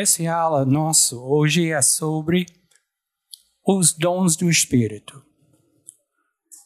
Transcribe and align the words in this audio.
essa 0.00 0.30
aula 0.30 0.64
nossa 0.66 1.16
hoje 1.16 1.70
é 1.70 1.80
sobre 1.80 2.44
os 3.66 3.92
dons 3.94 4.36
do 4.36 4.50
Espírito. 4.50 5.24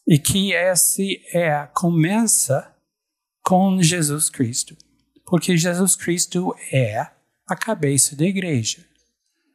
E 0.07 0.19
que 0.19 0.53
esse 0.53 1.23
é 1.33 1.69
começa 1.73 2.75
com 3.41 3.81
Jesus 3.81 4.29
Cristo. 4.29 4.77
Porque 5.25 5.57
Jesus 5.57 5.95
Cristo 5.95 6.53
é 6.73 7.09
a 7.49 7.55
cabeça 7.55 8.17
da 8.17 8.25
igreja. 8.25 8.85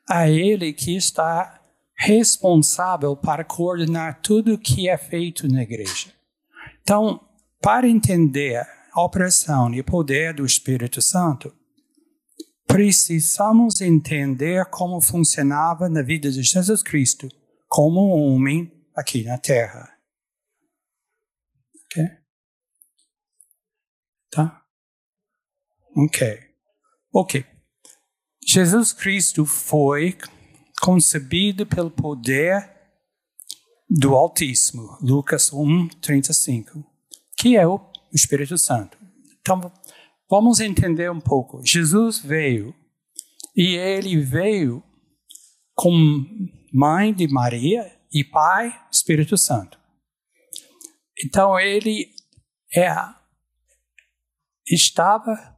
A 0.10 0.30
ele 0.30 0.72
que 0.72 0.96
está 0.96 1.62
responsável 1.98 3.16
para 3.16 3.44
coordenar 3.44 4.22
tudo 4.22 4.58
que 4.58 4.88
é 4.88 4.98
feito 4.98 5.50
na 5.50 5.64
igreja. 5.64 6.14
Então, 6.82 7.20
para 7.62 7.90
entender 7.90 8.66
a 8.94 9.04
operação 9.04 9.74
e 9.74 9.82
o 9.82 9.84
poder 9.84 10.34
do 10.34 10.46
Espírito 10.46 11.02
Santo, 11.02 11.54
precisamos 12.66 13.82
entender 13.82 14.66
como 14.66 15.02
funcionava 15.02 15.90
na 15.90 16.02
vida 16.02 16.30
de 16.32 16.44
Jesus 16.44 16.82
Cristo 16.84 17.30
como 17.68 18.02
homem 18.10 18.72
aqui 18.96 19.24
na 19.24 19.38
Terra. 19.38 19.90
Ok? 21.86 22.04
Tá? 24.32 24.66
Ok. 25.96 26.40
Ok. 27.14 27.46
Jesus 28.46 28.94
Cristo 28.94 29.46
foi 29.46 30.18
concebido 30.82 31.66
pelo 31.66 31.90
poder 31.90 32.76
do 33.90 34.16
Altíssimo, 34.16 34.98
Lucas 35.02 35.52
1, 35.54 35.88
35, 36.02 36.84
que 37.38 37.56
é 37.56 37.66
o 37.66 37.80
Espírito 38.14 38.58
Santo. 38.58 38.98
Então, 39.40 39.72
vamos 40.30 40.60
entender 40.60 41.12
um 41.12 41.20
pouco. 41.20 41.62
Jesus 41.66 42.20
veio 42.20 42.74
e 43.56 43.76
ele 43.76 44.18
veio 44.20 44.84
com 45.74 46.24
mãe 46.74 47.14
de 47.14 47.28
Maria 47.28 47.92
e 48.12 48.24
pai 48.24 48.74
Espírito 48.92 49.38
Santo. 49.38 49.80
Então 51.24 51.60
ele 51.60 52.10
é, 52.76 52.94
estava 54.68 55.56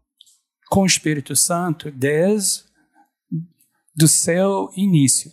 com 0.70 0.82
o 0.82 0.86
Espírito 0.86 1.36
Santo 1.36 1.92
desde 1.92 2.68
do 3.96 4.08
seu 4.08 4.70
início, 4.78 5.32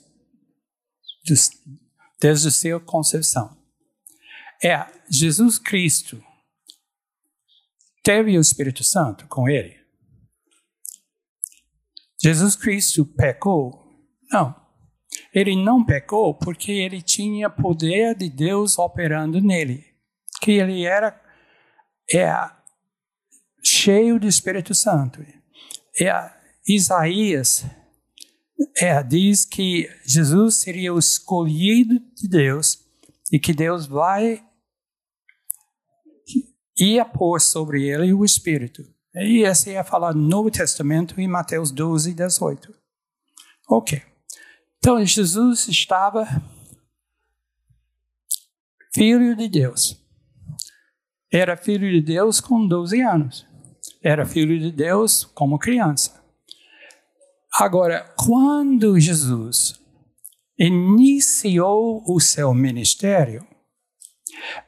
desde 2.19 2.49
a 2.49 2.51
sua 2.51 2.81
concepção. 2.81 3.55
É, 4.63 4.87
Jesus 5.11 5.59
Cristo 5.59 6.23
teve 8.05 8.37
o 8.37 8.41
Espírito 8.41 8.85
Santo 8.85 9.27
com 9.27 9.49
ele. 9.49 9.75
Jesus 12.23 12.55
Cristo 12.55 13.05
pecou? 13.05 13.83
Não. 14.31 14.55
Ele 15.35 15.57
não 15.57 15.85
pecou 15.85 16.35
porque 16.35 16.71
ele 16.71 17.01
tinha 17.01 17.49
poder 17.49 18.15
de 18.15 18.29
Deus 18.29 18.79
operando 18.79 19.41
nele, 19.41 19.85
que 20.41 20.53
ele 20.53 20.85
era 20.85 21.21
é, 22.13 22.33
cheio 23.63 24.21
do 24.21 24.29
Espírito 24.29 24.75
Santo. 24.75 25.25
É, 26.01 26.31
Isaías 26.69 27.65
é, 28.79 29.03
diz 29.03 29.45
que 29.45 29.89
Jesus 30.05 30.57
seria 30.57 30.93
o 30.93 30.99
escolhido 30.99 31.99
de 32.15 32.29
Deus 32.29 32.79
e 33.33 33.39
que 33.39 33.53
Deus 33.53 33.87
vai 33.87 34.45
ia 36.79 37.05
pôr 37.05 37.41
sobre 37.41 37.89
ele 37.89 38.13
o 38.13 38.25
Espírito. 38.25 38.83
E 39.15 39.43
esse 39.45 39.71
é 39.71 39.85
falar 39.85 40.15
no 40.15 40.23
Novo 40.23 40.51
Testamento 40.51 41.21
em 41.21 41.29
Mateus 41.29 41.71
12, 41.71 42.13
18. 42.15 42.75
Ok. 43.69 44.03
Então 44.79 45.05
Jesus 45.05 45.69
estava 45.69 46.27
filho 48.93 49.37
de 49.37 49.49
Deus. 49.49 50.01
Era 51.33 51.57
filho 51.57 51.91
de 51.91 52.01
Deus 52.01 52.41
com 52.41 52.67
12 52.67 53.01
anos. 53.01 53.47
Era 54.03 54.27
filho 54.27 54.59
de 54.59 54.71
Deus 54.71 55.25
como 55.25 55.59
criança. 55.59 56.23
Agora, 57.53 58.13
quando 58.17 58.99
Jesus 58.99 59.81
iniciou 60.59 62.05
o 62.07 62.21
seu 62.21 62.53
ministério, 62.53 63.47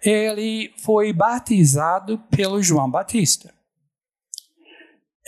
ele 0.03 0.73
foi 0.79 1.13
batizado 1.13 2.19
pelo 2.31 2.63
João 2.63 2.91
Batista. 2.91 3.55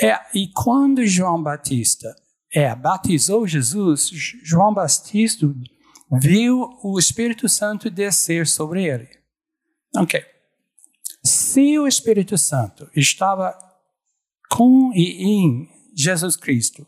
É, 0.00 0.18
e 0.34 0.48
quando 0.52 1.04
João 1.06 1.42
Batista 1.42 2.14
é, 2.52 2.74
batizou 2.74 3.46
Jesus, 3.46 4.10
João 4.44 4.72
Batista 4.72 5.46
viu 6.20 6.70
o 6.82 6.98
Espírito 6.98 7.48
Santo 7.48 7.90
descer 7.90 8.46
sobre 8.46 8.84
ele. 8.84 9.08
Ok. 9.96 10.24
Se 11.24 11.78
o 11.78 11.86
Espírito 11.86 12.38
Santo 12.38 12.88
estava 12.94 13.58
com 14.50 14.92
e 14.94 15.22
em 15.22 15.68
Jesus 15.94 16.36
Cristo 16.36 16.86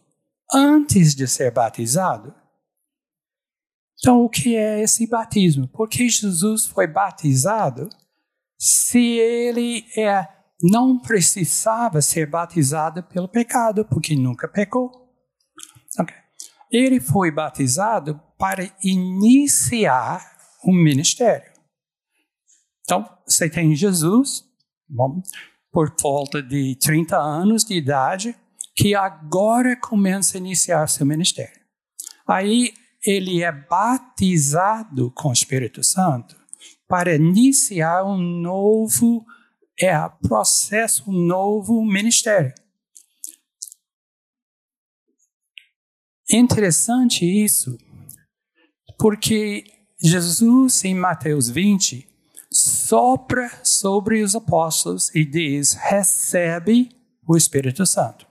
antes 0.52 1.14
de 1.14 1.26
ser 1.26 1.52
batizado. 1.52 2.34
Então, 4.00 4.24
o 4.24 4.28
que 4.30 4.56
é 4.56 4.80
esse 4.82 5.06
batismo? 5.06 5.68
Porque 5.68 6.08
Jesus 6.08 6.66
foi 6.66 6.86
batizado 6.86 7.88
se 8.58 8.98
ele 8.98 9.84
é, 9.96 10.26
não 10.62 10.98
precisava 10.98 12.00
ser 12.00 12.26
batizado 12.26 13.02
pelo 13.02 13.28
pecado, 13.28 13.84
porque 13.84 14.16
nunca 14.16 14.48
pecou. 14.48 14.90
Okay. 15.98 16.16
Ele 16.70 16.98
foi 16.98 17.30
batizado 17.30 18.18
para 18.38 18.70
iniciar 18.82 20.24
o 20.64 20.72
ministério. 20.72 21.52
Então, 22.82 23.06
você 23.26 23.50
tem 23.50 23.74
Jesus, 23.74 24.44
bom, 24.88 25.22
por 25.70 25.94
volta 26.00 26.42
de 26.42 26.76
30 26.80 27.18
anos 27.18 27.64
de 27.64 27.74
idade, 27.74 28.34
que 28.74 28.94
agora 28.94 29.76
começa 29.76 30.38
a 30.38 30.40
iniciar 30.40 30.86
seu 30.88 31.04
ministério. 31.04 31.60
Aí 32.26 32.72
ele 33.04 33.42
é 33.42 33.50
batizado 33.50 35.10
com 35.12 35.28
o 35.28 35.32
Espírito 35.32 35.82
Santo 35.82 36.36
para 36.86 37.14
iniciar 37.14 38.04
um 38.04 38.18
novo 38.18 39.24
é, 39.80 39.96
processo, 40.22 41.10
um 41.10 41.26
novo 41.26 41.84
ministério. 41.84 42.52
Interessante 46.32 47.24
isso, 47.24 47.76
porque 48.98 49.64
Jesus, 50.00 50.84
em 50.84 50.94
Mateus 50.94 51.48
20, 51.48 52.08
sopra 52.52 53.50
sobre 53.64 54.22
os 54.22 54.34
apóstolos 54.34 55.14
e 55.14 55.24
diz: 55.24 55.72
recebe 55.72 56.90
o 57.26 57.36
Espírito 57.36 57.84
Santo. 57.86 58.26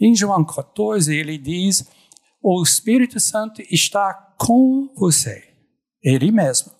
Em 0.00 0.14
João 0.14 0.44
14, 0.44 1.14
ele 1.14 1.36
diz: 1.36 1.86
O 2.42 2.62
Espírito 2.62 3.20
Santo 3.20 3.62
está 3.70 4.12
com 4.36 4.92
você, 4.96 5.54
ele 6.02 6.32
mesmo, 6.32 6.72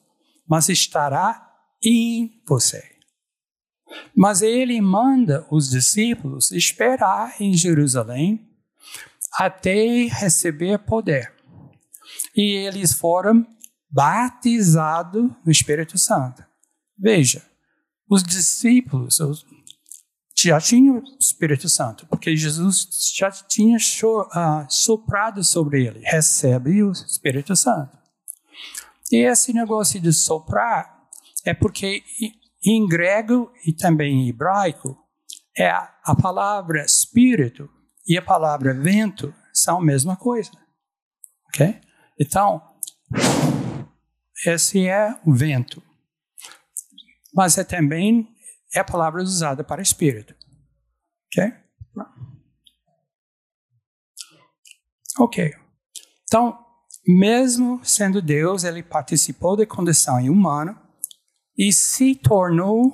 mas 0.48 0.68
estará 0.68 1.48
em 1.84 2.42
você. 2.48 2.82
Mas 4.16 4.42
ele 4.42 4.80
manda 4.80 5.46
os 5.50 5.70
discípulos 5.70 6.50
esperar 6.50 7.40
em 7.40 7.54
Jerusalém 7.54 8.48
até 9.34 10.06
receber 10.08 10.78
poder. 10.78 11.32
E 12.34 12.66
eles 12.66 12.92
foram 12.92 13.46
batizados 13.90 15.30
no 15.44 15.52
Espírito 15.52 15.96
Santo. 15.98 16.44
Veja, 16.98 17.42
os 18.08 18.22
discípulos, 18.22 19.20
já 20.42 20.60
tinha 20.60 20.92
o 20.92 21.03
Espírito 21.20 21.69
Santo, 21.69 22.06
porque 22.06 22.36
Jesus 22.36 22.86
já 23.14 23.30
tinha 23.30 23.76
uh, 23.76 24.66
soprado 24.69 25.42
sobre 25.42 25.86
ele. 25.86 26.00
Recebe 26.00 26.83
o 26.83 26.92
Espírito 26.92 27.54
Santo. 27.56 27.97
E 29.10 29.16
esse 29.16 29.53
negócio 29.53 30.00
de 30.00 30.12
soprar 30.12 31.03
é 31.44 31.53
porque 31.53 32.03
em 32.65 32.86
grego 32.86 33.53
e 33.66 33.72
também 33.72 34.22
em 34.22 34.28
hebraico 34.28 34.97
é 35.56 35.68
a 35.68 36.16
palavra 36.21 36.84
espírito 36.84 37.68
e 38.06 38.16
a 38.16 38.22
palavra 38.22 38.72
vento 38.72 39.34
são 39.53 39.78
a 39.78 39.84
mesma 39.84 40.16
coisa. 40.16 40.50
Ok? 41.48 41.78
Então, 42.18 42.62
esse 44.47 44.86
é 44.86 45.15
o 45.27 45.33
vento. 45.34 45.83
Mas 47.34 47.59
é 47.59 47.65
também 47.65 48.31
é 48.74 48.80
a 48.80 48.84
palavra 48.84 49.22
usada 49.22 49.63
para 49.63 49.83
espírito. 49.83 50.34
Ok? 51.27 51.53
Ok. 55.19 55.53
Então, 56.24 56.59
mesmo 57.07 57.84
sendo 57.84 58.22
Deus, 58.22 58.65
ele 58.65 58.83
participou 58.83 59.57
da 59.57 59.66
condição 59.66 60.19
humana 60.30 60.80
e 61.57 61.72
se 61.72 62.15
tornou 62.15 62.92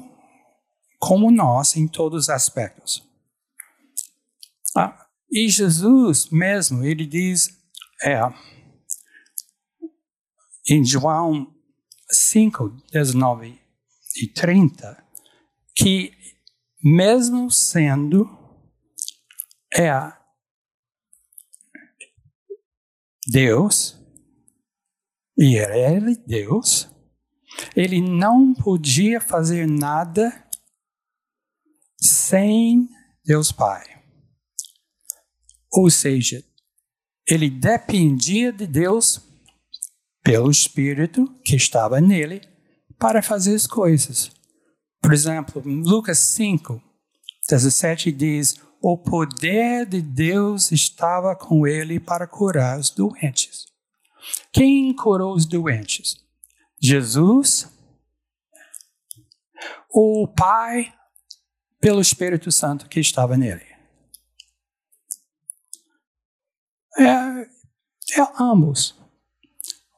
como 0.98 1.30
nós 1.30 1.76
em 1.76 1.86
todos 1.86 2.24
os 2.24 2.30
aspectos. 2.30 3.04
Ah, 4.76 5.06
E 5.30 5.48
Jesus 5.48 6.30
mesmo, 6.30 6.84
ele 6.84 7.06
diz 7.06 7.50
é, 8.02 8.18
em 10.68 10.84
João 10.84 11.54
5, 12.10 12.68
19 12.92 13.60
e 14.16 14.26
30, 14.32 15.04
que 15.78 16.12
mesmo 16.82 17.50
sendo 17.50 18.26
é 19.72 19.88
Deus, 23.30 23.96
e 25.36 25.56
ele 25.56 26.16
Deus, 26.16 26.88
ele 27.76 28.00
não 28.00 28.54
podia 28.54 29.20
fazer 29.20 29.68
nada 29.68 30.48
sem 32.00 32.88
Deus 33.24 33.52
Pai. 33.52 33.84
Ou 35.70 35.90
seja, 35.90 36.42
ele 37.26 37.50
dependia 37.50 38.52
de 38.52 38.66
Deus 38.66 39.20
pelo 40.24 40.50
Espírito 40.50 41.38
que 41.44 41.54
estava 41.54 42.00
nele 42.00 42.40
para 42.98 43.22
fazer 43.22 43.54
as 43.54 43.66
coisas. 43.66 44.37
Por 45.08 45.14
exemplo, 45.14 45.62
Lucas 45.64 46.18
5, 46.18 46.82
17 47.48 48.12
diz: 48.12 48.60
O 48.78 48.98
poder 48.98 49.86
de 49.86 50.02
Deus 50.02 50.70
estava 50.70 51.34
com 51.34 51.66
ele 51.66 51.98
para 51.98 52.26
curar 52.26 52.78
os 52.78 52.90
doentes. 52.90 53.64
Quem 54.52 54.94
curou 54.94 55.34
os 55.34 55.46
doentes? 55.46 56.14
Jesus, 56.78 57.72
o 59.90 60.28
Pai, 60.28 60.92
pelo 61.80 62.02
Espírito 62.02 62.52
Santo 62.52 62.86
que 62.86 63.00
estava 63.00 63.34
nele. 63.34 63.64
É, 66.98 67.04
é 67.06 68.28
ambos. 68.38 68.94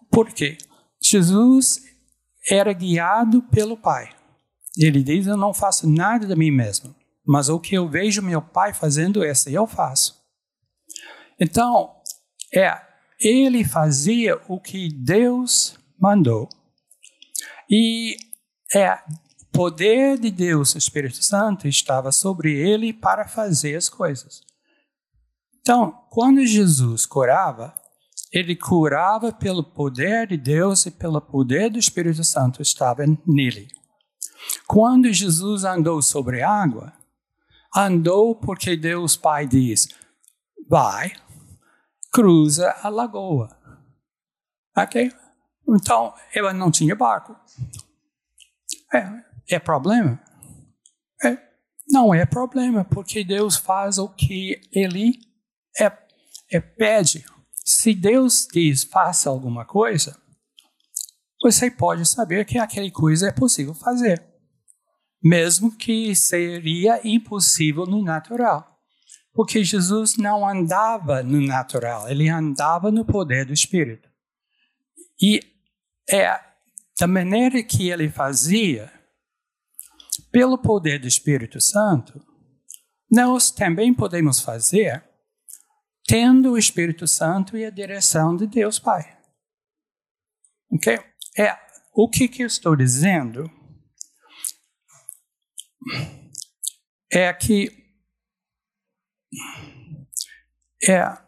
Por 0.09 0.33
quê? 0.33 0.57
Jesus 1.03 1.83
era 2.49 2.73
guiado 2.73 3.43
pelo 3.43 3.77
Pai. 3.77 4.19
Ele 4.76 5.02
diz: 5.02 5.26
Eu 5.26 5.37
não 5.37 5.52
faço 5.52 5.88
nada 5.88 6.26
de 6.26 6.37
mim 6.37 6.50
mesmo, 6.50 6.94
mas 7.26 7.49
o 7.49 7.61
que 7.61 7.75
eu 7.75 7.88
vejo 7.88 8.22
meu 8.22 8.43
Pai 8.43 8.72
fazendo, 8.72 9.25
esse 9.25 9.52
eu 9.52 9.67
faço. 9.67 10.20
Então, 11.40 11.94
é, 12.55 12.81
ele 13.19 13.64
fazia 13.64 14.40
o 14.49 14.61
que 14.61 14.88
Deus 14.93 15.78
mandou. 15.99 16.49
E 17.69 18.17
é, 18.75 18.94
o 18.94 19.46
poder 19.52 20.19
de 20.19 20.31
Deus, 20.31 20.75
o 20.75 20.78
Espírito 20.78 21.23
Santo, 21.23 21.69
estava 21.69 22.12
sobre 22.12 22.55
ele 22.55 22.93
para 22.93 23.26
fazer 23.26 23.76
as 23.76 23.88
coisas. 23.88 24.43
Então, 25.61 25.93
quando 26.11 26.44
Jesus 26.44 27.06
curava, 27.06 27.75
ele 28.32 28.56
curava 28.56 29.32
pelo 29.32 29.62
poder 29.62 30.26
de 30.28 30.37
Deus 30.37 30.87
e 30.87 30.90
pelo 30.90 31.20
poder 31.20 31.70
do 31.70 31.78
Espírito 31.78 32.25
Santo 32.25 32.62
estava 32.62 33.05
nele. 33.26 33.69
Quando 34.66 35.12
Jesus 35.12 35.64
andou 35.64 36.00
sobre 36.02 36.42
água, 36.42 36.92
andou 37.75 38.34
porque 38.34 38.76
Deus 38.76 39.16
Pai 39.16 39.46
diz: 39.46 39.88
vai, 40.69 41.12
cruza 42.12 42.70
a 42.82 42.88
lagoa. 42.88 43.56
Ok? 44.76 45.12
Então, 45.69 46.14
ele 46.34 46.52
não 46.52 46.70
tinha 46.70 46.94
barco. 46.96 47.37
É, 48.92 49.56
é 49.56 49.58
problema? 49.58 50.20
É, 51.25 51.38
não 51.88 52.14
é 52.14 52.25
problema, 52.25 52.84
porque 52.84 53.22
Deus 53.25 53.56
faz 53.56 53.98
o 53.98 54.08
que 54.08 54.60
ele 54.72 55.20
é, 55.78 55.92
é 56.50 56.60
pede. 56.60 57.25
Se 57.52 57.94
Deus 57.94 58.48
diz 58.52 58.84
faça 58.84 59.28
alguma 59.28 59.64
coisa, 59.64 60.16
você 61.42 61.70
pode 61.70 62.06
saber 62.06 62.44
que 62.44 62.58
aquela 62.58 62.90
coisa 62.90 63.28
é 63.28 63.32
possível 63.32 63.75
fazer, 63.75 64.22
mesmo 65.22 65.76
que 65.76 66.14
seria 66.14 67.00
impossível 67.05 67.87
no 67.87 68.02
natural. 68.02 68.78
Porque 69.32 69.62
Jesus 69.62 70.17
não 70.17 70.46
andava 70.46 71.22
no 71.22 71.40
natural, 71.40 72.08
ele 72.08 72.28
andava 72.28 72.90
no 72.90 73.05
poder 73.05 73.46
do 73.46 73.52
Espírito. 73.52 74.08
E 75.20 75.40
é 76.11 76.40
da 76.99 77.06
maneira 77.06 77.62
que 77.62 77.88
ele 77.88 78.08
fazia, 78.11 78.93
pelo 80.31 80.58
poder 80.58 80.99
do 80.99 81.08
Espírito 81.08 81.61
Santo, 81.61 82.20
nós 83.11 83.50
também 83.50 83.93
podemos 83.94 84.40
fazer 84.40 85.02
tendo 86.06 86.52
o 86.52 86.58
Espírito 86.58 87.06
Santo 87.06 87.56
e 87.56 87.64
a 87.64 87.70
direção 87.70 88.37
de 88.37 88.46
Deus 88.46 88.78
Pai. 88.78 89.16
Ok? 90.73 90.99
É, 91.38 91.56
o 91.94 92.08
que, 92.08 92.28
que 92.28 92.43
eu 92.43 92.46
estou 92.46 92.76
dizendo 92.76 93.50
é 97.12 97.32
que 97.32 97.71
é 100.88 101.19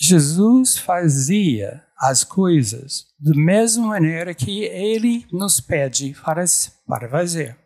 Jesus 0.00 0.78
fazia 0.78 1.86
as 1.96 2.24
coisas 2.24 3.06
da 3.18 3.34
mesma 3.34 3.86
maneira 3.86 4.34
que 4.34 4.64
ele 4.64 5.26
nos 5.30 5.60
pede 5.60 6.14
para, 6.22 6.44
para 6.86 7.10
fazer 7.10 7.60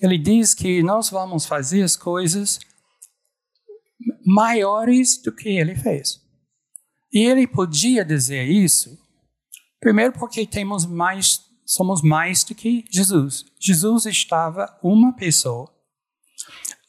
ele 0.00 0.18
diz 0.18 0.54
que 0.54 0.82
nós 0.82 1.10
vamos 1.10 1.46
fazer 1.46 1.82
as 1.82 1.96
coisas 1.96 2.58
maiores 4.24 5.20
do 5.22 5.32
que 5.32 5.48
ele 5.48 5.74
fez. 5.74 6.20
E 7.12 7.20
ele 7.20 7.46
podia 7.46 8.04
dizer 8.04 8.44
isso, 8.44 8.98
primeiro 9.80 10.12
porque 10.12 10.46
temos 10.46 10.84
mais, 10.84 11.40
somos 11.66 12.00
mais 12.02 12.44
do 12.44 12.54
que 12.54 12.84
Jesus. 12.90 13.44
Jesus 13.60 14.06
estava 14.06 14.78
uma 14.82 15.12
pessoa 15.14 15.68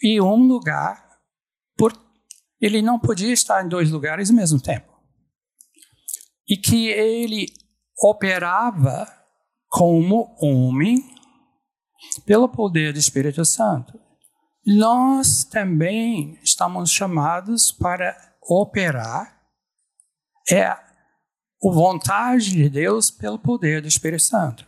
e 0.01 0.21
um 0.21 0.47
lugar, 0.47 1.17
por, 1.75 1.93
ele 2.61 2.81
não 2.81 2.99
podia 2.99 3.33
estar 3.33 3.65
em 3.65 3.67
dois 3.67 3.89
lugares 3.89 4.29
ao 4.29 4.35
mesmo 4.35 4.61
tempo. 4.61 4.93
E 6.47 6.55
que 6.55 6.87
ele 6.87 7.47
operava 8.01 9.11
como 9.67 10.35
homem 10.39 11.03
pelo 12.25 12.47
poder 12.47 12.93
do 12.93 12.99
Espírito 12.99 13.43
Santo. 13.43 13.99
Nós 14.65 15.43
também 15.43 16.39
estamos 16.43 16.91
chamados 16.91 17.71
para 17.71 18.15
operar 18.41 19.37
é 20.49 20.63
a 20.63 20.81
vontade 21.61 22.51
de 22.51 22.69
Deus 22.69 23.11
pelo 23.11 23.37
poder 23.37 23.81
do 23.81 23.87
Espírito 23.87 24.23
Santo. 24.23 24.65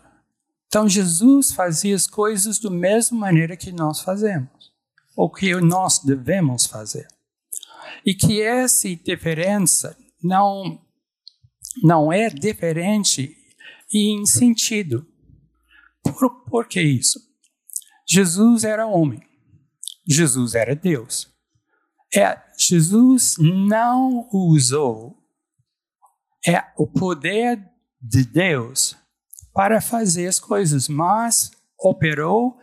Então 0.69 0.88
Jesus 0.88 1.51
fazia 1.51 1.95
as 1.95 2.05
coisas 2.05 2.59
da 2.59 2.69
mesma 2.69 3.17
maneira 3.17 3.57
que 3.57 3.71
nós 3.71 4.01
fazemos, 4.01 4.71
ou 5.17 5.29
que 5.29 5.53
nós 5.55 5.97
devemos 5.99 6.67
fazer. 6.67 7.07
E 8.05 8.13
que 8.13 8.39
essa 8.39 8.88
diferença 8.95 9.97
não 10.23 10.79
não 11.83 12.11
é 12.11 12.29
diferente 12.29 13.35
em 13.93 14.25
sentido. 14.25 15.07
Por, 16.03 16.43
por 16.45 16.67
que 16.67 16.81
isso? 16.81 17.19
Jesus 18.07 18.63
era 18.63 18.85
homem. 18.85 19.21
Jesus 20.07 20.55
era 20.55 20.75
Deus. 20.75 21.31
É, 22.13 22.41
Jesus 22.57 23.35
não 23.38 24.27
usou 24.31 25.15
é, 26.47 26.63
o 26.77 26.88
poder 26.88 27.63
de 28.01 28.23
Deus 28.23 28.95
para 29.59 29.81
fazer 29.81 30.25
as 30.25 30.39
coisas, 30.39 30.87
mas 30.87 31.51
operou 31.77 32.57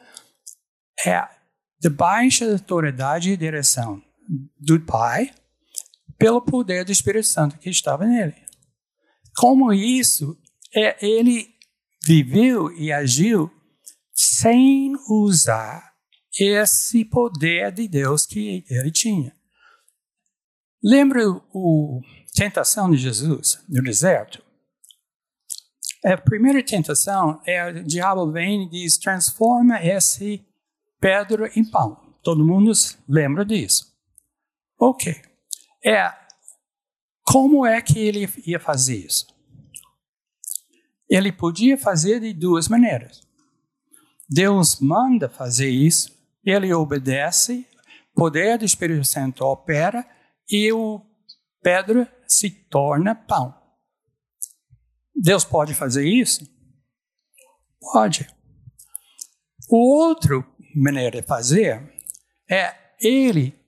é, 1.07 1.29
debaixo 1.79 2.47
da 2.47 2.53
autoridade 2.53 3.31
e 3.31 3.37
direção 3.37 4.03
do 4.59 4.81
Pai 4.81 5.31
pelo 6.17 6.41
poder 6.41 6.87
do 6.87 6.93
Espírito 6.93 7.27
Santo 7.27 7.59
que 7.59 7.69
estava 7.69 8.07
nele. 8.07 8.35
Como 9.37 9.75
isso, 9.75 10.41
é, 10.75 10.97
ele 11.07 11.47
viveu 12.03 12.73
e 12.73 12.91
agiu 12.91 13.51
sem 14.15 14.95
usar 15.11 15.93
esse 16.41 17.05
poder 17.05 17.73
de 17.73 17.87
Deus 17.89 18.25
que 18.25 18.65
ele 18.71 18.91
tinha. 18.91 19.37
Lembra 20.83 21.29
o 21.53 22.01
tentação 22.35 22.91
de 22.91 22.97
Jesus 22.97 23.63
no 23.69 23.83
deserto? 23.83 24.46
A 26.05 26.17
primeira 26.17 26.63
tentação 26.63 27.41
é 27.45 27.67
o 27.67 27.85
diabo 27.85 28.31
vem 28.31 28.65
e 28.65 28.69
diz: 28.69 28.99
transforma 28.99 29.83
esse 29.85 30.45
pedra 31.01 31.51
em 31.57 31.65
pão. 31.65 31.97
Todo 32.23 32.45
mundo 32.45 32.73
lembra 33.09 33.45
disso. 33.45 33.93
Ok. 34.79 35.15
É 35.85 36.13
como 37.25 37.67
é 37.67 37.81
que 37.81 37.99
ele 37.99 38.29
ia 38.45 38.61
fazer 38.61 38.97
isso? 38.97 39.27
Ele 41.09 41.33
podia 41.33 41.79
fazer 41.79 42.21
de 42.21 42.33
duas 42.33 42.69
maneiras. 42.69 43.21
Deus 44.29 44.81
manda 44.81 45.29
fazer 45.29 45.69
isso 45.69 46.17
ele 46.47 46.73
obedece, 46.73 47.67
poder 48.15 48.57
do 48.57 48.65
Espírito 48.65 49.05
Santo 49.05 49.45
opera 49.45 50.07
e 50.49 50.73
o 50.73 51.05
pedra 51.61 52.11
se 52.27 52.49
torna 52.49 53.17
pão. 53.17 53.53
Deus 55.17 55.45
pode 55.45 55.75
fazer 55.75 56.07
isso? 56.07 56.47
Pode. 57.81 58.29
O 59.71 59.97
outro 59.97 60.45
maneira 60.75 61.21
de 61.21 61.27
fazer 61.27 61.93
é 62.51 62.75
ele 63.01 63.59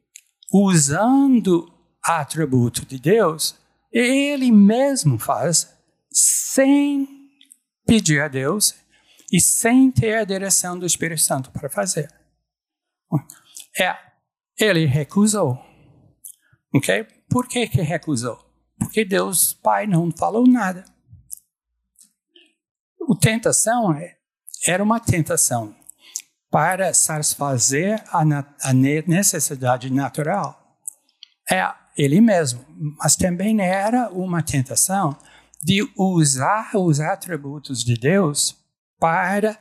usando 0.53 1.73
atributo 2.03 2.87
de 2.87 2.99
Deus, 2.99 3.57
ele 3.93 4.51
mesmo 4.51 5.19
faz 5.19 5.75
sem 6.11 7.07
pedir 7.87 8.21
a 8.21 8.29
Deus 8.29 8.75
e 9.33 9.41
sem 9.41 9.91
ter 9.91 10.17
a 10.17 10.25
direção 10.25 10.79
do 10.79 10.87
Espírito 10.87 11.21
Santo 11.21 11.51
para 11.51 11.69
fazer. 11.69 12.09
É, 13.79 13.97
ele 14.59 14.87
recusou. 14.87 15.59
Ok? 16.75 17.07
Por 17.29 17.47
que, 17.47 17.67
que 17.67 17.81
recusou? 17.81 18.39
Porque 18.79 19.05
Deus 19.05 19.55
Pai 19.55 19.87
não 19.87 20.11
falou 20.11 20.47
nada. 20.47 20.85
A 23.01 23.17
tentação 23.21 23.93
é, 23.93 24.17
era 24.67 24.83
uma 24.83 25.01
tentação 25.01 25.75
para 26.51 26.93
satisfazer 26.95 28.03
a, 28.13 28.23
a 28.63 28.73
necessidade 28.73 29.91
natural. 29.93 30.59
É 31.51 31.67
ele 31.97 32.21
mesmo, 32.21 32.65
mas 32.99 33.17
também 33.17 33.61
era 33.61 34.09
uma 34.11 34.43
tentação 34.43 35.17
de 35.63 35.87
usar 35.97 36.71
os 36.75 37.01
atributos 37.01 37.83
de 37.83 37.95
Deus 37.95 38.57
para 38.99 39.59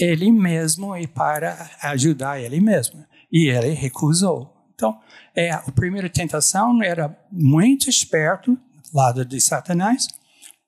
ele 0.00 0.30
mesmo 0.30 0.96
e 0.96 1.06
para 1.06 1.70
ajudar 1.82 2.40
ele 2.40 2.60
mesmo. 2.60 3.04
E 3.30 3.48
ele 3.48 3.70
recusou. 3.70 4.52
Então, 4.74 4.98
é, 5.34 5.50
a 5.50 5.60
primeira 5.72 6.08
tentação 6.08 6.82
era 6.82 7.16
muito 7.30 7.90
esperto, 7.90 8.58
lado 8.92 9.24
de 9.24 9.40
Satanás, 9.40 10.06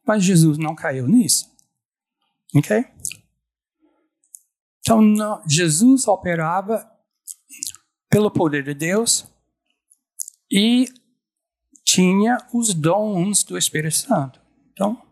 mas 0.06 0.24
Jesus 0.24 0.58
não 0.58 0.74
caiu 0.74 1.06
nisso. 1.06 1.46
Ok? 2.54 2.84
Então, 4.80 5.00
não, 5.00 5.42
Jesus 5.48 6.06
operava 6.06 6.88
pelo 8.10 8.30
poder 8.30 8.62
de 8.62 8.74
Deus 8.74 9.26
e 10.50 10.86
tinha 11.84 12.38
os 12.52 12.74
dons 12.74 13.42
do 13.42 13.56
Espírito 13.56 13.96
Santo. 13.96 14.40
Então, 14.72 15.02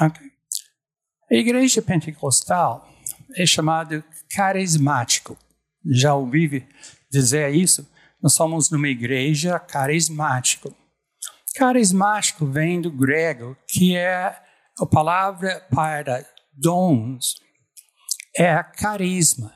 ok. 0.00 0.30
A 1.30 1.34
igreja 1.34 1.82
pentecostal 1.82 2.88
é 3.34 3.46
chamada 3.46 4.04
carismático. 4.30 5.36
Já 5.84 6.14
ouvi 6.14 6.68
dizer 7.10 7.54
isso? 7.54 7.88
Nós 8.22 8.34
somos 8.34 8.70
numa 8.70 8.88
igreja 8.88 9.58
carismático. 9.58 10.74
Carismático 11.56 12.46
vem 12.46 12.80
do 12.80 12.90
grego, 12.90 13.56
que 13.66 13.96
é 13.96 14.43
a 14.78 14.86
palavra 14.86 15.66
para 15.70 16.26
dons, 16.52 17.36
é 18.36 18.62
carisma. 18.62 19.54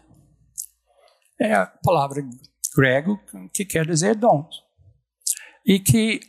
É 1.40 1.54
a 1.54 1.66
palavra 1.66 2.22
grego 2.76 3.18
que 3.52 3.64
quer 3.64 3.86
dizer 3.86 4.14
dons. 4.14 4.62
E 5.64 5.78
que 5.80 6.20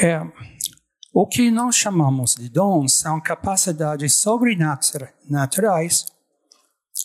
é, 0.00 0.20
o 1.12 1.26
que 1.26 1.50
nós 1.50 1.74
chamamos 1.74 2.36
de 2.36 2.48
dons 2.48 2.92
são 2.92 3.20
capacidades 3.20 4.14
sobrenaturais, 4.14 6.06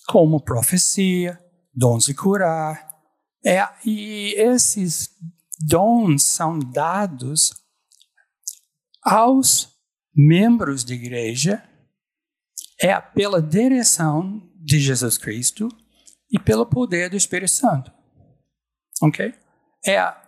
como 0.08 0.44
profecia, 0.44 1.42
dons 1.74 2.06
de 2.06 2.14
curar. 2.14 2.94
É, 3.44 3.68
e 3.84 4.34
esses 4.38 5.10
dons 5.60 6.24
são 6.24 6.60
dados 6.60 7.54
aos 9.04 9.75
membros 10.16 10.84
da 10.84 10.94
igreja 10.94 11.64
é 12.82 13.00
pela 13.00 13.42
direção 13.42 14.42
de 14.56 14.80
Jesus 14.80 15.18
Cristo 15.18 15.70
e 16.32 16.40
pelo 16.40 16.66
poder 16.66 17.10
do 17.10 17.18
Espírito 17.18 17.52
Santo. 17.52 17.92
Ok? 19.02 19.34
É 19.86 20.26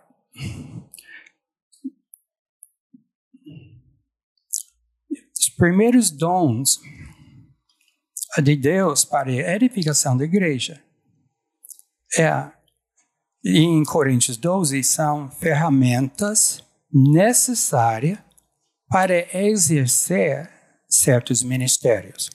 primeiros 5.58 6.10
dons 6.10 6.80
de 8.42 8.56
Deus 8.56 9.04
para 9.04 9.28
a 9.30 9.56
edificação 9.56 10.16
da 10.16 10.24
igreja. 10.24 10.80
É, 12.16 12.50
em 13.44 13.82
Coríntios 13.84 14.36
12, 14.36 14.82
são 14.84 15.30
ferramentas 15.30 16.64
necessárias 16.90 18.18
para 18.88 19.36
exercer 19.36 20.50
certos 20.88 21.42
ministérios. 21.42 22.30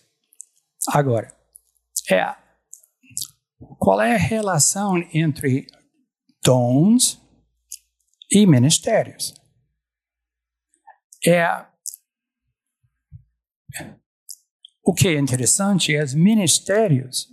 Agora, 0.90 1.36
é, 2.12 2.36
qual 3.80 4.02
é 4.02 4.16
a 4.16 4.18
relação 4.18 4.98
entre 5.14 5.68
dons 6.44 7.20
e 8.32 8.46
ministérios? 8.46 9.34
É 11.26 11.66
o 14.86 14.94
que 14.94 15.08
é 15.08 15.18
interessante 15.18 15.96
é 15.96 16.04
os 16.04 16.14
ministérios 16.14 17.30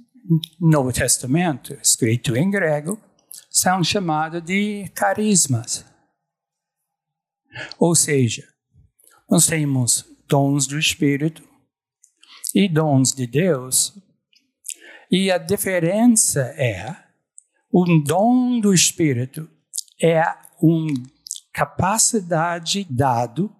no 0.60 0.70
Novo 0.70 0.92
Testamento, 0.92 1.74
escrito 1.82 2.36
em 2.36 2.48
grego, 2.48 3.02
são 3.50 3.82
chamados 3.82 4.40
de 4.42 4.88
carismas. 4.94 5.84
Ou 7.76 7.96
seja, 7.96 8.46
nós 9.30 9.46
temos 9.46 10.04
dons 10.26 10.66
do 10.66 10.76
Espírito 10.76 11.49
e 12.52 12.68
dons 12.68 13.12
de 13.12 13.28
Deus. 13.28 13.96
E 15.08 15.30
a 15.30 15.38
diferença 15.38 16.40
é: 16.56 16.96
um 17.72 18.02
dom 18.02 18.58
do 18.58 18.75
Espírito 18.75 19.49
é 20.02 20.20
uma 20.60 20.92
capacidade 21.52 22.84
dado 22.90 23.54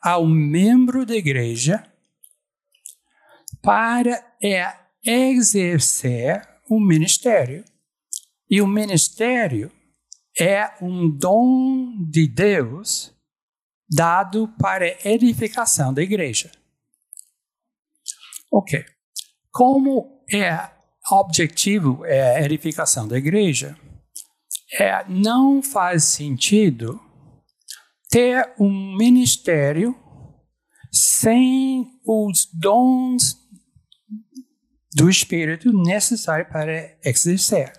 ao 0.00 0.26
membro 0.26 1.04
da 1.04 1.14
igreja 1.14 1.86
para 3.60 4.34
é 4.42 4.74
exercer 5.04 6.48
o 6.68 6.80
ministério. 6.80 7.64
E 8.48 8.60
o 8.62 8.66
ministério 8.66 9.70
é 10.38 10.72
um 10.82 11.08
dom 11.08 11.96
de 12.10 12.26
Deus 12.26 13.14
dado 13.94 14.48
para 14.58 14.96
edificação 15.06 15.92
da 15.92 16.02
igreja. 16.02 16.50
Ok. 18.50 18.84
Como 19.50 20.24
é 20.32 20.70
objetivo 21.10 22.04
é 22.04 22.36
a 22.36 22.42
edificação 22.42 23.08
da 23.08 23.18
igreja, 23.18 23.76
é, 24.78 25.04
não 25.08 25.62
faz 25.62 26.04
sentido 26.04 27.00
ter 28.08 28.54
um 28.58 28.96
ministério 28.96 29.94
sem 30.90 31.86
os 32.06 32.48
dons 32.52 33.36
do 34.94 35.08
Espírito 35.08 35.72
necessário 35.72 36.46
para 36.50 36.96
exercer. 37.04 37.72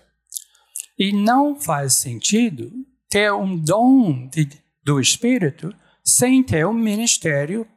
E 0.98 1.12
não 1.12 1.60
faz 1.60 1.93
sentido 1.93 2.72
ter 3.10 3.32
um 3.32 3.58
dom 3.58 4.27
de, 4.27 4.50
do 4.84 5.00
Espírito 5.00 5.74
sem 6.03 6.43
ter 6.43 6.65
um 6.65 6.74
ministério 6.74 7.67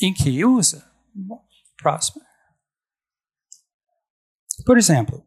em 0.00 0.12
que 0.12 0.44
usa. 0.44 0.90
Próximo. 1.76 2.22
Por 4.64 4.78
exemplo, 4.78 5.24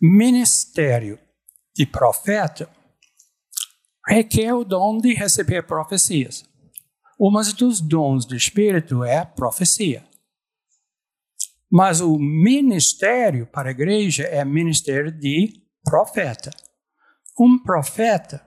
ministério 0.00 1.18
de 1.74 1.86
profeta 1.86 2.68
requer 4.06 4.52
o 4.54 4.64
dom 4.64 4.98
de 4.98 5.12
receber 5.12 5.66
profecias. 5.66 6.44
Um 7.20 7.32
dos 7.56 7.80
dons 7.80 8.24
do 8.24 8.34
Espírito 8.34 9.04
é 9.04 9.24
profecia. 9.24 10.06
Mas 11.70 12.00
o 12.00 12.18
ministério 12.18 13.46
para 13.46 13.68
a 13.68 13.72
igreja 13.72 14.22
é 14.24 14.44
ministério 14.44 15.12
de 15.12 15.62
profeta. 15.84 16.50
Um 17.38 17.58
profeta 17.62 18.44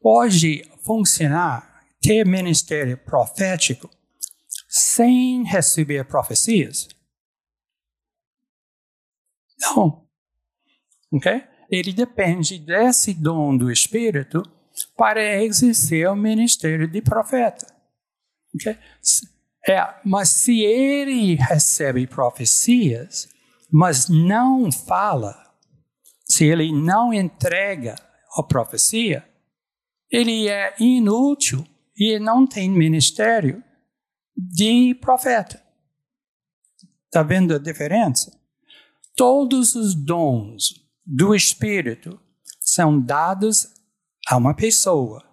pode 0.00 0.62
funcionar, 0.84 1.65
ter 2.06 2.24
ministério 2.24 2.96
profético, 2.96 3.90
sem 4.68 5.42
receber 5.42 6.04
profecias? 6.04 6.88
Não. 9.60 10.06
Ok? 11.12 11.42
Ele 11.68 11.92
depende 11.92 12.60
desse 12.60 13.12
dom 13.12 13.56
do 13.56 13.72
Espírito 13.72 14.40
para 14.96 15.42
exercer 15.42 16.08
o 16.08 16.14
ministério 16.14 16.86
de 16.86 17.02
profeta. 17.02 17.66
Okay? 18.54 18.78
É, 19.68 20.00
mas 20.04 20.28
se 20.28 20.60
ele 20.60 21.34
recebe 21.34 22.06
profecias, 22.06 23.28
mas 23.68 24.08
não 24.08 24.70
fala, 24.70 25.34
se 26.24 26.44
ele 26.44 26.70
não 26.70 27.12
entrega 27.12 27.96
a 28.36 28.44
profecia, 28.44 29.28
ele 30.08 30.48
é 30.48 30.72
inútil 30.78 31.66
e 31.96 32.18
não 32.18 32.46
tem 32.46 32.70
ministério 32.70 33.62
de 34.36 34.94
profeta. 34.96 35.62
Está 37.06 37.22
vendo 37.22 37.54
a 37.54 37.58
diferença? 37.58 38.38
Todos 39.16 39.74
os 39.74 39.94
dons 39.94 40.86
do 41.04 41.34
Espírito 41.34 42.20
são 42.60 43.00
dados 43.00 43.68
a 44.28 44.36
uma 44.36 44.54
pessoa 44.54 45.24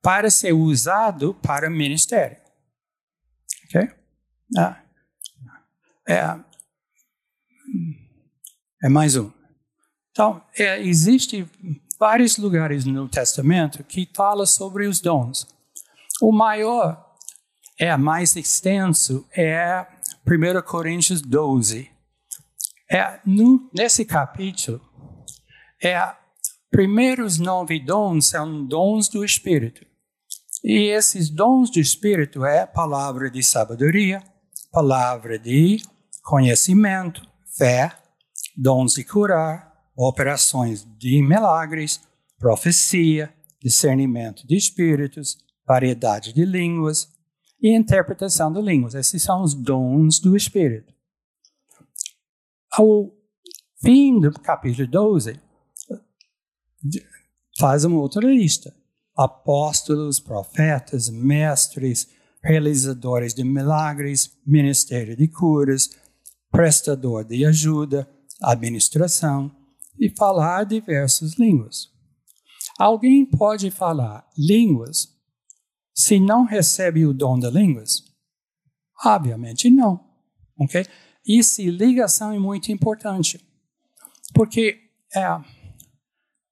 para 0.00 0.30
ser 0.30 0.52
usado 0.52 1.34
para 1.34 1.68
ministério. 1.68 2.38
Ok? 3.66 3.90
Ah. 4.56 4.82
É, 6.08 6.40
é 8.82 8.88
mais 8.88 9.16
um. 9.16 9.30
Então, 10.10 10.42
é, 10.56 10.80
existe 10.80 11.46
vários 11.98 12.36
lugares 12.36 12.84
no 12.84 13.08
Testamento 13.08 13.84
que 13.84 14.08
fala 14.14 14.46
sobre 14.46 14.86
os 14.86 15.00
dons. 15.00 15.46
O 16.20 16.30
maior, 16.32 17.14
é 17.78 17.96
mais 17.96 18.36
extenso, 18.36 19.26
é 19.34 19.86
1 20.26 20.60
Coríntios 20.66 21.22
12. 21.22 21.90
É, 22.90 23.20
no, 23.24 23.70
nesse 23.72 24.04
capítulo, 24.04 24.80
é, 25.82 25.98
primeiros 26.70 27.38
nove 27.38 27.80
dons 27.80 28.26
são 28.26 28.66
dons 28.66 29.08
do 29.08 29.24
Espírito. 29.24 29.86
E 30.62 30.90
esses 30.90 31.30
dons 31.30 31.70
do 31.70 31.80
Espírito 31.80 32.44
é 32.44 32.66
palavra 32.66 33.30
de 33.30 33.42
sabedoria, 33.42 34.22
palavra 34.70 35.38
de 35.38 35.82
conhecimento, 36.22 37.26
fé, 37.56 37.96
dons 38.54 38.92
de 38.92 39.04
curar, 39.04 39.72
operações 39.96 40.86
de 40.98 41.22
milagres, 41.22 41.98
profecia, 42.38 43.32
discernimento 43.62 44.46
de 44.46 44.56
espíritos, 44.56 45.38
variedade 45.70 46.32
de 46.32 46.44
línguas 46.44 47.08
e 47.62 47.76
interpretação 47.76 48.52
de 48.52 48.60
línguas. 48.60 48.96
Esses 48.96 49.22
são 49.22 49.40
os 49.44 49.54
dons 49.54 50.18
do 50.18 50.36
Espírito. 50.36 50.92
Ao 52.72 53.08
fim 53.80 54.18
do 54.18 54.32
capítulo 54.32 54.88
12, 54.88 55.40
faz 57.60 57.84
uma 57.84 58.00
outra 58.00 58.26
lista. 58.26 58.74
Apóstolos, 59.16 60.18
profetas, 60.18 61.08
mestres, 61.08 62.08
realizadores 62.42 63.32
de 63.32 63.44
milagres, 63.44 64.36
ministério 64.44 65.16
de 65.16 65.28
curas, 65.28 65.88
prestador 66.50 67.24
de 67.24 67.44
ajuda, 67.44 68.10
administração 68.42 69.54
e 70.00 70.10
falar 70.10 70.64
diversas 70.64 71.38
línguas. 71.38 71.88
Alguém 72.76 73.24
pode 73.24 73.70
falar 73.70 74.28
línguas 74.36 75.09
se 75.94 76.18
não 76.18 76.44
recebe 76.44 77.06
o 77.06 77.12
dom 77.12 77.38
de 77.38 77.50
línguas? 77.50 78.02
Obviamente 79.04 79.70
não. 79.70 80.04
Ok? 80.58 80.84
Essa 81.28 81.62
ligação 81.62 82.32
é 82.32 82.38
muito 82.38 82.70
importante. 82.72 83.40
Porque 84.34 84.90
é, 85.14 85.26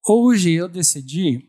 hoje 0.07 0.53
eu 0.53 0.69
decidi 0.69 1.49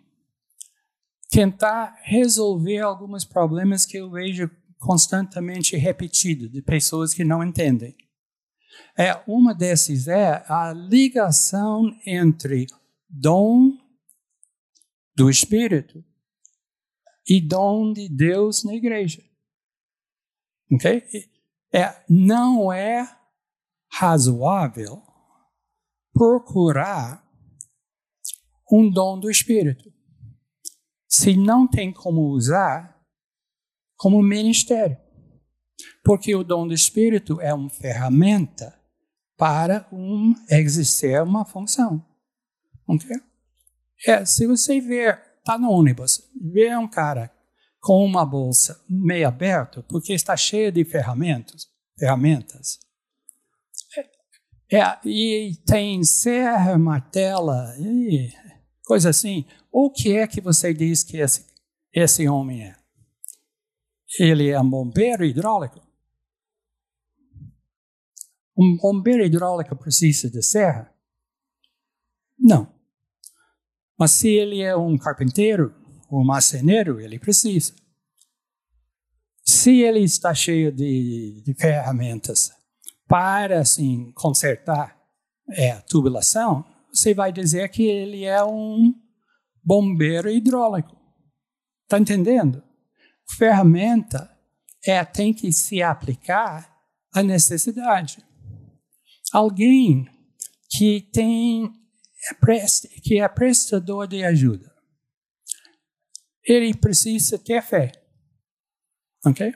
tentar 1.29 1.95
resolver 2.03 2.79
alguns 2.79 3.23
problemas 3.23 3.85
que 3.85 3.97
eu 3.97 4.09
vejo 4.09 4.49
constantemente 4.77 5.75
repetidos 5.75 6.51
de 6.51 6.61
pessoas 6.61 7.13
que 7.13 7.23
não 7.23 7.43
entendem. 7.43 7.95
É, 8.97 9.21
uma 9.27 9.53
desses 9.53 10.07
é 10.07 10.43
a 10.47 10.73
ligação 10.73 11.89
entre 12.05 12.65
dom 13.09 13.71
do 15.15 15.29
Espírito 15.29 16.03
e 17.29 17.39
dom 17.39 17.93
de 17.93 18.09
Deus 18.09 18.63
na 18.63 18.73
igreja. 18.73 19.23
Ok? 20.71 21.03
É, 21.71 22.03
não 22.09 22.73
é 22.73 23.07
razoável 23.91 25.01
procurar 26.11 27.23
um 28.71 28.89
dom 28.89 29.19
do 29.19 29.29
Espírito 29.29 29.93
se 31.07 31.35
não 31.35 31.67
tem 31.67 31.91
como 31.91 32.29
usar 32.29 32.99
como 33.95 34.21
ministério. 34.21 34.97
Porque 36.03 36.35
o 36.35 36.43
dom 36.43 36.67
do 36.67 36.73
Espírito 36.73 37.41
é 37.41 37.53
uma 37.53 37.69
ferramenta 37.69 38.79
para 39.37 39.87
um 39.91 40.33
exercer 40.49 41.21
uma 41.23 41.45
função. 41.45 42.05
Okay? 42.87 43.17
É, 44.05 44.25
se 44.25 44.45
você 44.45 44.79
ver, 44.79 45.21
está 45.39 45.57
no 45.57 45.71
ônibus, 45.71 46.21
vê 46.39 46.75
um 46.75 46.87
cara 46.87 47.31
com 47.79 48.05
uma 48.05 48.25
bolsa 48.25 48.83
meio 48.89 49.27
aberta, 49.27 49.81
porque 49.83 50.13
está 50.13 50.35
cheia 50.35 50.71
de 50.71 50.83
ferramentas, 50.83 51.67
ferramentas. 51.97 52.79
É, 54.71 54.77
é, 54.77 54.99
e 55.05 55.55
tem 55.65 56.03
serra, 56.03 56.77
martela, 56.77 57.73
e 57.79 58.31
coisa 58.83 59.09
assim. 59.09 59.45
O 59.71 59.89
que 59.89 60.15
é 60.15 60.27
que 60.27 60.41
você 60.41 60.73
diz 60.73 61.03
que 61.03 61.17
esse, 61.17 61.45
esse 61.93 62.27
homem 62.27 62.63
é? 62.63 62.75
Ele 64.19 64.49
é 64.49 64.59
um 64.59 64.69
bombeiro 64.69 65.23
hidráulico? 65.23 65.79
Um 68.57 68.75
bombeiro 68.75 69.23
hidráulico 69.23 69.75
precisa 69.75 70.29
de 70.29 70.43
serra? 70.43 70.93
Não. 72.37 72.78
Mas 73.99 74.11
se 74.11 74.29
ele 74.29 74.61
é 74.61 74.75
um 74.75 74.97
carpinteiro 74.97 75.75
ou 76.09 76.21
um 76.21 76.25
marceneiro, 76.25 77.01
ele 77.01 77.19
precisa. 77.19 77.73
Se 79.45 79.81
ele 79.81 79.99
está 79.99 80.33
cheio 80.33 80.71
de, 80.71 81.43
de 81.45 81.53
ferramentas 81.53 82.51
para 83.07 83.59
assim 83.59 84.11
consertar 84.13 84.97
é, 85.51 85.71
a 85.71 85.81
tubulação, 85.81 86.63
você 86.93 87.13
vai 87.13 87.31
dizer 87.31 87.69
que 87.69 87.83
ele 87.83 88.23
é 88.23 88.43
um 88.43 88.93
bombeiro 89.63 90.29
hidráulico. 90.29 90.95
Está 91.83 91.99
entendendo? 91.99 92.63
Ferramenta 93.37 94.31
é, 94.85 95.03
tem 95.03 95.33
que 95.33 95.51
se 95.51 95.81
aplicar 95.81 96.71
à 97.13 97.21
necessidade 97.21 98.23
alguém 99.31 100.07
que 100.69 101.01
tem 101.11 101.71
que 103.03 103.19
é 103.19 103.27
prestador 103.27 104.07
de 104.07 104.23
ajuda. 104.23 104.73
Ele 106.43 106.73
precisa 106.73 107.37
ter 107.37 107.61
fé. 107.61 107.91
Ok? 109.25 109.53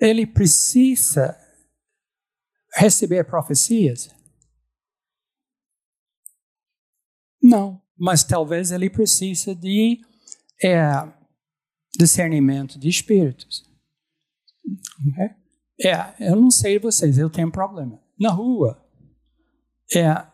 Ele 0.00 0.26
precisa 0.26 1.36
receber 2.74 3.24
profecias? 3.24 4.08
Não, 7.42 7.82
mas 7.96 8.22
talvez 8.22 8.70
ele 8.70 8.90
precise 8.90 9.54
de 9.54 10.00
é, 10.62 10.82
discernimento 11.96 12.78
de 12.78 12.88
espíritos. 12.88 13.64
Okay? 15.08 15.90
É, 15.90 16.30
eu 16.30 16.36
não 16.36 16.50
sei 16.50 16.78
vocês, 16.78 17.18
eu 17.18 17.30
tenho 17.30 17.50
problema 17.50 18.00
na 18.18 18.30
rua. 18.30 18.84
É, 19.94 20.26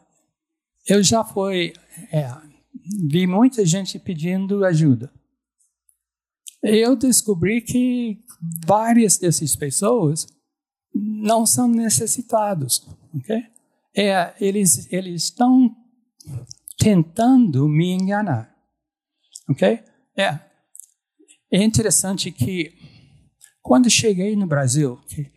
eu 0.87 1.03
já 1.03 1.25
fui, 1.25 1.73
é, 2.13 2.31
vi 3.09 3.27
muita 3.27 3.65
gente 3.65 3.99
pedindo 3.99 4.65
ajuda. 4.65 5.13
Eu 6.63 6.97
descobri 6.97 7.61
que 7.61 8.25
várias 8.67 9.19
dessas 9.19 9.55
pessoas 9.55 10.27
não 10.95 11.45
são 11.45 11.69
necessitados, 11.69 12.87
ok? 13.15 13.43
É, 13.97 14.35
eles 14.41 14.91
eles 14.93 15.25
estão 15.25 15.75
tentando 16.79 17.69
me 17.69 17.93
enganar, 17.93 18.55
ok? 19.49 19.83
É, 20.17 20.41
é 21.51 21.63
interessante 21.63 22.33
que 22.33 22.73
quando 23.63 23.89
cheguei 23.89 24.37
no 24.37 24.47
Brasil, 24.47 24.97
que, 25.09 25.31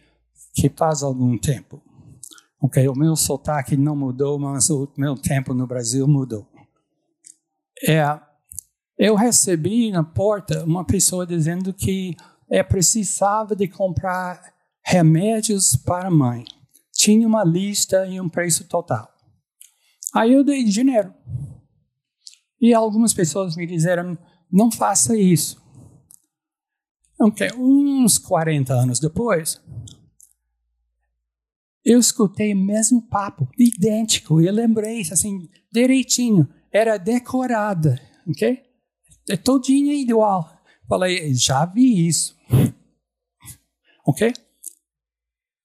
que 0.56 0.70
faz 0.70 1.04
algum 1.04 1.38
tempo, 1.38 1.82
Ok, 2.60 2.88
o 2.88 2.96
meu 2.96 3.16
sotaque 3.16 3.78
não 3.78 3.96
mudou, 3.96 4.40
mas 4.40 4.70
o 4.70 4.92
meu 4.98 5.16
tempo 5.16 5.54
no 5.54 5.68
Brasil 5.68 6.08
mudou. 6.08 6.48
É, 7.88 8.20
eu 8.98 9.16
recebi 9.16 9.92
na 9.92 10.04
porta 10.04 10.64
uma 10.64 10.84
pessoa 10.84 11.26
dizendo 11.26 11.72
que 11.72 12.16
é 12.50 12.64
precisava 12.64 13.56
de 13.56 13.68
comprar 13.68 14.54
remédios 14.84 15.76
para 15.76 16.08
a 16.08 16.12
mãe. 16.12 16.44
Tinha 16.92 17.28
uma 17.28 17.44
lista 17.44 18.08
e 18.08 18.20
um 18.20 18.28
preço 18.28 18.68
total. 18.68 19.08
Aí 20.16 20.34
eu 20.34 20.44
dei 20.44 20.64
dinheiro. 20.64 21.14
E 22.60 22.74
algumas 22.74 23.14
pessoas 23.14 23.56
me 23.56 23.68
disseram: 23.68 24.18
não 24.52 24.72
faça 24.72 25.16
isso. 25.16 25.62
Ok, 27.20 27.50
uns 27.56 28.18
40 28.18 28.74
anos 28.74 29.00
depois, 29.00 29.62
eu 31.88 32.00
escutei 32.00 32.54
o 32.54 32.58
mesmo 32.58 33.02
papo, 33.02 33.50
idêntico, 33.58 34.42
e 34.42 34.52
lembrei, 34.52 35.00
assim, 35.10 35.50
direitinho, 35.72 36.46
era 36.70 36.98
decorada, 36.98 37.98
ok? 38.28 38.62
É 39.30 39.38
todinha 39.38 39.94
igual. 39.94 40.62
Falei, 40.86 41.34
já 41.34 41.66
vi 41.66 42.06
isso. 42.06 42.36
Ok? 44.06 44.34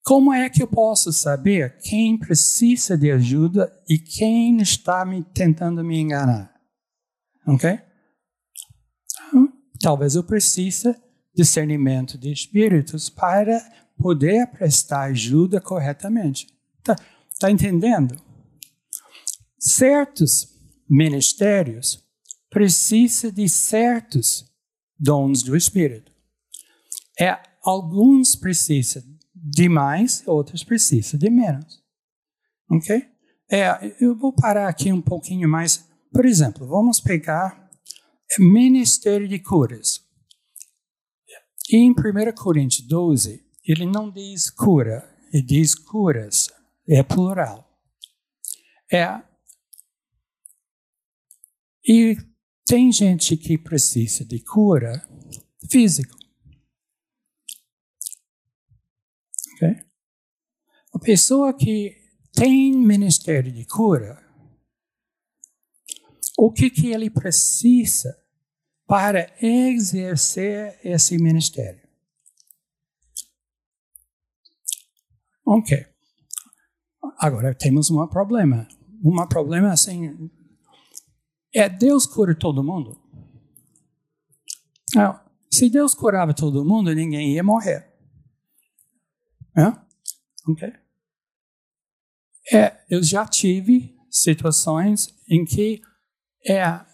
Como 0.04 0.32
é 0.32 0.48
que 0.48 0.62
eu 0.62 0.68
posso 0.68 1.12
saber 1.12 1.78
quem 1.78 2.16
precisa 2.16 2.96
de 2.96 3.10
ajuda 3.10 3.72
e 3.88 3.98
quem 3.98 4.60
está 4.60 5.04
me 5.04 5.24
tentando 5.24 5.82
me 5.82 5.98
enganar? 5.98 6.54
Ok? 7.48 7.80
Talvez 9.80 10.14
eu 10.14 10.22
precise 10.22 10.94
discernimento 11.34 12.16
de 12.16 12.32
espíritos 12.32 13.10
para 13.10 13.60
poder 13.98 14.46
prestar 14.48 15.02
ajuda 15.04 15.60
corretamente. 15.60 16.46
Tá, 16.82 16.96
tá 17.38 17.50
entendendo? 17.50 18.16
Certos 19.58 20.48
ministérios 20.88 22.04
precisam 22.50 23.30
de 23.30 23.48
certos 23.48 24.44
dons 24.98 25.42
do 25.42 25.56
Espírito. 25.56 26.12
É, 27.18 27.38
alguns 27.62 28.36
precisam 28.36 29.02
de 29.34 29.68
mais, 29.68 30.22
outros 30.26 30.62
precisam 30.62 31.18
de 31.18 31.30
menos. 31.30 31.82
Ok? 32.70 33.08
É, 33.50 33.94
eu 34.00 34.16
vou 34.16 34.32
parar 34.32 34.68
aqui 34.68 34.92
um 34.92 35.02
pouquinho 35.02 35.48
mais. 35.48 35.88
Por 36.12 36.24
exemplo, 36.24 36.66
vamos 36.66 37.00
pegar 37.00 37.70
Ministério 38.38 39.28
de 39.28 39.38
Curas. 39.38 40.00
Em 41.70 41.90
1 41.90 41.94
Coríntios 42.34 42.86
12, 42.86 43.41
ele 43.64 43.86
não 43.86 44.10
diz 44.10 44.50
cura, 44.50 45.08
ele 45.32 45.42
diz 45.42 45.74
curas. 45.74 46.48
É 46.88 47.02
plural. 47.02 47.68
É. 48.92 49.22
E 51.86 52.16
tem 52.66 52.92
gente 52.92 53.36
que 53.36 53.56
precisa 53.56 54.24
de 54.24 54.40
cura 54.40 55.06
física. 55.70 56.14
Okay? 59.54 59.76
A 60.92 60.98
pessoa 60.98 61.54
que 61.54 61.96
tem 62.32 62.72
ministério 62.76 63.52
de 63.52 63.64
cura, 63.64 64.22
o 66.36 66.52
que, 66.52 66.68
que 66.70 66.88
ele 66.88 67.08
precisa 67.08 68.18
para 68.86 69.32
exercer 69.40 70.80
esse 70.84 71.16
ministério? 71.16 71.81
Ok. 75.44 75.86
Agora 77.18 77.54
temos 77.54 77.90
um 77.90 78.06
problema. 78.06 78.66
Um 79.04 79.26
problema 79.26 79.72
assim. 79.72 80.30
É 81.54 81.68
Deus 81.68 82.06
cura 82.06 82.34
todo 82.34 82.62
mundo? 82.62 83.00
Se 85.50 85.68
Deus 85.68 85.94
curava 85.94 86.32
todo 86.32 86.64
mundo, 86.64 86.94
ninguém 86.94 87.34
ia 87.34 87.42
morrer. 87.42 87.92
É? 89.56 89.66
Ok. 90.48 90.72
É, 92.52 92.84
eu 92.88 93.02
já 93.02 93.26
tive 93.26 93.94
situações 94.10 95.14
em 95.28 95.44
que 95.44 95.80
é, 96.46 96.62
a 96.62 96.86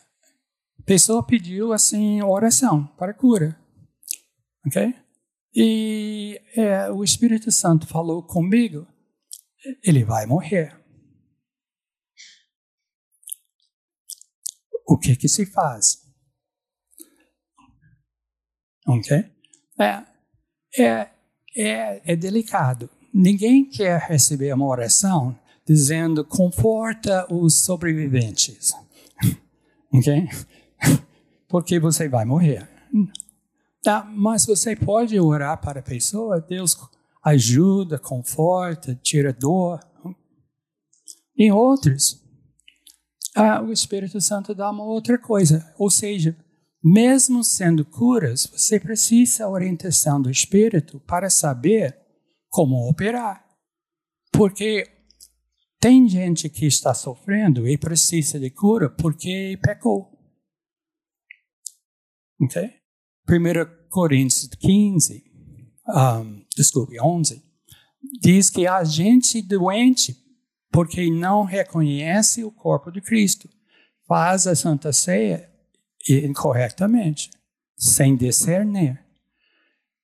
pessoa 0.85 1.25
pediu 1.25 1.73
assim 1.73 2.23
oração 2.23 2.87
para 2.99 3.15
cura. 3.15 3.59
Ok? 4.67 4.95
E 5.61 6.41
é, 6.55 6.89
o 6.89 7.03
Espírito 7.03 7.51
Santo 7.51 7.85
falou 7.85 8.23
comigo, 8.23 8.87
ele 9.83 10.05
vai 10.05 10.25
morrer. 10.25 10.81
O 14.87 14.97
que 14.97 15.17
que 15.17 15.29
se 15.29 15.45
faz? 15.47 15.99
Ok? 18.87 19.17
É, 19.81 20.05
é, 20.81 21.11
é, 21.57 22.13
é 22.13 22.17
delicado. 22.17 22.89
Ninguém 23.13 23.69
quer 23.69 24.01
receber 24.03 24.55
uma 24.55 24.67
oração 24.67 25.37
dizendo 25.67 26.25
conforta 26.25 27.27
os 27.35 27.65
sobreviventes. 27.65 28.73
ok? 29.93 30.29
Porque 31.49 31.81
você 31.81 32.09
vai 32.09 32.25
morrer. 32.25 32.69
Tá, 33.83 34.05
mas 34.05 34.45
você 34.45 34.75
pode 34.75 35.19
orar 35.19 35.61
para 35.61 35.81
a 35.81 35.83
pessoa, 35.83 36.41
Deus 36.41 36.77
ajuda, 37.25 37.99
conforta, 37.99 38.95
tira 38.95 39.33
dor. 39.33 39.81
Em 41.37 41.53
outros, 41.53 42.21
ah, 43.35 43.63
o 43.63 43.73
Espírito 43.73 44.21
Santo 44.21 44.55
dá 44.55 44.71
uma 44.71 44.85
outra 44.85 45.17
coisa. 45.19 45.73
Ou 45.79 45.91
seja, 45.91 46.37
mesmo 46.83 47.45
sendo 47.45 47.85
curas, 47.85 48.47
você 48.47 48.81
precisa 48.81 49.45
da 49.45 49.51
orientação 49.51 50.21
do 50.21 50.31
Espírito 50.31 50.99
para 51.01 51.31
saber 51.31 51.97
como 52.49 52.89
operar. 52.89 53.45
Porque 54.33 54.85
tem 55.81 56.09
gente 56.09 56.49
que 56.49 56.67
está 56.67 56.93
sofrendo 56.93 57.69
e 57.69 57.79
precisa 57.79 58.41
de 58.41 58.51
cura 58.51 58.91
porque 58.91 59.59
pecou. 59.63 60.11
Ok? 62.41 62.78
1 63.29 63.89
Coríntios 63.91 64.49
15, 64.59 65.25
um, 65.89 66.43
desculpe, 66.57 67.01
11, 67.01 67.43
diz 68.21 68.49
que 68.51 68.67
há 68.67 68.83
gente 68.85 69.43
doente 69.43 70.17
porque 70.71 71.11
não 71.11 71.45
reconhece 71.45 72.45
o 72.45 72.51
corpo 72.51 72.91
de 72.91 73.01
Cristo, 73.01 73.49
faz 74.07 74.47
a 74.47 74.55
Santa 74.55 74.93
Ceia 74.93 75.51
incorretamente, 76.09 77.31
sem 77.77 78.17
discernir. 78.17 78.99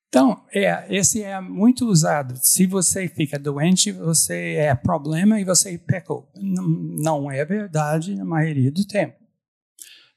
Então, 0.09 0.45
é, 0.53 0.87
esse 0.95 1.23
é 1.23 1.41
muito 1.41 1.87
usado. 1.87 2.37
Se 2.37 2.67
você 2.67 3.09
fica 3.09 3.39
doente, 3.39 3.91
você 3.91 4.55
é 4.55 4.75
problema 4.75 5.41
e 5.41 5.45
você 5.45 5.77
pecou. 5.77 6.31
Não, 6.37 6.69
não 6.69 7.31
é 7.31 7.45
verdade 7.45 8.15
na 8.15 8.25
maioria 8.25 8.71
do 8.71 8.87
tempo. 8.87 9.19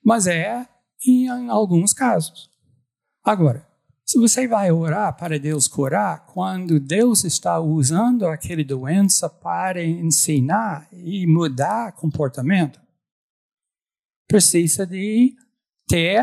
Mas 0.06 0.28
é 0.28 0.68
em 1.06 1.28
alguns 1.50 1.94
casos. 1.94 2.50
Agora, 3.28 3.68
se 4.06 4.18
você 4.18 4.48
vai 4.48 4.72
orar 4.72 5.18
para 5.18 5.38
Deus 5.38 5.68
curar, 5.68 6.26
quando 6.28 6.80
Deus 6.80 7.26
está 7.26 7.60
usando 7.60 8.26
aquele 8.26 8.64
doença 8.64 9.30
para 9.30 9.84
ensinar 9.84 10.88
e 10.94 11.28
mudar 11.28 11.92
comportamento, 11.92 12.80
precisa 14.30 14.88
de 14.88 15.36
ter 15.90 16.22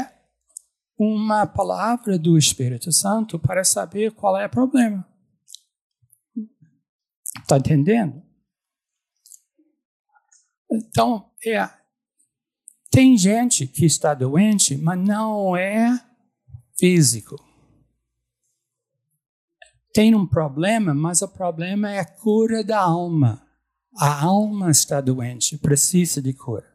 uma 0.99 1.47
palavra 1.47 2.19
do 2.19 2.39
Espírito 2.39 2.91
Santo 2.91 3.39
para 3.39 3.65
saber 3.65 4.13
qual 4.13 4.39
é 4.39 4.47
o 4.47 4.51
problema. 4.51 5.07
Está 7.39 7.59
entendendo? 7.59 8.23
Então, 10.73 11.31
é, 11.45 11.69
tem 12.91 13.19
gente 13.19 13.67
que 13.67 13.85
está 13.85 14.15
doente, 14.15 14.75
mas 14.79 14.99
não 14.99 15.55
é 15.55 16.03
físico. 16.79 17.37
Tem 19.93 20.15
um 20.15 20.27
problema, 20.27 20.93
mas 20.93 21.23
o 21.23 21.29
problema 21.29 21.91
é 21.91 22.01
a 22.01 22.05
cura 22.05 22.65
da 22.65 22.81
alma. 22.81 23.47
A 23.97 24.25
alma 24.25 24.71
está 24.71 25.01
doente, 25.01 25.57
precisa 25.57 26.21
de 26.21 26.33
cura. 26.33 26.67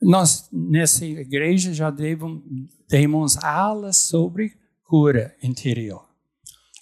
Nós, 0.00 0.48
nessa 0.50 1.04
igreja, 1.04 1.74
já 1.74 1.90
devemos, 1.90 2.42
temos 2.88 3.36
aulas 3.36 3.98
sobre 3.98 4.58
cura 4.82 5.36
interior. 5.42 6.08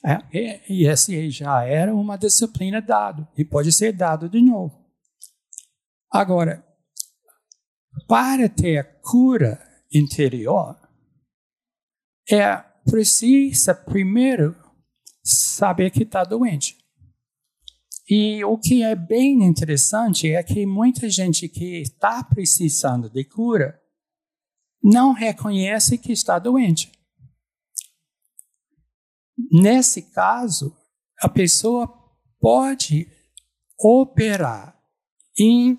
É, 0.02 0.72
e 0.72 0.86
essa 0.86 1.12
já 1.30 1.62
era 1.64 1.94
uma 1.94 2.16
disciplina 2.16 2.80
dada, 2.80 3.28
e 3.36 3.44
pode 3.44 3.70
ser 3.70 3.92
dado 3.92 4.28
de 4.28 4.40
novo. 4.40 4.80
Agora, 6.10 6.64
para 8.08 8.48
ter 8.48 8.78
a 8.78 8.84
cura 8.84 9.60
interior, 9.92 10.79
é 12.30 12.56
precisa 12.84 13.74
primeiro 13.74 14.56
saber 15.22 15.90
que 15.90 16.02
está 16.02 16.24
doente. 16.24 16.76
E 18.08 18.42
o 18.44 18.58
que 18.58 18.82
é 18.82 18.96
bem 18.96 19.44
interessante 19.44 20.32
é 20.32 20.42
que 20.42 20.66
muita 20.66 21.08
gente 21.08 21.48
que 21.48 21.80
está 21.80 22.24
precisando 22.24 23.08
de 23.08 23.24
cura 23.24 23.80
não 24.82 25.12
reconhece 25.12 25.96
que 25.96 26.10
está 26.10 26.38
doente. 26.38 26.90
Nesse 29.52 30.10
caso, 30.10 30.76
a 31.20 31.28
pessoa 31.28 31.86
pode 32.40 33.06
operar 33.78 34.76
em 35.38 35.78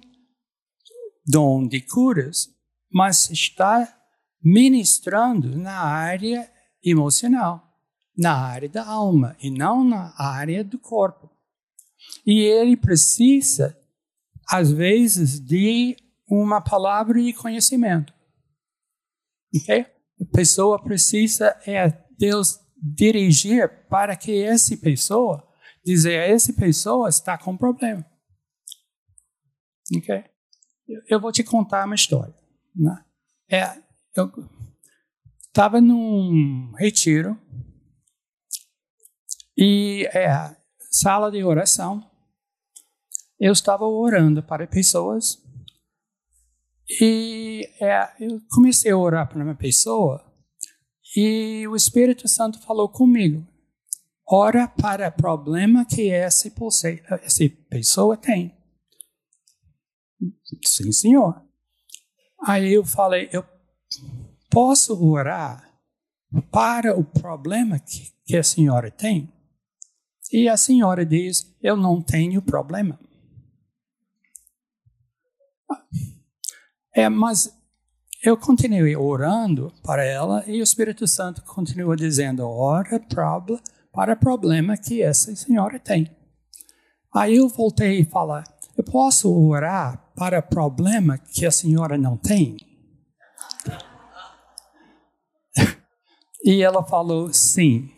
dom 1.26 1.68
de 1.68 1.82
curas, 1.82 2.48
mas 2.92 3.30
está 3.30 4.01
ministrando 4.44 5.56
na 5.58 5.80
área 5.80 6.52
emocional, 6.84 7.64
na 8.18 8.34
área 8.34 8.70
da 8.70 8.86
alma 8.86 9.36
e 9.40 9.50
não 9.50 9.84
na 9.84 10.14
área 10.18 10.64
do 10.64 10.80
corpo. 10.80 11.30
E 12.26 12.40
ele 12.40 12.76
precisa, 12.76 13.78
às 14.48 14.72
vezes, 14.72 15.40
de 15.40 15.96
uma 16.28 16.62
palavra 16.62 17.22
de 17.22 17.34
conhecimento. 17.34 18.14
Ok? 19.56 19.86
A 20.22 20.26
pessoa 20.34 20.82
precisa, 20.82 21.60
é 21.66 21.90
Deus 22.18 22.60
dirigir 22.82 23.88
para 23.88 24.16
que 24.16 24.44
essa 24.44 24.76
pessoa, 24.78 25.48
dizer 25.84 26.20
a 26.20 26.28
essa 26.28 26.54
pessoa 26.54 27.10
está 27.10 27.38
com 27.38 27.58
problema. 27.58 28.06
Ok? 29.96 30.24
Eu 31.08 31.20
vou 31.20 31.32
te 31.32 31.44
contar 31.44 31.86
uma 31.86 31.96
história. 31.96 32.34
Né? 32.76 33.04
É, 33.50 33.82
eu 34.16 34.32
estava 35.48 35.80
num 35.80 36.72
retiro 36.74 37.40
e 39.58 40.08
é, 40.14 40.56
sala 40.90 41.32
de 41.32 41.44
oração. 41.44 42.10
Eu 43.40 43.54
estava 43.54 43.86
orando 43.86 44.44
para 44.44 44.68
pessoas 44.68 45.42
e 47.02 47.68
é, 47.82 48.12
eu 48.20 48.42
comecei 48.50 48.92
a 48.92 48.98
orar 48.98 49.28
para 49.28 49.44
uma 49.44 49.56
pessoa 49.56 50.32
e 51.16 51.68
o 51.68 51.76
Espírito 51.76 52.28
Santo 52.28 52.60
falou 52.62 52.88
comigo: 52.90 53.46
ora 54.28 54.68
para 54.68 55.10
o 55.10 55.12
problema 55.12 55.86
que 55.86 56.10
essa, 56.10 56.48
pessoa 57.70 58.16
tem. 58.16 58.56
Sim, 60.66 60.92
senhor. 60.92 61.42
Aí 62.46 62.74
eu 62.74 62.86
falei: 62.86 63.30
eu 63.32 63.44
posso 64.52 65.02
orar 65.04 65.72
para 66.52 66.96
o 66.98 67.04
problema 67.04 67.80
que, 67.80 68.12
que 68.26 68.38
a 68.38 68.44
senhora 68.44 68.92
tem? 68.92 69.32
E 70.32 70.48
a 70.48 70.56
senhora 70.56 71.06
diz: 71.06 71.56
eu 71.62 71.76
não 71.76 72.02
tenho 72.02 72.42
problema. 72.42 73.00
É, 76.94 77.08
mas 77.10 77.58
eu 78.24 78.38
continuei 78.38 78.96
orando 78.96 79.74
para 79.84 80.04
ela 80.04 80.44
e 80.46 80.60
o 80.60 80.64
Espírito 80.64 81.08
Santo 81.08 81.42
continua 81.44 81.96
dizendo: 81.96 82.48
ora 82.48 83.00
para 83.92 84.14
o 84.14 84.18
problema 84.18 84.78
que 84.78 85.02
essa 85.02 85.36
senhora 85.36 85.80
tem. 85.80 86.10
Aí 87.14 87.36
eu 87.36 87.48
voltei 87.50 88.02
a 88.02 88.06
falar: 88.06 88.44
eu 88.78 88.84
posso 88.84 89.34
orar 89.34 90.12
para 90.16 90.40
o 90.40 90.44
problema 90.44 91.18
que 91.18 91.46
a 91.46 91.52
senhora 91.52 91.98
não 91.98 92.16
tem? 92.16 92.71
E 96.44 96.62
ela 96.62 96.84
falou: 96.84 97.34
sim. 97.34 97.90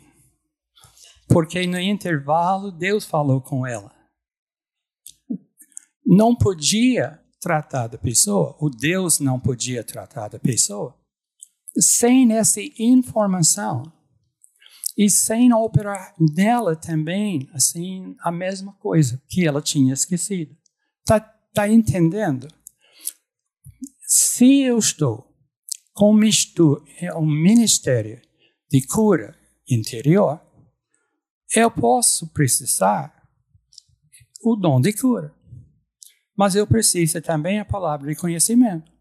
Porque 1.27 1.65
no 1.65 1.79
intervalo 1.79 2.71
Deus 2.71 3.05
falou 3.05 3.41
com 3.41 3.65
ela. 3.65 3.91
Não 6.05 6.35
podia 6.35 7.19
tratar 7.39 7.87
da 7.87 7.97
pessoa, 7.97 8.55
o 8.59 8.69
Deus 8.69 9.19
não 9.19 9.39
podia 9.39 9.83
tratar 9.83 10.29
da 10.29 10.39
pessoa, 10.39 10.95
sem 11.77 12.31
essa 12.31 12.61
informação 12.79 13.83
e 14.97 15.09
sem 15.09 15.51
operar 15.53 16.13
nela 16.35 16.75
também, 16.75 17.49
assim, 17.53 18.15
a 18.19 18.31
mesma 18.31 18.73
coisa 18.73 19.21
que 19.27 19.45
ela 19.45 19.61
tinha 19.61 19.93
esquecido. 19.93 20.55
Tá, 21.05 21.19
tá 21.19 21.67
entendendo? 21.67 22.47
Se 24.07 24.61
eu 24.61 24.77
estou 24.77 25.27
com 25.93 26.11
um 26.11 27.25
ministério 27.25 28.21
de 28.73 28.81
cura 28.87 29.37
interior, 29.69 30.41
eu 31.55 31.69
posso 31.69 32.33
precisar 32.33 33.13
o 34.43 34.55
dom 34.55 34.81
de 34.81 34.91
cura. 34.93 35.31
Mas 36.35 36.55
eu 36.55 36.65
preciso 36.65 37.21
também 37.21 37.59
a 37.59 37.65
palavra 37.65 38.09
de 38.09 38.19
conhecimento. 38.19 38.91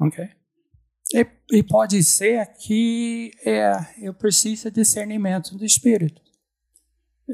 Ok? 0.00 0.26
E, 1.12 1.26
e 1.52 1.62
pode 1.62 2.02
ser 2.02 2.46
que 2.54 3.30
é, 3.44 3.72
eu 3.98 4.14
preciso 4.14 4.70
de 4.70 4.80
discernimento 4.80 5.54
do 5.54 5.64
Espírito. 5.64 6.22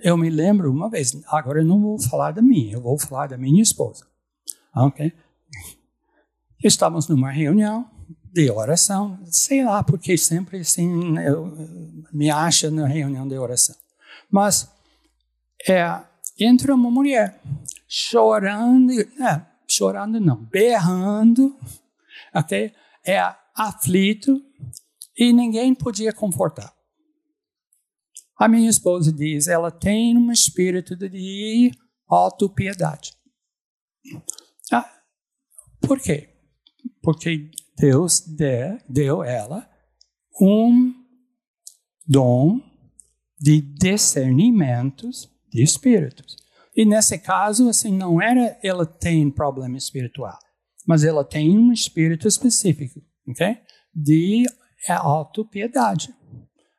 Eu 0.02 0.16
me 0.16 0.28
lembro 0.28 0.72
uma 0.72 0.90
vez, 0.90 1.12
agora 1.28 1.60
eu 1.60 1.64
não 1.64 1.80
vou 1.80 2.02
falar 2.02 2.32
da 2.32 2.42
minha, 2.42 2.72
eu 2.72 2.82
vou 2.82 2.98
falar 2.98 3.28
da 3.28 3.38
minha 3.38 3.62
esposa. 3.62 4.04
Ok? 4.74 5.12
Estávamos 6.64 7.06
numa 7.06 7.30
reunião 7.30 7.88
de 8.32 8.50
oração, 8.50 9.18
sei 9.26 9.62
lá, 9.64 9.84
porque 9.84 10.16
sempre 10.16 10.60
assim 10.60 11.18
eu, 11.18 11.52
me 12.12 12.30
acha 12.30 12.70
na 12.70 12.86
reunião 12.86 13.28
de 13.28 13.36
oração. 13.36 13.76
Mas 14.30 14.70
é, 15.68 16.00
entra 16.38 16.74
uma 16.74 16.90
mulher 16.90 17.40
chorando, 17.86 18.92
é, 19.00 19.46
chorando 19.68 20.18
não, 20.18 20.36
berrando, 20.44 21.54
ok? 22.34 22.72
É 23.06 23.20
aflito 23.54 24.42
e 25.16 25.32
ninguém 25.32 25.74
podia 25.74 26.12
confortar. 26.12 26.72
A 28.38 28.48
minha 28.48 28.70
esposa 28.70 29.12
diz, 29.12 29.46
ela 29.46 29.70
tem 29.70 30.16
um 30.16 30.32
espírito 30.32 30.96
de 30.96 31.70
autopiedade. 32.08 33.12
Ah, 34.72 34.90
por 35.86 36.00
quê? 36.00 36.31
Porque 37.02 37.50
Deus 37.76 38.20
de, 38.20 38.78
deu 38.88 39.24
ela 39.24 39.68
um 40.40 40.94
dom 42.06 42.60
de 43.38 43.60
discernimentos 43.60 45.28
de 45.50 45.62
espíritos. 45.62 46.36
E 46.74 46.84
nesse 46.84 47.18
caso, 47.18 47.68
assim, 47.68 47.92
não 47.92 48.22
era 48.22 48.58
ela 48.62 48.86
tem 48.86 49.30
problema 49.30 49.76
espiritual, 49.76 50.38
mas 50.86 51.04
ela 51.04 51.24
tem 51.24 51.58
um 51.58 51.72
espírito 51.72 52.26
específico, 52.26 53.02
ok? 53.28 53.58
De 53.94 54.46
autopiedade. 54.88 56.14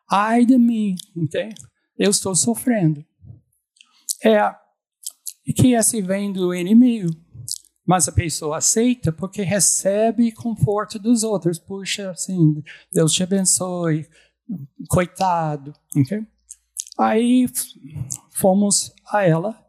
Ai 0.10 0.46
de 0.46 0.58
mim, 0.58 0.96
ok? 1.16 1.50
Eu 1.98 2.10
estou 2.10 2.36
sofrendo. 2.36 3.06
É 4.24 4.56
que 5.56 5.74
esse 5.74 6.02
vem 6.02 6.32
do 6.32 6.56
inimigo, 6.56 7.12
mas 7.86 8.08
a 8.08 8.12
pessoa 8.12 8.58
aceita 8.58 9.12
porque 9.12 9.42
recebe 9.42 10.32
conforto 10.32 10.98
dos 10.98 11.24
outros. 11.24 11.60
Puxa, 11.60 12.12
assim, 12.12 12.64
Deus 12.92 13.12
te 13.12 13.24
abençoe, 13.24 14.08
coitado, 14.90 15.74
ok? 15.96 16.26
Aí 16.98 17.48
fomos 18.32 18.94
a 19.08 19.24
ela 19.24 19.64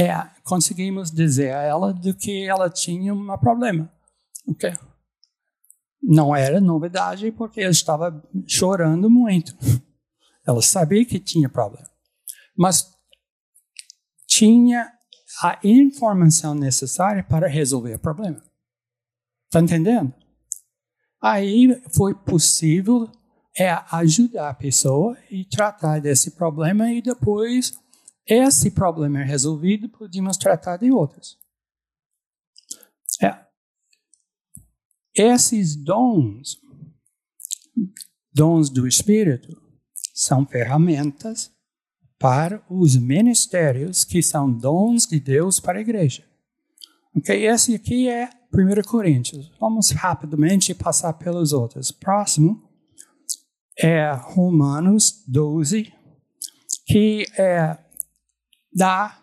é, 0.00 0.12
conseguimos 0.42 1.10
dizer 1.10 1.54
a 1.54 1.62
ela 1.62 1.92
do 1.92 2.14
que 2.14 2.44
ela 2.44 2.68
tinha 2.68 3.14
um 3.14 3.38
problema. 3.38 3.90
Okay? 4.48 4.72
Não 6.02 6.34
era 6.34 6.60
novidade 6.60 7.30
porque 7.30 7.60
ela 7.60 7.70
estava 7.70 8.22
chorando 8.46 9.08
muito. 9.08 9.56
Ela 10.46 10.60
sabia 10.60 11.04
que 11.04 11.18
tinha 11.18 11.48
problema. 11.48 11.88
Mas 12.56 12.92
tinha 14.26 14.92
a 15.42 15.58
informação 15.62 16.54
necessária 16.54 17.22
para 17.22 17.48
resolver 17.48 17.94
o 17.94 17.98
problema. 17.98 18.42
Está 19.46 19.60
entendendo? 19.60 20.12
Aí 21.22 21.80
foi 21.94 22.14
possível 22.14 23.10
é, 23.58 23.70
ajudar 23.92 24.50
a 24.50 24.54
pessoa 24.54 25.16
e 25.30 25.44
tratar 25.44 26.00
desse 26.00 26.32
problema 26.32 26.92
e 26.92 27.00
depois 27.00 27.72
esse 28.26 28.70
problema 28.70 29.20
é 29.20 29.24
resolvido, 29.24 29.88
podemos 29.88 30.36
tratar 30.36 30.78
de 30.78 30.90
outros. 30.90 31.38
É. 33.22 33.44
Esses 35.14 35.76
dons, 35.76 36.58
dons 38.32 38.70
do 38.70 38.88
Espírito, 38.88 39.56
são 40.12 40.46
ferramentas 40.46 41.53
para 42.24 42.64
os 42.70 42.96
ministérios 42.96 44.02
que 44.02 44.22
são 44.22 44.50
dons 44.50 45.04
de 45.04 45.20
Deus 45.20 45.60
para 45.60 45.78
a 45.78 45.82
igreja. 45.82 46.24
Ok, 47.14 47.46
esse 47.46 47.74
aqui 47.74 48.08
é 48.08 48.30
1 48.50 48.80
Coríntios. 48.88 49.52
Vamos 49.60 49.90
rapidamente 49.90 50.74
passar 50.74 51.12
pelos 51.12 51.52
outros. 51.52 51.92
Próximo 51.92 52.66
é 53.78 54.10
Romanos 54.12 55.22
12, 55.28 55.92
que 56.86 57.26
é 57.36 57.76
dar, 58.72 59.22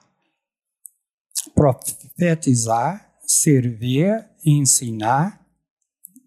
profetizar, 1.55 3.15
servir, 3.25 4.29
ensinar, 4.45 5.43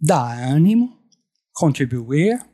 dar 0.02 0.37
ânimo, 0.42 0.98
contribuir, 1.52 2.44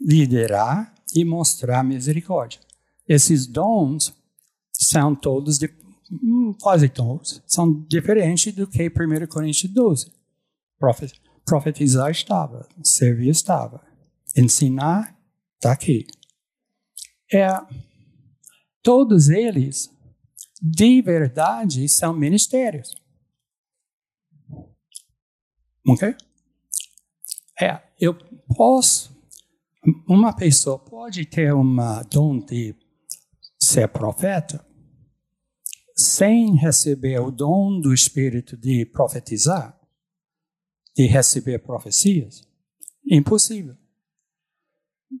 liderar 0.00 0.94
e 1.12 1.24
mostrar 1.24 1.82
misericórdia. 1.82 2.63
Esses 3.08 3.46
dons 3.46 4.14
são 4.72 5.14
todos, 5.14 5.58
de, 5.58 5.68
hum, 6.10 6.54
quase 6.60 6.88
todos, 6.88 7.42
são 7.46 7.72
diferentes 7.88 8.52
do 8.54 8.66
que 8.66 8.86
1 8.88 9.26
Coríntios 9.26 9.72
12. 9.72 10.12
Profetizar 11.44 12.10
estava, 12.10 12.68
servir 12.82 13.28
estava, 13.28 13.84
ensinar 14.36 15.16
está 15.56 15.72
aqui. 15.72 16.06
É, 17.32 17.48
todos 18.82 19.28
eles 19.28 19.90
de 20.60 21.02
verdade 21.02 21.88
são 21.88 22.14
ministérios. 22.14 22.94
Ok? 25.86 26.16
É, 27.60 27.82
eu 28.00 28.14
posso, 28.56 29.14
uma 30.08 30.34
pessoa 30.34 30.78
pode 30.78 31.26
ter 31.26 31.52
uma 31.52 32.02
dom 32.04 32.38
de 32.38 32.74
ser 33.74 33.88
profeta 33.88 34.64
sem 35.96 36.54
receber 36.56 37.18
o 37.20 37.30
dom 37.30 37.80
do 37.80 37.92
Espírito 37.92 38.56
de 38.56 38.86
profetizar, 38.86 39.76
de 40.96 41.06
receber 41.06 41.58
profecias. 41.58 42.42
Impossível. 43.04 43.76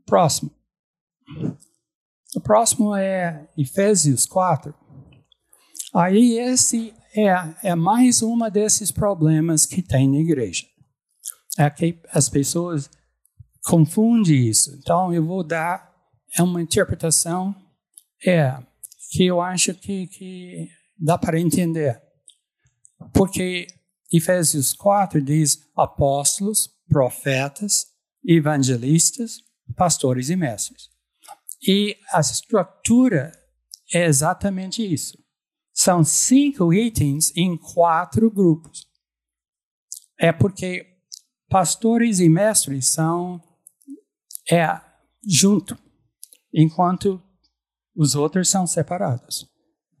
Próximo. 0.06 0.52
O 2.36 2.40
próximo 2.40 2.94
é 2.94 3.48
Efésios 3.58 4.24
4. 4.24 4.72
Aí 5.92 6.38
esse 6.38 6.94
é, 7.16 7.70
é 7.70 7.74
mais 7.74 8.22
uma 8.22 8.50
desses 8.50 8.90
problemas 8.90 9.66
que 9.66 9.82
tem 9.82 10.08
na 10.08 10.18
igreja. 10.18 10.66
É 11.58 11.68
que 11.70 12.00
as 12.10 12.28
pessoas 12.28 12.88
confundem 13.64 14.48
isso. 14.48 14.76
Então 14.78 15.12
eu 15.12 15.24
vou 15.24 15.42
dar 15.44 15.92
é 16.36 16.42
uma 16.42 16.60
interpretação 16.60 17.54
é 18.26 18.56
que 19.10 19.26
eu 19.26 19.40
acho 19.40 19.74
que, 19.74 20.06
que 20.08 20.68
dá 20.98 21.16
para 21.18 21.40
entender. 21.40 22.00
Porque 23.12 23.66
Efésios 24.12 24.72
4 24.72 25.20
diz 25.22 25.58
apóstolos, 25.76 26.68
profetas, 26.88 27.86
evangelistas, 28.24 29.42
pastores 29.76 30.30
e 30.30 30.36
mestres. 30.36 30.88
E 31.66 31.96
a 32.12 32.20
estrutura 32.20 33.32
é 33.92 34.04
exatamente 34.04 34.82
isso. 34.82 35.18
São 35.72 36.04
cinco 36.04 36.72
itens 36.72 37.32
em 37.36 37.56
quatro 37.56 38.30
grupos. 38.30 38.86
É 40.18 40.32
porque 40.32 40.86
pastores 41.48 42.20
e 42.20 42.28
mestres 42.28 42.86
são 42.86 43.42
é 44.50 44.80
junto, 45.26 45.78
enquanto 46.52 47.22
os 47.96 48.14
outros 48.14 48.48
são 48.48 48.66
separados. 48.66 49.46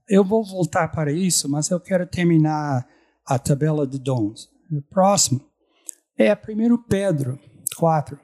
Eu 0.08 0.24
vou 0.24 0.44
voltar 0.44 0.88
para 0.88 1.12
isso, 1.12 1.48
mas 1.48 1.70
eu 1.70 1.80
quero 1.80 2.06
terminar 2.06 2.86
a 3.26 3.38
tabela 3.38 3.86
de 3.86 3.98
dons. 3.98 4.50
O 4.70 4.82
próximo 4.82 5.40
é 6.18 6.34
1 6.34 6.82
Pedro 6.88 7.38
4. 7.76 8.20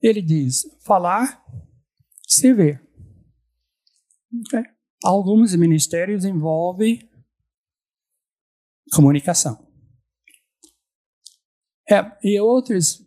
Ele 0.00 0.22
diz: 0.22 0.62
falar, 0.84 1.44
se 2.26 2.52
ver. 2.54 2.82
Okay? 4.46 4.64
Alguns 5.04 5.54
ministérios 5.54 6.24
envolvem 6.24 7.08
comunicação. 8.92 9.68
É, 11.90 12.16
e 12.22 12.40
outros 12.40 13.04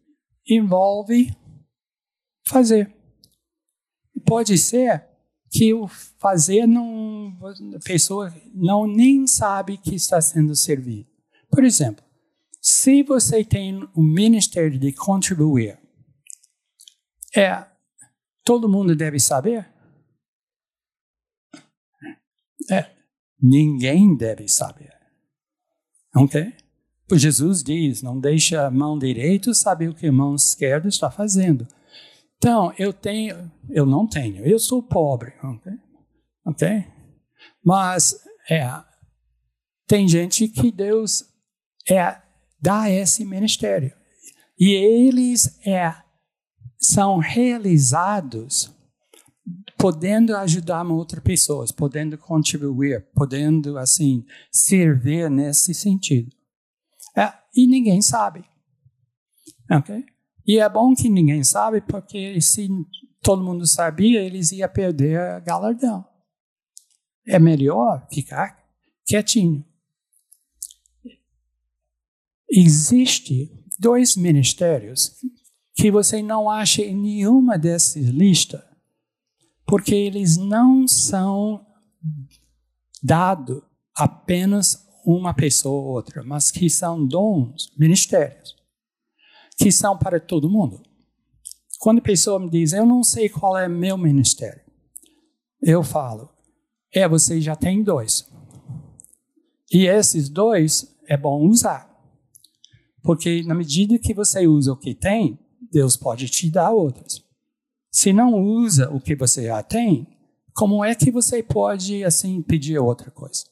envolvem 0.48 1.34
fazer. 2.48 2.94
Pode 4.26 4.58
ser 4.58 5.12
que 5.54 5.72
o 5.72 5.88
fazer 5.88 6.66
não, 6.66 7.38
a 7.76 7.80
pessoa 7.86 8.34
não 8.56 8.88
nem 8.88 9.28
sabe 9.28 9.78
que 9.78 9.94
está 9.94 10.20
sendo 10.20 10.56
servido. 10.56 11.08
Por 11.48 11.63
exemplo, 11.63 12.04
se 12.60 13.04
você 13.04 13.44
tem 13.44 13.88
o 13.96 14.02
ministério 14.02 14.80
de 14.80 14.92
contribuir, 14.92 15.78
é 17.36 17.68
todo 18.44 18.68
mundo 18.68 18.96
deve 18.96 19.20
saber? 19.20 19.70
É, 22.72 22.89
ninguém 23.39 24.18
deve 24.18 24.48
saber. 24.48 24.92
Ok? 26.16 26.52
Pois 27.08 27.22
Jesus 27.22 27.62
diz: 27.62 28.02
não 28.02 28.20
deixa 28.20 28.66
a 28.66 28.72
mão 28.72 28.98
direita 28.98 29.54
saber 29.54 29.89
o 29.89 29.94
que 29.94 30.08
a 30.08 30.12
mão 30.12 30.34
esquerda 30.34 30.88
está 30.88 31.12
fazendo. 31.12 31.68
Então, 32.43 32.73
eu 32.77 32.91
tenho, 32.91 33.49
eu 33.69 33.86
não 33.86 34.06
tenho, 34.06 34.45
eu 34.45 34.60
sou 34.60 34.84
pobre, 34.84 35.32
ok? 35.41 35.71
Ok? 36.45 36.86
Mas, 37.63 38.19
é, 38.49 38.69
tem 39.88 40.06
gente 40.10 40.49
que 40.49 40.69
Deus 40.69 41.23
é, 41.89 42.21
dá 42.60 42.89
esse 42.89 43.23
ministério. 43.23 43.93
E 44.60 44.73
eles 44.73 45.58
é, 45.65 45.95
são 46.77 47.17
realizados 47.17 48.69
podendo 49.77 50.36
ajudar 50.36 50.86
outras 50.86 51.23
pessoas, 51.23 51.71
podendo 51.71 52.17
contribuir, 52.17 53.08
podendo 53.15 53.77
assim 53.77 54.25
servir 54.51 55.32
nesse 55.32 55.73
sentido. 55.73 56.29
É, 57.15 57.32
e 57.56 57.65
ninguém 57.65 58.01
sabe. 58.01 58.43
Ok? 59.71 60.03
E 60.45 60.60
é 60.60 60.67
bom 60.67 60.93
que 60.93 61.10
ninguém 61.10 61.43
sabe, 61.43 61.82
porque 61.82 62.39
se 62.41 62.67
todo 63.21 63.43
mundo 63.43 63.65
sabia, 63.65 64.21
eles 64.21 64.51
iam 64.51 64.69
perder 64.69 65.41
galardão. 65.41 66.06
É 67.25 67.39
melhor 67.39 68.06
ficar 68.12 68.62
quietinho. 69.06 69.65
Existe 72.49 73.51
dois 73.79 74.15
ministérios 74.15 75.15
que 75.73 75.89
você 75.89 76.21
não 76.21 76.49
acha 76.49 76.82
em 76.82 76.95
nenhuma 76.95 77.58
dessas 77.58 78.03
listas 78.03 78.62
porque 79.65 79.95
eles 79.95 80.38
não 80.38 80.88
são 80.88 81.65
dados 83.01 83.62
apenas 83.95 84.88
uma 85.06 85.34
pessoa 85.34 85.82
ou 85.82 85.88
outra, 85.95 86.23
mas 86.23 86.51
que 86.51 86.69
são 86.69 87.06
dons, 87.06 87.71
ministérios, 87.77 88.56
que 89.58 89.72
são 89.72 89.98
para 89.98 90.20
todo 90.20 90.50
mundo. 90.50 90.82
Quando 91.80 92.00
a 92.00 92.04
pessoa 92.04 92.39
me 92.39 92.50
diz, 92.50 92.74
eu 92.74 92.86
não 92.86 93.04
sei 93.04 93.30
qual 93.30 93.58
é 93.58 93.68
meu 93.68 93.98
ministério, 93.98 94.62
eu 95.62 95.84
falo, 95.84 96.30
é, 96.94 97.08
você 97.08 97.42
já 97.42 97.56
tem 97.56 97.84
dois. 97.84 98.30
E 99.72 99.88
esses 99.88 100.30
dois 100.30 100.96
é 101.08 101.18
bom 101.18 101.46
usar. 101.48 101.89
Porque 103.02 103.44
na 103.44 103.56
medida 103.56 104.00
que 104.00 104.13
você 104.13 104.48
usa 104.48 104.72
o 104.72 104.78
que 104.78 104.94
tem, 104.94 105.39
Deus 105.72 105.98
pode 105.98 106.30
te 106.30 106.50
dar 106.50 106.72
outros. 106.72 107.24
Se 107.92 108.13
não 108.13 108.42
usa 108.42 108.89
o 108.89 109.00
que 109.00 109.16
você 109.16 109.46
já 109.48 109.62
tem, 109.62 110.08
como 110.54 110.86
é 110.86 110.94
que 110.96 111.12
você 111.12 111.42
pode 111.42 112.04
assim 112.04 112.42
pedir 112.42 112.78
outra 112.78 113.12
coisa? 113.12 113.44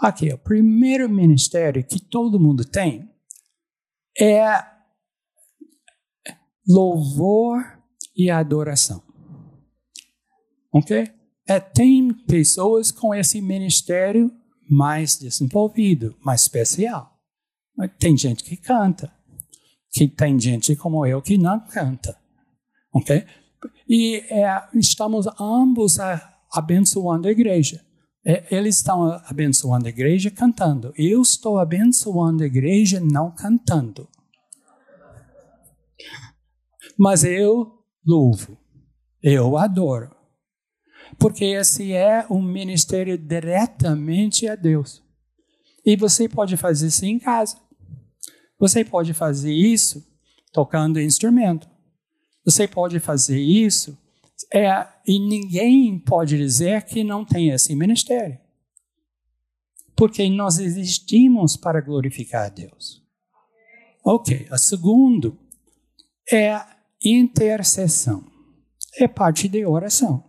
Aqui, 0.00 0.32
o 0.32 0.38
primeiro 0.38 1.08
ministério 1.08 1.84
que 1.84 2.00
todo 2.00 2.38
mundo 2.38 2.64
tem 2.64 3.08
é 4.20 4.64
louvor 6.66 7.78
e 8.16 8.30
adoração. 8.30 9.02
Ok? 10.72 11.10
É, 11.46 11.58
tem 11.58 12.12
pessoas 12.12 12.90
com 12.90 13.14
esse 13.14 13.40
ministério 13.40 14.30
mais 14.68 15.16
desenvolvido, 15.16 16.14
mais 16.20 16.42
especial. 16.42 17.16
Tem 17.98 18.16
gente 18.16 18.44
que 18.44 18.56
canta, 18.56 19.10
que 19.90 20.08
tem 20.08 20.38
gente 20.38 20.76
como 20.76 21.06
eu 21.06 21.22
que 21.22 21.38
não 21.38 21.60
canta. 21.60 22.18
Ok? 22.92 23.24
E 23.88 24.16
é, 24.28 24.68
estamos 24.74 25.26
ambos 25.40 25.96
abençoando 26.52 27.28
a 27.28 27.30
igreja. 27.30 27.84
É, 28.24 28.54
eles 28.54 28.76
estão 28.76 29.12
abençoando 29.24 29.86
a 29.86 29.90
igreja 29.90 30.30
cantando. 30.30 30.92
Eu 30.96 31.22
estou 31.22 31.58
abençoando 31.58 32.42
a 32.42 32.46
igreja 32.46 33.00
não 33.00 33.30
cantando. 33.30 34.08
Mas 36.98 37.24
eu 37.24 37.78
louvo, 38.04 38.58
eu 39.22 39.56
adoro. 39.56 40.14
Porque 41.18 41.44
esse 41.44 41.92
é 41.92 42.26
um 42.28 42.42
ministério 42.42 43.16
diretamente 43.16 44.48
a 44.48 44.54
Deus. 44.54 45.02
E 45.84 45.96
você 45.96 46.28
pode 46.28 46.56
fazer 46.56 46.88
isso 46.88 47.04
em 47.06 47.18
casa. 47.18 47.56
Você 48.58 48.84
pode 48.84 49.14
fazer 49.14 49.52
isso 49.52 50.04
tocando 50.52 51.00
instrumento. 51.00 51.68
Você 52.44 52.66
pode 52.66 52.98
fazer 52.98 53.40
isso 53.40 53.96
é, 54.52 54.86
e 55.06 55.18
ninguém 55.18 55.98
pode 55.98 56.36
dizer 56.36 56.84
que 56.84 57.02
não 57.02 57.24
tem 57.24 57.50
esse 57.50 57.74
ministério. 57.74 58.38
Porque 59.96 60.28
nós 60.30 60.58
existimos 60.58 61.56
para 61.56 61.80
glorificar 61.80 62.46
a 62.46 62.48
Deus. 62.48 63.02
Ok, 64.04 64.46
a 64.50 64.56
segundo 64.56 65.38
é 66.32 66.60
intercessão. 67.04 68.24
É 68.96 69.08
parte 69.08 69.48
de 69.48 69.64
oração. 69.66 70.24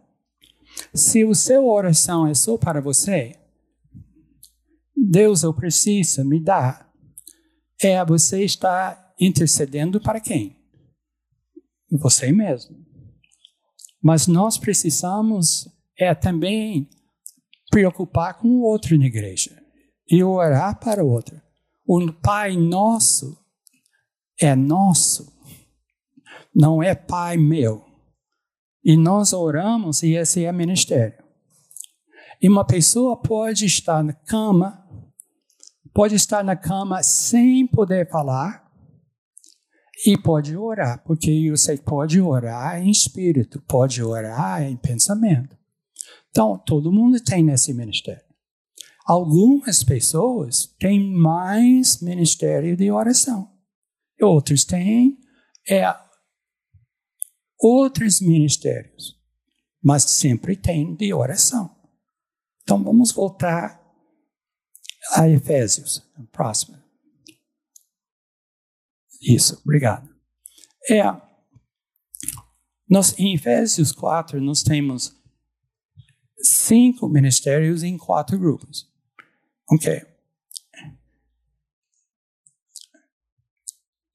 Se 0.94 1.24
o 1.24 1.36
seu 1.36 1.68
oração 1.68 2.28
é 2.28 2.34
só 2.34 2.58
para 2.58 2.82
você, 2.82 3.36
Deus, 4.96 5.44
eu 5.44 5.54
preciso, 5.54 6.26
me 6.26 6.40
dá. 6.40 6.90
É 7.82 8.04
você 8.04 8.44
está 8.44 9.14
intercedendo 9.20 10.02
para 10.02 10.20
quem? 10.20 10.60
você 11.92 12.32
mesmo. 12.32 12.78
Mas 14.02 14.28
nós 14.28 14.58
precisamos 14.58 15.68
é 15.98 16.16
também 16.16 16.90
preocupar 17.70 18.38
com 18.38 18.48
o 18.48 18.62
outro 18.62 18.98
na 18.98 19.06
igreja 19.06 19.62
e 20.10 20.24
orar 20.24 20.80
para 20.80 21.04
o 21.04 21.10
outro. 21.10 21.40
O 21.86 22.12
Pai 22.14 22.56
Nosso 22.56 23.38
é 24.40 24.56
nosso, 24.56 25.34
não 26.56 26.82
é 26.82 26.96
Pai 26.96 27.36
meu. 27.36 27.86
E 28.84 28.96
nós 28.96 29.34
oramos 29.34 30.02
e 30.02 30.14
esse 30.14 30.46
é 30.46 30.52
ministério. 30.52 31.22
E 32.42 32.48
uma 32.48 32.66
pessoa 32.66 33.22
pode 33.22 33.66
estar 33.66 34.02
na 34.02 34.14
cama, 34.14 34.88
pode 35.94 36.16
estar 36.16 36.44
na 36.44 36.56
cama 36.56 37.04
sem 37.04 37.68
poder 37.68 38.10
falar, 38.10 38.69
e 40.06 40.18
pode 40.18 40.56
orar, 40.56 41.04
porque 41.04 41.50
você 41.52 41.78
pode 41.78 42.22
orar 42.22 42.82
em 42.82 42.90
espírito, 42.90 43.62
pode 43.62 44.02
orar 44.02 44.64
em 44.64 44.78
pensamento. 44.78 45.58
Então, 46.30 46.58
todo 46.58 46.92
mundo 46.92 47.22
tem 47.22 47.44
nesse 47.44 47.74
ministério. 47.74 48.24
Algumas 49.06 49.84
pessoas 49.84 50.68
têm 50.80 51.12
mais 51.12 52.02
ministério 52.02 52.78
de 52.78 52.92
oração. 52.92 53.52
Outros 54.22 54.64
têm 54.64 55.18
é, 55.68 55.84
outros 57.60 58.22
ministérios, 58.22 59.18
mas 59.84 60.04
sempre 60.04 60.56
tem 60.56 60.96
de 60.96 61.14
oração. 61.14 61.76
Então, 62.62 62.82
vamos 62.84 63.12
voltar 63.12 63.82
a 65.14 65.28
Efésios, 65.28 66.04
próximo. 66.32 66.79
Isso, 69.22 69.60
obrigado. 69.64 70.10
É, 70.90 71.04
nós, 72.90 73.18
em 73.20 73.36
Efésios 73.36 73.92
4, 73.92 74.42
nós 74.42 74.64
temos 74.64 75.16
cinco 76.42 77.08
ministérios 77.08 77.84
em 77.84 77.98
quatro 77.98 78.40
grupos. 78.40 78.90
Ok. 79.72 80.02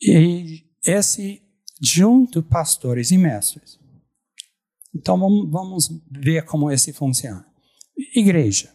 E 0.02 0.66
esse 0.84 1.42
junto 1.80 2.42
pastores 2.42 3.10
e 3.10 3.18
mestres. 3.18 3.78
Então 4.94 5.18
vamos, 5.18 5.88
ver 6.10 6.44
como 6.44 6.70
esse 6.70 6.92
funciona. 6.92 7.46
Igreja. 8.14 8.74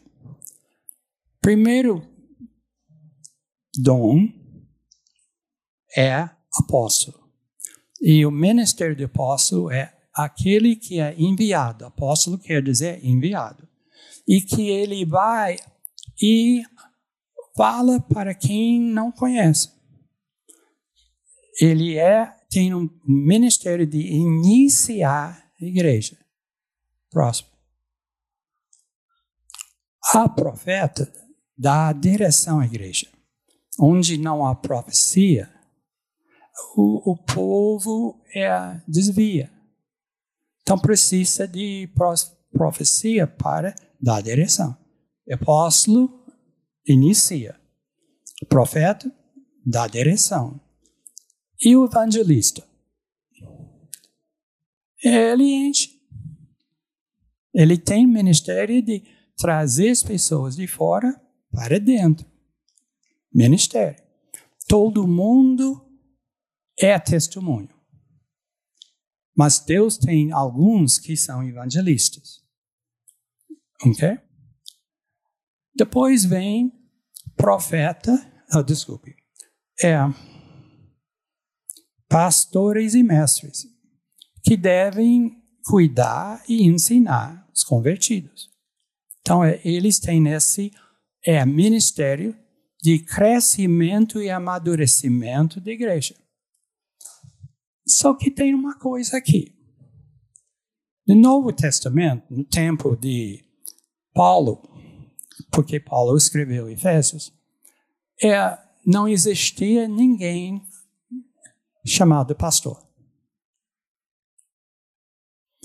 Primeiro 1.41 2.07
dom 3.77 4.38
é 5.95 6.29
apóstolo. 6.53 7.29
E 8.01 8.25
o 8.25 8.31
ministério 8.31 8.95
de 8.95 9.03
apóstolo 9.03 9.71
é 9.71 9.93
aquele 10.13 10.75
que 10.75 10.99
é 10.99 11.15
enviado. 11.17 11.85
Apóstolo 11.85 12.37
quer 12.37 12.61
dizer 12.61 13.03
enviado. 13.03 13.67
E 14.27 14.41
que 14.41 14.69
ele 14.69 15.05
vai 15.05 15.57
e 16.21 16.61
fala 17.55 17.99
para 17.99 18.33
quem 18.33 18.79
não 18.79 19.11
conhece. 19.11 19.69
Ele 21.59 21.97
é 21.97 22.35
tem 22.49 22.73
um 22.73 22.89
ministério 23.05 23.85
de 23.85 23.99
iniciar 23.99 25.51
a 25.61 25.65
igreja. 25.65 26.17
Próximo. 27.11 27.49
A 30.13 30.27
profeta 30.27 31.11
dá 31.55 31.93
direção 31.93 32.59
à 32.59 32.65
igreja. 32.65 33.07
Onde 33.79 34.17
não 34.17 34.45
há 34.45 34.55
profecia, 34.55 35.53
o, 36.75 37.11
o 37.11 37.17
povo 37.17 38.21
é, 38.33 38.81
desvia. 38.87 39.51
Então 40.61 40.77
precisa 40.77 41.47
de 41.47 41.89
profecia 42.51 43.25
para 43.25 43.73
dar 43.99 44.21
direção. 44.21 44.77
Apóstolo 45.31 46.25
inicia. 46.87 47.59
Profeta 48.47 49.11
dá 49.65 49.87
direção. 49.87 50.59
E 51.61 51.75
o 51.75 51.85
evangelista? 51.85 52.63
Ele 55.03 55.43
enche. 55.43 55.99
Ele 57.53 57.77
tem 57.77 58.07
ministério 58.07 58.81
de 58.81 59.03
trazer 59.37 59.89
as 59.89 60.03
pessoas 60.03 60.55
de 60.55 60.67
fora 60.67 61.19
para 61.51 61.79
dentro. 61.79 62.25
Ministério. 63.33 64.01
Todo 64.67 65.07
mundo 65.07 65.88
é 66.79 66.97
testemunho. 66.99 67.69
Mas 69.35 69.59
Deus 69.59 69.97
tem 69.97 70.31
alguns 70.31 70.97
que 70.97 71.15
são 71.15 71.43
evangelistas. 71.43 72.41
Ok? 73.85 74.17
Depois 75.75 76.25
vem 76.25 76.73
profeta, 77.37 78.11
oh, 78.53 78.61
desculpe, 78.61 79.15
é 79.81 79.97
pastores 82.09 82.95
e 82.95 83.03
mestres 83.03 83.65
que 84.43 84.57
devem 84.57 85.41
cuidar 85.63 86.43
e 86.49 86.63
ensinar 86.63 87.47
os 87.53 87.63
convertidos. 87.63 88.49
Então, 89.21 89.43
é, 89.43 89.61
eles 89.63 89.99
têm 89.99 90.27
esse 90.27 90.71
é, 91.25 91.45
ministério 91.45 92.35
de 92.81 92.99
crescimento 92.99 94.21
e 94.21 94.29
amadurecimento 94.29 95.61
da 95.61 95.71
igreja. 95.71 96.15
Só 97.89 98.13
que 98.13 98.29
tem 98.29 98.53
uma 98.53 98.77
coisa 98.77 99.17
aqui. 99.17 99.55
No 101.07 101.15
Novo 101.15 101.51
Testamento, 101.51 102.23
no 102.29 102.43
tempo 102.43 102.95
de 102.95 103.43
Paulo, 104.13 104.61
porque 105.51 105.79
Paulo 105.79 106.15
escreveu 106.15 106.69
Efésios, 106.69 107.33
é, 108.21 108.59
não 108.85 109.07
existia 109.07 109.87
ninguém 109.87 110.61
chamado 111.83 112.35
pastor. 112.35 112.79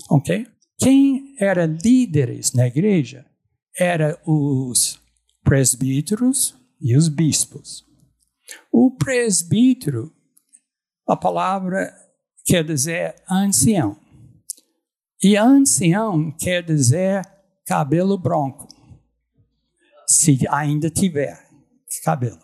Ok? 0.09 0.47
Quem 0.79 1.35
era 1.39 1.67
líderes 1.67 2.53
na 2.53 2.65
igreja 2.65 3.23
eram 3.77 4.17
os 4.25 4.99
presbíteros 5.43 6.55
e 6.81 6.97
os 6.97 7.07
bispos. 7.07 7.85
O 8.71 8.89
presbítero, 8.97 10.11
a 11.07 11.15
palavra 11.15 12.04
quer 12.45 12.63
dizer 12.63 13.15
ancião. 13.29 13.99
E 15.21 15.35
ancião 15.35 16.31
quer 16.31 16.63
dizer 16.63 17.25
cabelo 17.65 18.17
branco. 18.17 18.67
Se 20.07 20.37
ainda 20.49 20.89
tiver 20.89 21.43
cabelo. 22.03 22.39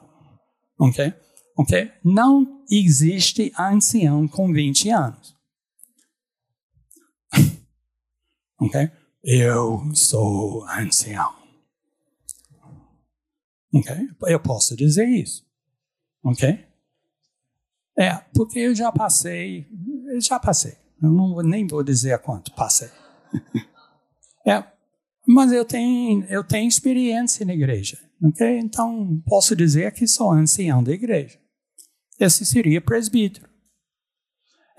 Ok? 0.80 1.14
Ok? 1.56 1.92
Não 2.04 2.64
existe 2.70 3.54
ancião 3.58 4.28
com 4.28 4.52
20 4.52 4.90
anos. 4.90 5.36
ok? 8.60 8.90
Eu 9.24 9.94
sou 9.94 10.66
ancião. 10.68 11.32
Ok? 13.74 13.96
Eu 14.28 14.40
posso 14.40 14.76
dizer 14.76 15.08
isso. 15.08 15.46
Ok? 16.24 16.71
É, 18.02 18.18
porque 18.34 18.58
eu 18.58 18.74
já 18.74 18.92
passei, 18.92 19.68
eu 20.12 20.20
já 20.20 20.40
passei. 20.40 20.76
Eu 21.00 21.12
não, 21.12 21.36
nem 21.44 21.68
vou 21.68 21.84
dizer 21.84 22.14
a 22.14 22.18
quanto 22.18 22.52
passei. 22.54 22.90
é, 24.48 24.64
mas 25.28 25.52
eu 25.52 25.64
tenho, 25.64 26.26
eu 26.26 26.44
tenho 26.44 26.68
experiência 26.68 27.46
na 27.46 27.54
igreja, 27.54 28.00
ok? 28.24 28.58
Então, 28.58 29.22
posso 29.28 29.56
dizer 29.56 29.94
que 29.94 30.08
sou 30.08 30.32
ancião 30.32 30.84
da 30.84 30.92
igreja. 30.92 31.40
Esse 32.20 32.44
seria 32.44 32.82
presbítero. 32.82 33.48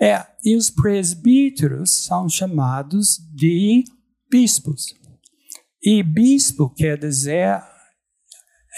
É, 0.01 0.27
e 0.43 0.57
os 0.57 0.69
presbíteros 0.69 2.03
são 2.03 2.27
chamados 2.27 3.19
de 3.33 3.85
bispos. 4.29 4.93
E 5.81 6.03
bispo 6.03 6.69
quer 6.69 6.97
dizer 6.97 7.63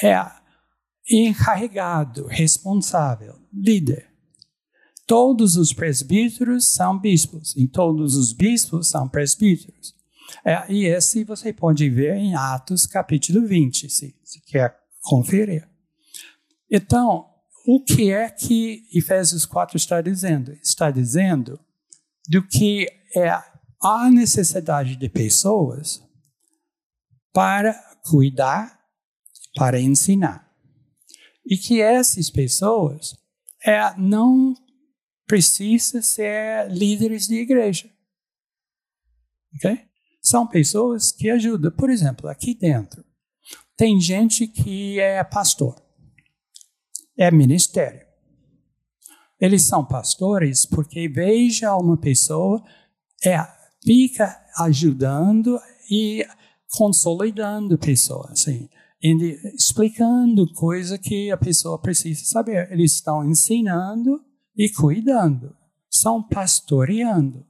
é 0.03 0.31
encarregado, 1.09 2.27
responsável, 2.27 3.39
líder. 3.51 4.14
Todos 5.05 5.55
os 5.55 5.71
presbíteros 5.71 6.67
são 6.67 6.97
bispos, 6.97 7.55
e 7.55 7.67
todos 7.67 8.15
os 8.15 8.33
bispos 8.33 8.89
são 8.89 9.07
presbíteros. 9.07 9.93
É, 10.43 10.71
e 10.71 10.85
esse 10.85 11.23
você 11.23 11.53
pode 11.53 11.89
ver 11.89 12.15
em 12.15 12.35
Atos 12.35 12.85
capítulo 12.87 13.45
20, 13.45 13.89
se, 13.89 14.15
se 14.23 14.41
quer 14.41 14.75
conferir. 15.03 15.67
Então, 16.69 17.25
o 17.67 17.83
que 17.83 18.11
é 18.11 18.29
que 18.29 18.83
Efésios 18.93 19.45
4 19.45 19.77
está 19.77 20.01
dizendo? 20.01 20.51
Está 20.61 20.89
dizendo 20.89 21.59
do 22.27 22.45
que 22.47 22.87
é 23.15 23.29
a 23.81 24.09
necessidade 24.09 24.95
de 24.95 25.09
pessoas 25.09 26.03
para 27.31 27.73
cuidar, 28.03 28.79
para 29.55 29.79
ensinar. 29.79 30.49
E 31.45 31.57
que 31.57 31.81
essas 31.81 32.29
pessoas 32.29 33.15
é, 33.63 33.93
não 33.97 34.55
precisa 35.25 36.01
ser 36.01 36.69
líderes 36.69 37.27
de 37.27 37.35
igreja. 37.35 37.89
Ok? 39.55 39.85
são 40.25 40.47
pessoas 40.47 41.11
que 41.11 41.29
ajudam. 41.29 41.71
Por 41.71 41.89
exemplo, 41.91 42.27
aqui 42.27 42.55
dentro, 42.55 43.05
tem 43.77 44.01
gente 44.01 44.47
que 44.47 44.99
é 44.99 45.23
pastor, 45.23 45.75
é 47.15 47.29
ministério. 47.29 48.03
Eles 49.39 49.61
são 49.61 49.85
pastores 49.85 50.65
porque 50.65 51.07
veja 51.07 51.75
uma 51.75 51.97
pessoa, 51.97 52.63
é, 53.23 53.37
fica 53.83 54.35
ajudando 54.57 55.59
e 55.91 56.25
consolidando 56.69 57.75
a 57.75 57.77
pessoa, 57.77 58.31
assim, 58.31 58.67
explicando 59.53 60.51
coisa 60.53 60.97
que 60.97 61.29
a 61.29 61.37
pessoa 61.37 61.79
precisa 61.79 62.25
saber. 62.25 62.71
Eles 62.71 62.93
estão 62.93 63.23
ensinando 63.29 64.19
e 64.55 64.69
cuidando, 64.69 65.55
são 65.89 66.23
pastoreando. 66.23 67.45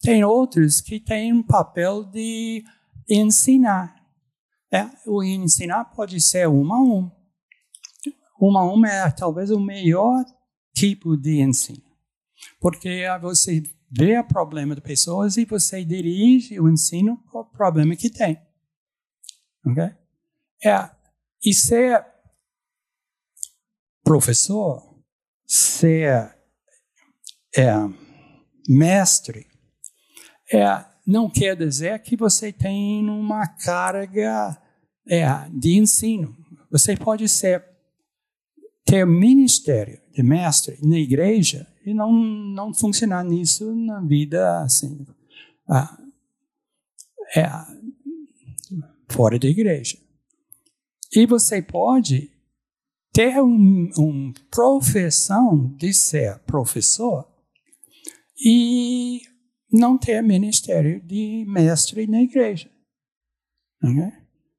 Tem 0.00 0.24
outros 0.24 0.80
que 0.80 1.00
têm 1.00 1.32
um 1.32 1.42
papel 1.42 2.04
de 2.04 2.64
ensinar. 3.08 3.94
É, 4.72 4.90
o 5.06 5.22
ensinar 5.22 5.84
pode 5.86 6.20
ser 6.20 6.48
um 6.48 6.72
a 6.72 6.82
um. 6.82 7.10
Um 8.40 8.58
a 8.58 8.74
um 8.74 8.84
é 8.84 9.10
talvez 9.10 9.50
o 9.50 9.60
melhor 9.60 10.24
tipo 10.74 11.16
de 11.16 11.40
ensino. 11.40 11.82
Porque 12.60 13.04
você 13.20 13.62
vê 13.90 14.18
o 14.18 14.26
problema 14.26 14.74
das 14.74 14.84
pessoas 14.84 15.36
e 15.36 15.44
você 15.44 15.84
dirige 15.84 16.58
o 16.60 16.68
ensino 16.68 17.16
para 17.30 17.40
o 17.40 17.44
problema 17.44 17.94
que 17.94 18.10
tem. 18.10 18.38
Ok? 19.64 19.84
É, 20.64 20.90
e 21.44 21.54
ser 21.54 22.04
professor, 24.02 25.00
ser 25.46 26.33
é, 27.56 27.72
mestre, 28.68 29.46
é, 30.52 30.84
não 31.06 31.28
quer 31.28 31.56
dizer 31.56 32.00
que 32.00 32.16
você 32.16 32.52
tem 32.52 33.08
uma 33.08 33.46
carga 33.46 34.60
é, 35.06 35.24
de 35.50 35.76
ensino. 35.76 36.34
Você 36.70 36.96
pode 36.96 37.28
ser 37.28 37.64
ter 38.84 39.06
ministério 39.06 40.00
de 40.12 40.22
mestre 40.22 40.78
na 40.82 40.98
igreja 40.98 41.66
e 41.84 41.94
não 41.94 42.12
não 42.12 42.74
funcionar 42.74 43.24
nisso 43.24 43.74
na 43.74 44.00
vida 44.00 44.60
assim 44.60 45.06
ah, 45.68 45.98
é, 47.36 47.48
fora 49.08 49.38
da 49.38 49.48
igreja. 49.48 49.98
E 51.14 51.26
você 51.26 51.62
pode 51.62 52.30
ter 53.12 53.40
uma 53.40 53.90
um 53.98 54.32
profissão 54.50 55.74
de 55.76 55.92
ser 55.94 56.38
professor 56.40 57.33
e 58.38 59.20
não 59.72 59.98
ter 59.98 60.22
ministério 60.22 61.00
de 61.04 61.44
mestre 61.48 62.06
na 62.06 62.22
igreja. 62.22 62.70
Okay? 63.82 64.12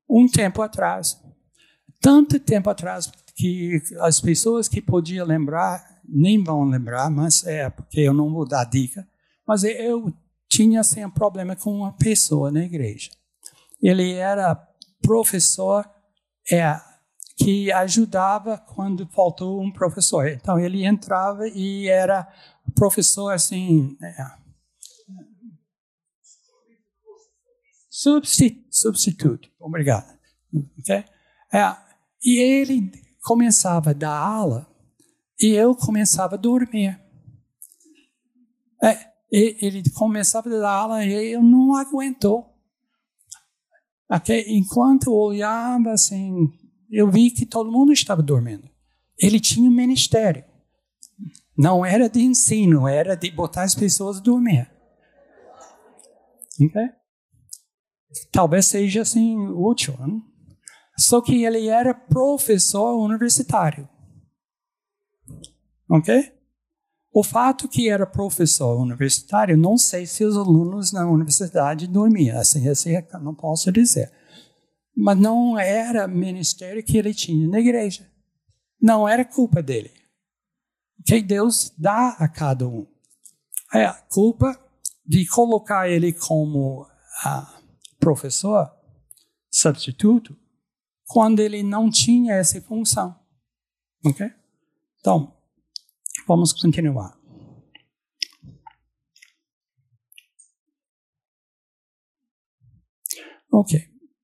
Um 0.09 0.27
tempo 0.27 0.61
atrás, 0.61 1.19
tanto 2.01 2.39
tempo 2.39 2.69
atrás 2.69 3.11
que 3.35 3.81
as 4.01 4.21
pessoas 4.21 4.67
que 4.67 4.81
podiam 4.81 5.25
lembrar 5.25 5.95
nem 6.07 6.43
vão 6.43 6.63
lembrar, 6.63 7.09
mas 7.09 7.45
é 7.45 7.69
porque 7.69 8.01
eu 8.01 8.13
não 8.13 8.31
vou 8.31 8.47
dar 8.47 8.63
dica. 8.65 9.07
Mas 9.47 9.63
eu 9.63 10.13
tinha 10.47 10.81
assim 10.81 11.03
um 11.03 11.09
problema 11.09 11.55
com 11.55 11.71
uma 11.71 11.93
pessoa 11.93 12.51
na 12.51 12.63
igreja. 12.63 13.09
Ele 13.81 14.13
era 14.13 14.55
professor 15.01 15.85
é 16.51 16.79
que 17.37 17.71
ajudava 17.71 18.57
quando 18.57 19.07
faltou 19.07 19.61
um 19.61 19.71
professor. 19.71 20.27
Então 20.27 20.57
ele 20.57 20.85
entrava 20.85 21.47
e 21.47 21.87
era 21.87 22.27
professor 22.75 23.31
assim. 23.31 23.97
É, 24.01 24.15
substituto. 28.69 29.49
Obrigado. 29.59 30.17
Okay? 30.79 31.05
É, 31.51 31.75
e 32.23 32.39
ele 32.39 32.91
começava 33.23 33.91
a 33.91 33.93
dar 33.93 34.17
aula 34.17 34.67
e 35.39 35.47
eu 35.47 35.75
começava 35.75 36.35
a 36.35 36.37
dormir. 36.37 36.99
É, 38.83 39.11
ele 39.31 39.89
começava 39.91 40.49
a 40.49 40.59
dar 40.59 40.71
aula 40.71 41.05
e 41.05 41.31
eu 41.31 41.41
não 41.41 41.75
aguentou. 41.75 42.53
Okay? 44.09 44.45
Enquanto 44.49 45.07
eu 45.07 45.13
olhava 45.13 45.91
assim, 45.91 46.51
eu 46.91 47.09
vi 47.09 47.31
que 47.31 47.45
todo 47.45 47.71
mundo 47.71 47.91
estava 47.91 48.21
dormindo. 48.21 48.69
Ele 49.17 49.39
tinha 49.39 49.69
um 49.69 49.73
ministério. 49.73 50.43
Não 51.57 51.85
era 51.85 52.09
de 52.09 52.21
ensino, 52.21 52.87
era 52.87 53.15
de 53.15 53.31
botar 53.31 53.63
as 53.63 53.75
pessoas 53.75 54.17
a 54.17 54.21
dormir. 54.21 54.69
Okay? 56.61 56.89
Talvez 58.31 58.65
seja 58.65 59.01
assim 59.01 59.37
útil. 59.49 59.95
Não? 59.97 60.21
Só 60.97 61.21
que 61.21 61.43
ele 61.43 61.67
era 61.67 61.93
professor 61.93 62.97
universitário. 62.97 63.87
Ok? 65.89 66.33
O 67.13 67.23
fato 67.23 67.69
que 67.69 67.89
era 67.89 68.05
professor 68.05 68.81
universitário, 68.81 69.57
não 69.57 69.77
sei 69.77 70.05
se 70.05 70.25
os 70.25 70.35
alunos 70.35 70.91
na 70.91 71.09
universidade 71.09 71.87
dormiam, 71.87 72.37
assim, 72.37 72.67
assim 72.67 72.91
não 73.21 73.33
posso 73.33 73.71
dizer. 73.71 74.11
Mas 74.95 75.17
não 75.17 75.57
era 75.57 76.07
ministério 76.07 76.83
que 76.83 76.97
ele 76.97 77.13
tinha 77.13 77.47
na 77.47 77.59
igreja. 77.59 78.05
Não 78.81 79.07
era 79.07 79.23
culpa 79.23 79.61
dele. 79.61 79.91
Que 81.05 81.21
Deus 81.21 81.71
dá 81.77 82.09
a 82.19 82.27
cada 82.27 82.67
um. 82.67 82.87
É 83.73 83.85
a 83.85 83.93
culpa 83.93 84.59
de 85.05 85.27
colocar 85.27 85.87
ele 85.87 86.11
como 86.11 86.87
ah, 87.23 87.61
professor, 87.99 88.71
substituto, 89.51 90.35
quando 91.05 91.39
ele 91.39 91.61
não 91.61 91.89
tinha 91.89 92.33
essa 92.33 92.59
função. 92.61 93.15
Ok? 94.03 94.27
Então, 94.99 95.35
vamos 96.27 96.51
continuar. 96.53 97.15
Ok. 103.51 103.79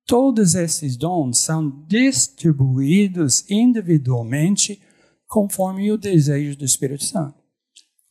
Todos 0.05 0.55
esses 0.55 0.97
dons 0.97 1.37
são 1.37 1.85
distribuídos 1.85 3.49
individualmente 3.49 4.81
conforme 5.31 5.89
o 5.89 5.97
desejo 5.97 6.57
do 6.57 6.65
Espírito 6.65 7.05
Santo. 7.05 7.41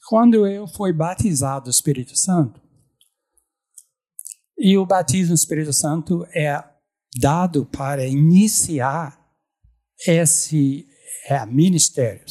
Quando 0.08 0.46
eu 0.46 0.66
fui 0.66 0.90
batizado 0.90 1.66
do 1.66 1.70
Espírito 1.70 2.16
Santo, 2.16 2.58
e 4.58 4.78
o 4.78 4.86
batismo 4.86 5.34
do 5.34 5.38
Espírito 5.38 5.72
Santo 5.72 6.26
é 6.34 6.64
dado 7.20 7.66
para 7.66 8.06
iniciar 8.06 9.20
esse 10.06 10.88
é, 11.26 11.44
ministério. 11.44 12.24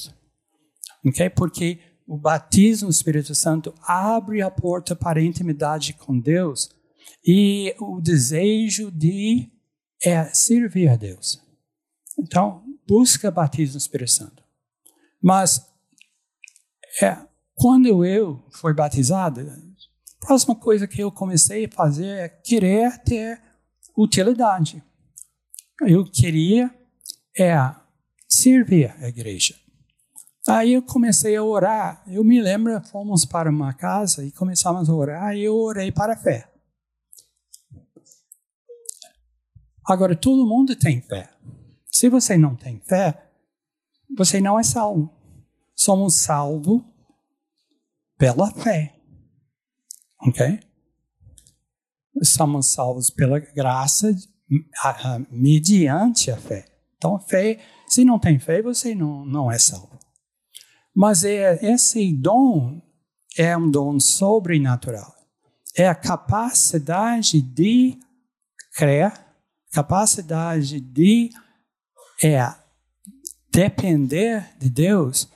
Okay? 1.05 1.29
Porque 1.29 1.79
o 2.07 2.17
batismo 2.17 2.89
do 2.89 2.91
Espírito 2.91 3.35
Santo 3.35 3.75
abre 3.83 4.41
a 4.41 4.49
porta 4.49 4.95
para 4.95 5.19
a 5.19 5.23
intimidade 5.23 5.93
com 5.93 6.19
Deus 6.19 6.71
e 7.23 7.75
o 7.79 8.01
desejo 8.01 8.89
de 8.89 9.51
é, 10.03 10.25
servir 10.33 10.89
a 10.89 10.95
Deus. 10.95 11.39
Então, 12.17 12.63
busca 12.87 13.29
batismo 13.29 13.73
do 13.73 13.81
Espírito 13.81 14.11
Santo. 14.11 14.48
Mas, 15.21 15.65
é, 17.01 17.17
quando 17.55 18.05
eu 18.05 18.43
fui 18.51 18.73
batizado, 18.73 19.41
a 19.41 20.25
próxima 20.25 20.55
coisa 20.55 20.87
que 20.87 21.01
eu 21.01 21.11
comecei 21.11 21.65
a 21.65 21.71
fazer 21.71 22.07
é 22.07 22.29
querer 22.29 22.97
ter 23.03 23.41
utilidade. 23.97 24.83
Eu 25.81 26.05
queria 26.09 26.73
é, 27.37 27.55
servir 28.27 28.95
a 29.01 29.07
igreja. 29.07 29.55
Aí 30.47 30.73
eu 30.73 30.81
comecei 30.81 31.35
a 31.35 31.43
orar. 31.43 32.03
Eu 32.07 32.23
me 32.23 32.41
lembro, 32.41 32.81
fomos 32.87 33.25
para 33.25 33.49
uma 33.49 33.73
casa 33.73 34.25
e 34.25 34.31
começamos 34.31 34.89
a 34.89 34.93
orar 34.93 35.35
e 35.35 35.43
eu 35.43 35.55
orei 35.55 35.91
para 35.91 36.13
a 36.13 36.17
fé. 36.17 36.49
Agora, 39.85 40.15
todo 40.15 40.47
mundo 40.47 40.75
tem 40.75 41.01
fé. 41.01 41.29
Se 41.91 42.09
você 42.09 42.37
não 42.37 42.55
tem 42.55 42.79
fé, 42.79 43.28
você 44.15 44.41
não 44.41 44.59
é 44.59 44.63
salvo. 44.63 45.13
Somos 45.75 46.15
salvos 46.15 46.81
pela 48.17 48.51
fé. 48.51 48.95
Ok? 50.21 50.59
somos 52.23 52.67
salvos 52.67 53.09
pela 53.09 53.39
graça 53.39 54.13
mediante 55.29 56.31
a 56.31 56.37
fé. 56.37 56.65
Então, 56.97 57.15
a 57.15 57.19
fé, 57.19 57.59
se 57.87 58.03
não 58.03 58.19
tem 58.19 58.39
fé, 58.39 58.61
você 58.61 58.93
não, 58.93 59.25
não 59.25 59.51
é 59.51 59.57
salvo. 59.57 59.97
Mas 60.93 61.23
é, 61.23 61.57
esse 61.61 62.11
dom 62.13 62.81
é 63.37 63.55
um 63.55 63.69
dom 63.69 63.99
sobrenatural. 63.99 65.15
É 65.75 65.87
a 65.87 65.95
capacidade 65.95 67.41
de 67.41 67.97
crer, 68.75 69.13
capacidade 69.71 70.81
de 70.81 71.29
é, 72.21 72.39
depender 73.59 74.55
de 74.57 74.69
Deus 74.69 75.27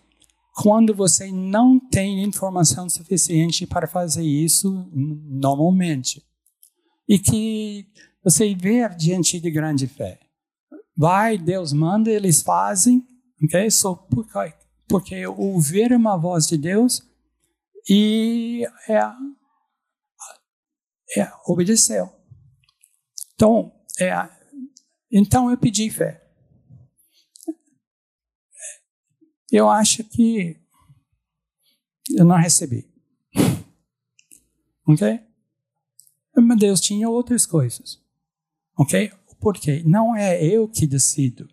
quando 0.55 0.95
você 0.95 1.29
não 1.29 1.77
tem 1.77 2.23
informação 2.23 2.87
suficiente 2.87 3.67
para 3.67 3.85
fazer 3.85 4.23
isso 4.23 4.89
normalmente. 4.93 6.23
e 7.05 7.19
que 7.19 7.85
você 8.23 8.55
vê 8.55 8.87
diante 8.95 9.41
de 9.41 9.51
grande 9.51 9.87
fé. 9.87 10.21
Vai, 10.95 11.37
Deus 11.37 11.73
manda, 11.73 12.09
eles 12.09 12.41
fazem, 12.41 13.05
ok? 13.43 13.69
Só 13.69 13.93
porque, 13.93 14.53
porque 14.87 15.27
ouviram 15.27 15.97
uma 15.97 16.15
voz 16.15 16.47
de 16.47 16.57
Deus 16.57 17.01
e 17.89 18.65
é, 18.87 19.01
é, 21.17 21.29
obedeceu. 21.45 22.09
Então, 23.35 23.73
é, 23.99 24.13
então 25.11 25.51
eu 25.51 25.57
pedi 25.57 25.89
fé. 25.89 26.22
Eu 29.53 29.69
acho 29.69 30.03
que 30.03 30.57
eu 32.17 32.25
não 32.25 32.35
recebi. 32.37 32.91
Ok? 34.85 35.17
Mas 36.35 36.59
Deus 36.59 36.81
tinha 36.81 37.09
outras 37.09 37.45
coisas. 37.45 38.01
Ok? 38.77 39.13
Porque 39.39 39.81
não 39.85 40.13
é 40.13 40.43
eu 40.43 40.67
que 40.67 40.85
decido. 40.85 41.47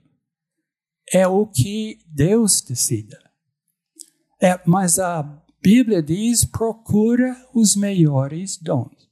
É 1.13 1.29
o 1.29 1.47
que 1.47 2.01
Deus 2.09 2.61
decida. 2.61 3.17
É, 4.43 4.61
mas 4.67 4.99
a 4.99 5.23
Bíblia 5.63 6.03
diz: 6.03 6.45
procura 6.45 7.37
os 7.55 7.77
melhores 7.77 8.57
dons. 8.57 9.09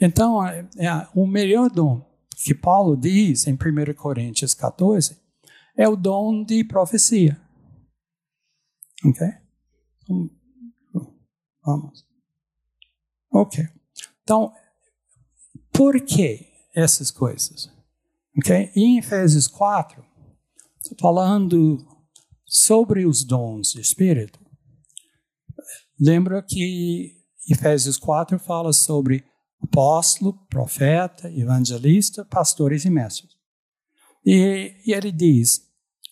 Então, 0.00 0.44
é, 0.44 0.68
é, 0.78 1.08
o 1.14 1.28
melhor 1.28 1.70
dom 1.70 2.04
que 2.42 2.56
Paulo 2.56 2.96
diz 2.96 3.46
em 3.46 3.52
1 3.52 3.94
Coríntios 3.94 4.52
14 4.52 5.16
é 5.76 5.88
o 5.88 5.94
dom 5.94 6.42
de 6.42 6.64
profecia. 6.64 7.43
Ok? 9.04 9.26
Então, 10.02 10.30
vamos. 11.64 12.06
Ok. 13.30 13.64
Então, 14.22 14.52
por 15.72 16.00
que 16.00 16.46
essas 16.74 17.10
coisas? 17.10 17.70
Ok? 18.38 18.70
Em 18.74 18.98
Efésios 18.98 19.46
4, 19.46 20.04
estou 20.80 20.96
falando 20.98 21.86
sobre 22.44 23.06
os 23.06 23.24
dons 23.24 23.74
do 23.74 23.80
Espírito. 23.80 24.38
Lembra 26.00 26.42
que 26.42 27.22
Efésios 27.48 27.96
4 27.98 28.38
fala 28.38 28.72
sobre 28.72 29.24
apóstolo, 29.60 30.34
profeta, 30.48 31.30
evangelista, 31.30 32.24
pastores 32.24 32.84
e 32.84 32.90
mestres. 32.90 33.32
E, 34.24 34.74
e 34.86 34.92
ele 34.92 35.12
diz: 35.12 35.62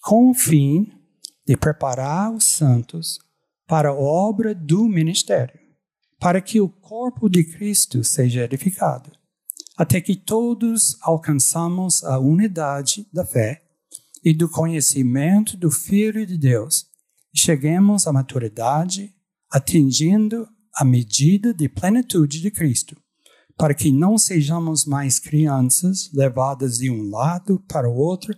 com 0.03 0.31
o 0.31 0.35
fim 0.35 1.02
de 1.47 1.57
preparar 1.57 2.33
os 2.33 2.45
santos 2.45 3.19
para 3.67 3.91
a 3.91 3.95
obra 3.95 4.55
do 4.55 4.85
ministério, 4.89 5.59
para 6.19 6.41
que 6.41 6.61
o 6.61 6.69
corpo 6.69 7.29
de 7.29 7.45
Cristo 7.45 8.05
seja 8.05 8.45
edificado, 8.45 9.11
até 9.77 10.01
que 10.01 10.15
todos 10.15 10.97
alcançamos 11.03 12.05
a 12.05 12.19
unidade 12.19 13.09
da 13.13 13.25
fé 13.25 13.63
e 14.25 14.33
do 14.33 14.49
conhecimento 14.49 15.57
do 15.57 15.71
Filho 15.71 16.27
de 16.27 16.39
Deus 16.39 16.87
e 17.35 17.39
cheguemos 17.39 18.07
à 18.07 18.13
maturidade, 18.13 19.15
atingindo 19.51 20.47
a 20.75 20.85
medida 20.85 21.53
de 21.53 21.69
plenitude 21.69 22.41
de 22.41 22.51
Cristo 22.51 22.97
para 23.57 23.75
que 23.75 23.93
não 23.93 24.19
sejamos 24.19 24.85
mais 24.85 25.19
crianças 25.19 26.11
levadas 26.13 26.79
de 26.79 26.91
um 26.91 27.11
lado 27.11 27.63
para 27.69 27.89
o 27.89 27.95
outro 27.95 28.35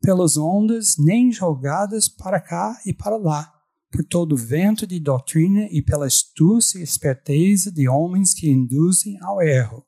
pelas 0.00 0.36
ondas, 0.36 0.96
nem 0.98 1.32
jogadas 1.32 2.08
para 2.08 2.40
cá 2.40 2.80
e 2.86 2.92
para 2.92 3.16
lá, 3.16 3.52
por 3.90 4.04
todo 4.04 4.36
vento 4.36 4.86
de 4.86 5.00
doutrina 5.00 5.68
e 5.70 5.82
pela 5.82 6.06
astúcia 6.06 6.78
e 6.78 6.82
esperteza 6.82 7.72
de 7.72 7.88
homens 7.88 8.34
que 8.34 8.50
induzem 8.50 9.18
ao 9.22 9.42
erro. 9.42 9.84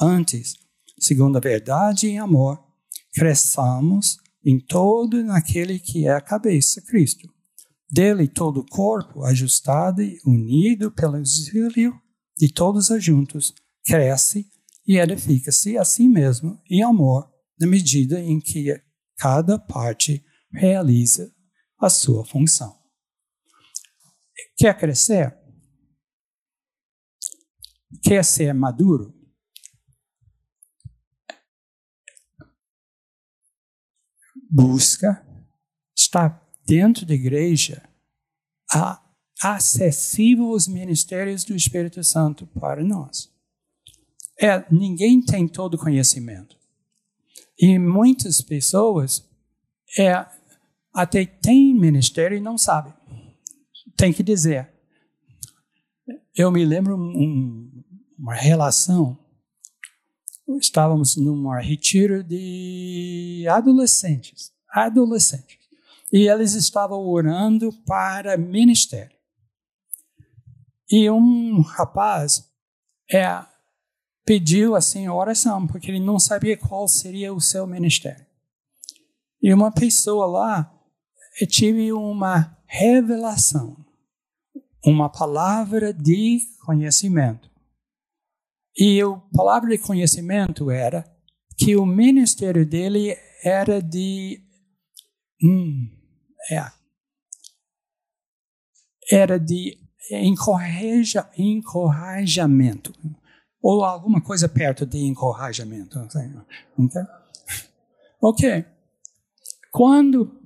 Antes, 0.00 0.54
segundo 0.98 1.36
a 1.36 1.40
verdade 1.40 2.08
e 2.08 2.16
amor, 2.16 2.62
cresçamos 3.14 4.18
em 4.44 4.60
todo 4.60 5.24
naquele 5.24 5.78
que 5.78 6.06
é 6.06 6.12
a 6.12 6.20
cabeça, 6.20 6.82
Cristo. 6.82 7.28
Dele 7.90 8.28
todo 8.28 8.60
o 8.60 8.66
corpo, 8.66 9.24
ajustado 9.24 10.02
e 10.02 10.18
unido 10.24 10.90
pelo 10.90 11.16
auxílio 11.16 11.94
de 12.38 12.52
todos 12.52 12.90
os 12.90 13.02
juntos, 13.02 13.54
cresce 13.84 14.46
e 14.86 14.98
edifica-se 14.98 15.78
a 15.78 15.84
si 15.84 16.08
mesmo 16.08 16.60
em 16.68 16.82
amor, 16.82 17.28
na 17.58 17.66
medida 17.66 18.20
em 18.20 18.38
que 18.40 18.70
cada 19.16 19.58
parte 19.58 20.24
realiza 20.50 21.34
a 21.78 21.88
sua 21.90 22.24
função. 22.24 22.76
Quer 24.56 24.76
crescer? 24.78 25.36
Quer 28.02 28.24
ser 28.24 28.52
maduro? 28.52 29.14
Busca 34.50 35.26
estar 35.96 36.46
dentro 36.66 37.04
da 37.04 37.14
igreja 37.14 37.88
acessível 39.42 40.50
os 40.50 40.66
ministérios 40.66 41.44
do 41.44 41.54
Espírito 41.54 42.02
Santo 42.02 42.46
para 42.46 42.82
nós 42.82 43.36
é 44.38 44.64
ninguém 44.70 45.22
tem 45.22 45.48
todo 45.48 45.78
conhecimento. 45.78 46.56
E 47.58 47.78
muitas 47.78 48.40
pessoas 48.40 49.26
é, 49.98 50.26
até 50.92 51.24
têm 51.24 51.74
ministério 51.74 52.36
e 52.36 52.40
não 52.40 52.58
sabem. 52.58 52.92
Tem 53.96 54.12
que 54.12 54.22
dizer. 54.22 54.70
Eu 56.34 56.50
me 56.50 56.64
lembro 56.64 56.96
um, 56.96 57.82
uma 58.18 58.34
relação. 58.34 59.18
Estávamos 60.60 61.16
num 61.16 61.50
retiro 61.58 62.22
de 62.22 63.46
adolescentes. 63.48 64.52
Adolescentes. 64.70 65.56
E 66.12 66.28
eles 66.28 66.52
estavam 66.52 67.00
orando 67.06 67.72
para 67.84 68.36
ministério. 68.36 69.16
E 70.90 71.10
um 71.10 71.62
rapaz 71.62 72.48
é 73.10 73.24
pediu 74.26 74.74
assim 74.74 75.08
oração, 75.08 75.66
porque 75.68 75.88
ele 75.88 76.00
não 76.00 76.18
sabia 76.18 76.56
qual 76.56 76.88
seria 76.88 77.32
o 77.32 77.40
seu 77.40 77.64
ministério. 77.64 78.26
E 79.40 79.54
uma 79.54 79.70
pessoa 79.70 80.26
lá 80.26 80.72
tive 81.48 81.92
uma 81.92 82.58
revelação, 82.66 83.76
uma 84.84 85.08
palavra 85.08 85.92
de 85.92 86.40
conhecimento. 86.64 87.48
E 88.76 89.00
a 89.00 89.08
palavra 89.32 89.70
de 89.70 89.78
conhecimento 89.78 90.70
era 90.70 91.04
que 91.56 91.76
o 91.76 91.86
ministério 91.86 92.66
dele 92.66 93.16
era 93.44 93.80
de 93.80 94.42
hum, 95.42 95.88
é, 96.50 96.72
era 99.10 99.38
de 99.38 99.78
encoraja, 100.10 101.30
encorajamento 101.38 102.92
ou 103.68 103.82
alguma 103.82 104.20
coisa 104.20 104.48
perto 104.48 104.86
de 104.86 104.98
encorajamento. 104.98 105.98
Ok. 108.22 108.64
Quando 109.72 110.40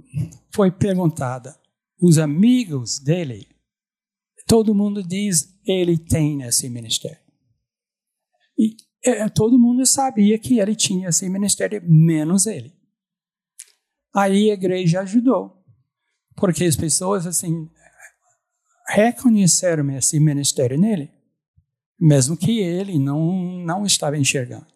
foi 0.55 0.71
perguntada 0.71 1.55
os 2.01 2.17
amigos 2.17 2.99
dele, 2.99 3.47
todo 4.47 4.75
mundo 4.75 5.03
diz 5.03 5.55
ele 5.67 5.99
tem 5.99 6.41
esse 6.45 6.71
ministério. 6.71 7.21
E 8.59 8.75
é, 9.05 9.29
todo 9.29 9.59
mundo 9.59 9.85
sabia 9.85 10.39
que 10.39 10.59
ele 10.59 10.75
tinha 10.75 11.11
esse 11.11 11.29
ministério, 11.29 11.83
menos 11.85 12.47
ele. 12.47 12.75
Aí 14.17 14.51
a 14.51 14.55
igreja 14.55 15.01
ajudou, 15.03 15.63
porque 16.37 16.65
as 16.65 16.75
pessoas 16.75 17.27
assim 17.27 17.69
reconheceram 18.89 19.91
esse 19.91 20.19
ministério 20.19 20.81
nele 20.81 21.20
mesmo 22.01 22.37
que 22.37 22.59
ele 22.61 22.99
não, 22.99 23.33
não 23.59 23.85
estava 23.85 24.17
enxergando. 24.17 24.67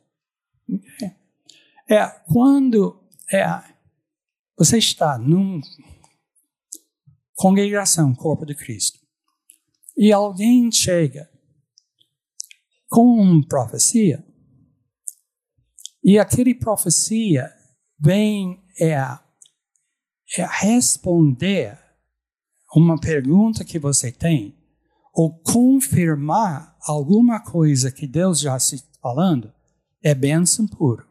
É, 1.88 2.06
quando 2.30 3.02
é, 3.32 3.44
você 4.56 4.76
está 4.76 5.18
numa 5.18 5.62
congregação, 7.34 8.14
corpo 8.14 8.44
de 8.44 8.54
Cristo, 8.54 8.98
e 9.96 10.12
alguém 10.12 10.70
chega 10.70 11.30
com 12.88 13.02
uma 13.20 13.46
profecia, 13.46 14.24
e 16.02 16.18
aquele 16.18 16.54
profecia 16.54 17.50
vem 17.98 18.62
é, 18.78 18.92
é 20.36 20.46
responder 20.60 21.78
uma 22.76 23.00
pergunta 23.00 23.64
que 23.64 23.78
você 23.78 24.12
tem, 24.12 24.54
ou 25.12 25.38
confirmar 25.40 26.73
alguma 26.86 27.40
coisa 27.40 27.90
que 27.90 28.06
Deus 28.06 28.40
já 28.40 28.56
está 28.56 28.76
falando, 29.00 29.52
é 30.02 30.14
bênção 30.14 30.66
puro. 30.66 31.06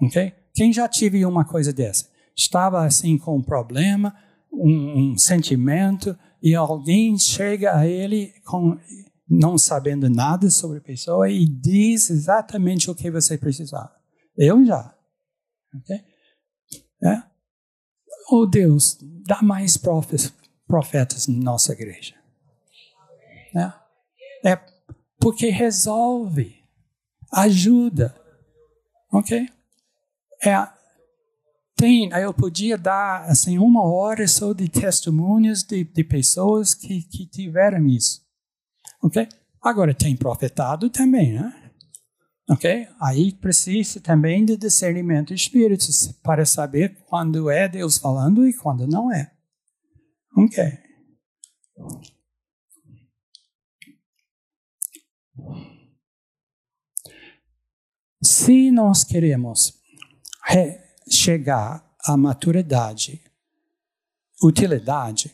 Ok? 0.00 0.32
Quem 0.52 0.72
já 0.72 0.88
tive 0.88 1.24
uma 1.24 1.44
coisa 1.44 1.72
dessa? 1.72 2.08
Estava 2.36 2.84
assim 2.84 3.16
com 3.16 3.36
um 3.36 3.42
problema, 3.42 4.14
um, 4.52 5.12
um 5.12 5.18
sentimento, 5.18 6.16
e 6.42 6.54
alguém 6.54 7.16
chega 7.18 7.76
a 7.76 7.86
ele 7.86 8.32
com, 8.44 8.78
não 9.28 9.56
sabendo 9.56 10.10
nada 10.10 10.50
sobre 10.50 10.78
a 10.78 10.82
pessoa 10.82 11.30
e 11.30 11.46
diz 11.46 12.10
exatamente 12.10 12.90
o 12.90 12.94
que 12.94 13.10
você 13.10 13.38
precisava. 13.38 13.92
Eu 14.36 14.64
já. 14.64 14.94
Okay? 15.76 16.04
É? 17.02 17.22
Oh 18.30 18.46
Deus, 18.46 18.98
dá 19.26 19.42
mais 19.42 19.76
profetas, 19.76 20.32
profetas 20.66 21.26
na 21.26 21.38
nossa 21.38 21.72
igreja. 21.72 22.14
É? 23.56 23.83
É 24.44 24.56
porque 25.18 25.48
resolve, 25.48 26.54
ajuda. 27.32 28.14
Ok? 29.12 29.48
É, 30.44 30.68
tem, 31.76 32.10
eu 32.10 32.32
podia 32.32 32.76
dar 32.76 33.24
assim 33.24 33.58
uma 33.58 33.82
hora 33.82 34.26
só 34.28 34.52
de 34.52 34.68
testemunhos 34.68 35.62
de, 35.62 35.84
de 35.84 36.04
pessoas 36.04 36.74
que, 36.74 37.02
que 37.02 37.26
tiveram 37.26 37.86
isso. 37.86 38.22
Ok? 39.02 39.26
Agora 39.62 39.94
tem 39.94 40.16
profetado 40.16 40.90
também, 40.90 41.32
né? 41.32 41.70
Ok? 42.48 42.86
Aí 43.00 43.32
precisa 43.32 44.00
também 44.00 44.44
de 44.44 44.56
discernimento 44.56 45.28
de 45.28 45.40
espíritos 45.40 46.12
para 46.22 46.44
saber 46.44 46.98
quando 47.06 47.50
é 47.50 47.66
Deus 47.68 47.96
falando 47.96 48.46
e 48.46 48.52
quando 48.52 48.86
não 48.86 49.10
é. 49.10 49.32
Ok. 50.36 50.62
Se 58.22 58.70
nós 58.70 59.04
queremos 59.04 59.74
chegar 61.08 61.84
à 62.04 62.16
maturidade, 62.16 63.22
utilidade, 64.42 65.30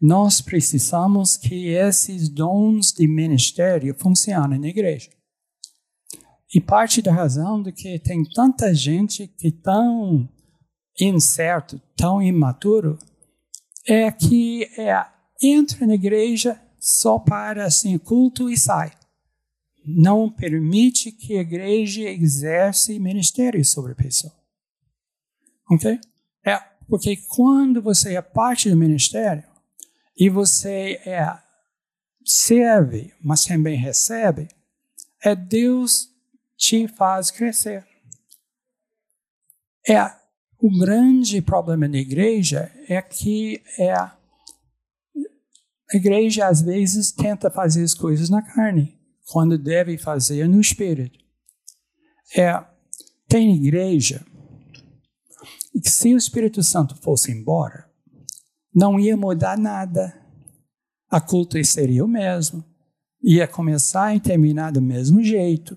nós 0.00 0.40
precisamos 0.40 1.36
que 1.36 1.68
esses 1.68 2.28
dons 2.28 2.92
de 2.92 3.06
ministério 3.08 3.94
funcionem 3.98 4.58
na 4.58 4.68
igreja. 4.68 5.10
E 6.54 6.60
parte 6.60 7.02
da 7.02 7.12
razão 7.12 7.62
de 7.62 7.72
que 7.72 7.98
tem 7.98 8.22
tanta 8.24 8.74
gente 8.74 9.26
que 9.26 9.50
tão 9.50 10.28
incerto, 11.00 11.80
tão 11.96 12.22
imaturo, 12.22 12.98
é 13.86 14.10
que 14.10 14.64
é, 14.78 15.06
entra 15.42 15.86
na 15.86 15.94
igreja 15.94 16.60
só 16.78 17.18
para 17.18 17.66
assim 17.66 17.98
culto 17.98 18.48
e 18.48 18.56
sai. 18.56 18.92
Não 19.86 20.28
permite 20.28 21.12
que 21.12 21.38
a 21.38 21.42
igreja 21.42 22.02
exerce 22.02 22.98
ministério 22.98 23.64
sobre 23.64 23.92
a 23.92 23.94
pessoa. 23.96 24.34
Ok? 25.70 26.00
É 26.44 26.58
porque 26.88 27.16
quando 27.28 27.80
você 27.80 28.14
é 28.14 28.22
parte 28.22 28.68
do 28.68 28.76
ministério 28.76 29.44
e 30.18 30.28
você 30.28 31.00
é 31.04 31.38
serve, 32.24 33.12
mas 33.22 33.44
também 33.44 33.76
recebe, 33.76 34.48
é 35.22 35.34
Deus 35.34 36.08
te 36.56 36.88
faz 36.88 37.30
crescer. 37.30 37.86
É 39.88 40.02
o 40.58 40.78
grande 40.78 41.40
problema 41.40 41.88
da 41.88 41.98
igreja 41.98 42.72
é 42.88 43.00
que 43.00 43.62
é 43.78 43.92
a 43.92 44.16
igreja 45.94 46.48
às 46.48 46.60
vezes 46.60 47.12
tenta 47.12 47.50
fazer 47.50 47.84
as 47.84 47.94
coisas 47.94 48.28
na 48.28 48.42
carne, 48.42 48.95
quando 49.26 49.58
deve 49.58 49.98
fazer 49.98 50.48
no 50.48 50.60
espírito. 50.60 51.18
É 52.36 52.64
tem 53.28 53.54
igreja 53.56 54.24
que 55.82 55.90
se 55.90 56.14
o 56.14 56.16
Espírito 56.16 56.62
Santo 56.62 56.96
fosse 56.96 57.32
embora, 57.32 57.90
não 58.74 58.98
ia 58.98 59.16
mudar 59.16 59.58
nada. 59.58 60.16
A 61.10 61.20
culto 61.20 61.62
seria 61.64 62.04
o 62.04 62.08
mesmo, 62.08 62.64
ia 63.22 63.46
começar 63.46 64.14
e 64.14 64.20
terminar 64.20 64.72
do 64.72 64.80
mesmo 64.80 65.22
jeito 65.22 65.76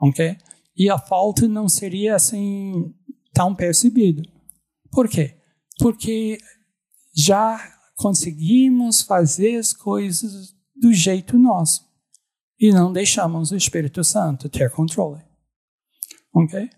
ok? 0.00 0.36
E 0.76 0.88
a 0.88 0.98
falta 0.98 1.46
não 1.46 1.68
seria 1.68 2.16
assim 2.16 2.94
tão 3.32 3.54
percebido. 3.54 4.22
Por 4.90 5.08
quê? 5.08 5.36
Porque 5.78 6.38
já 7.14 7.60
conseguimos 7.96 9.02
fazer 9.02 9.56
as 9.56 9.72
coisas 9.72 10.54
do 10.74 10.92
jeito 10.92 11.38
nosso 11.38 11.89
e 12.60 12.72
não 12.72 12.92
deixamos 12.92 13.50
o 13.50 13.56
Espírito 13.56 14.04
Santo 14.04 14.48
ter 14.48 14.70
controle. 14.70 15.22
Ok? 16.34 16.68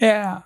É, 0.00 0.42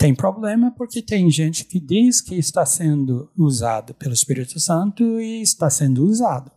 tem 0.00 0.14
problema 0.14 0.70
porque 0.70 1.02
tem 1.02 1.30
gente 1.30 1.66
que 1.66 1.78
diz 1.78 2.22
que 2.22 2.34
está 2.34 2.64
sendo 2.64 3.30
usado 3.36 3.92
pelo 3.92 4.14
Espírito 4.14 4.58
Santo 4.58 5.20
e 5.20 5.42
está 5.42 5.68
sendo 5.68 6.06
usado, 6.06 6.50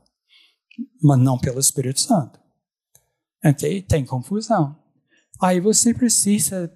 mas 1.02 1.20
não 1.20 1.38
pelo 1.38 1.60
Espírito 1.60 2.00
Santo. 2.00 2.40
Ok? 3.46 3.82
Tem 3.82 4.06
confusão. 4.06 4.82
Aí 5.42 5.60
você 5.60 5.94
precisa 5.94 6.74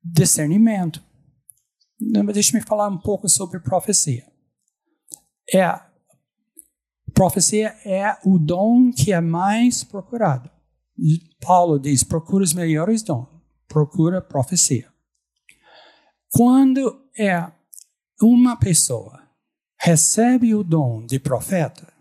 discernimento. 0.00 1.02
Deixa 2.32 2.56
me 2.56 2.62
falar 2.62 2.86
um 2.88 2.98
pouco 2.98 3.28
sobre 3.28 3.58
profecia. 3.58 4.24
É, 5.52 5.89
profecia 7.20 7.76
é 7.84 8.16
o 8.24 8.38
dom 8.38 8.90
que 8.90 9.12
é 9.12 9.20
mais 9.20 9.84
procurado. 9.84 10.50
Paulo 11.38 11.78
diz: 11.78 12.02
procura 12.02 12.42
os 12.42 12.54
melhores 12.54 13.02
dons, 13.02 13.28
procura 13.68 14.22
profecia. 14.22 14.88
Quando 16.30 16.98
é 17.18 17.52
uma 18.22 18.56
pessoa 18.56 19.20
recebe 19.78 20.54
o 20.54 20.64
dom 20.64 21.04
de 21.04 21.18
profeta, 21.18 21.92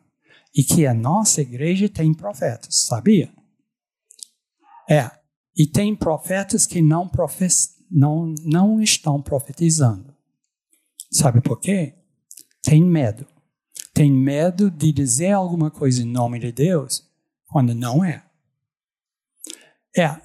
e 0.55 0.63
que 0.63 0.87
a 0.87 0.93
nossa 0.93 1.41
igreja 1.41 1.89
tem 1.89 2.13
profetas, 2.13 2.85
sabia? 2.85 3.29
É. 4.89 5.11
E 5.53 5.67
tem 5.67 5.97
profetas 5.97 6.65
que 6.65 6.81
não, 6.81 7.09
profes, 7.09 7.75
não, 7.91 8.33
não 8.45 8.81
estão 8.81 9.21
profetizando. 9.21 10.15
Sabe 11.11 11.41
por 11.41 11.59
quê? 11.59 11.95
Tem 12.63 12.81
medo. 12.81 13.27
Tem 13.99 14.09
medo 14.09 14.71
de 14.71 14.93
dizer 14.93 15.33
alguma 15.33 15.69
coisa 15.69 16.01
em 16.01 16.05
nome 16.05 16.39
de 16.39 16.53
Deus 16.53 17.05
quando 17.45 17.75
não 17.75 18.01
é. 18.01 18.23
É. 19.93 20.15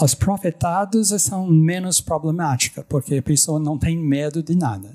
Os 0.00 0.14
profetados 0.14 1.08
são 1.20 1.44
menos 1.48 2.00
problemáticas, 2.00 2.86
porque 2.88 3.16
a 3.16 3.22
pessoa 3.22 3.58
não 3.58 3.76
tem 3.76 3.98
medo 3.98 4.44
de 4.44 4.54
nada. 4.54 4.94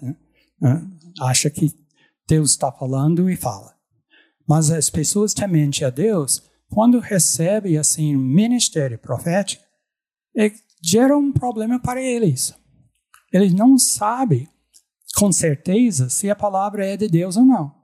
Né? 0.62 0.88
Acha 1.20 1.50
que 1.50 1.74
Deus 2.26 2.52
está 2.52 2.72
falando 2.72 3.30
e 3.30 3.36
fala. 3.36 3.76
Mas 4.48 4.72
as 4.72 4.90
pessoas 4.90 5.34
tementes 5.34 5.84
a 5.84 5.90
Deus 5.90 6.50
quando 6.70 7.00
recebe 7.00 7.78
assim 7.78 8.16
ministério 8.16 8.98
profético, 8.98 9.66
é, 10.38 10.54
gera 10.82 11.18
um 11.18 11.34
problema 11.34 11.82
para 11.82 12.02
eles. 12.02 12.56
Eles 13.30 13.54
não 13.54 13.78
sabem 13.78 14.48
com 15.16 15.32
certeza 15.32 16.10
se 16.10 16.30
a 16.30 16.36
palavra 16.36 16.86
é 16.86 16.98
de 16.98 17.08
Deus 17.08 17.38
ou 17.38 17.46
não. 17.46 17.76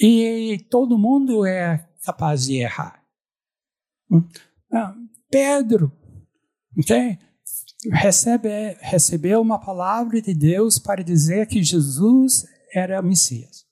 E 0.00 0.66
todo 0.70 0.98
mundo 0.98 1.44
é 1.44 1.88
capaz 2.04 2.44
de 2.44 2.56
errar. 2.56 3.02
Ah, 4.72 4.94
Pedro, 5.30 5.92
okay? 6.78 7.18
recebe, 7.92 8.76
recebeu 8.80 9.40
uma 9.40 9.58
palavra 9.58 10.20
de 10.20 10.34
Deus 10.34 10.78
para 10.78 11.02
dizer 11.02 11.46
que 11.46 11.62
Jesus 11.62 12.44
era 12.72 13.02
Messias. 13.02 13.66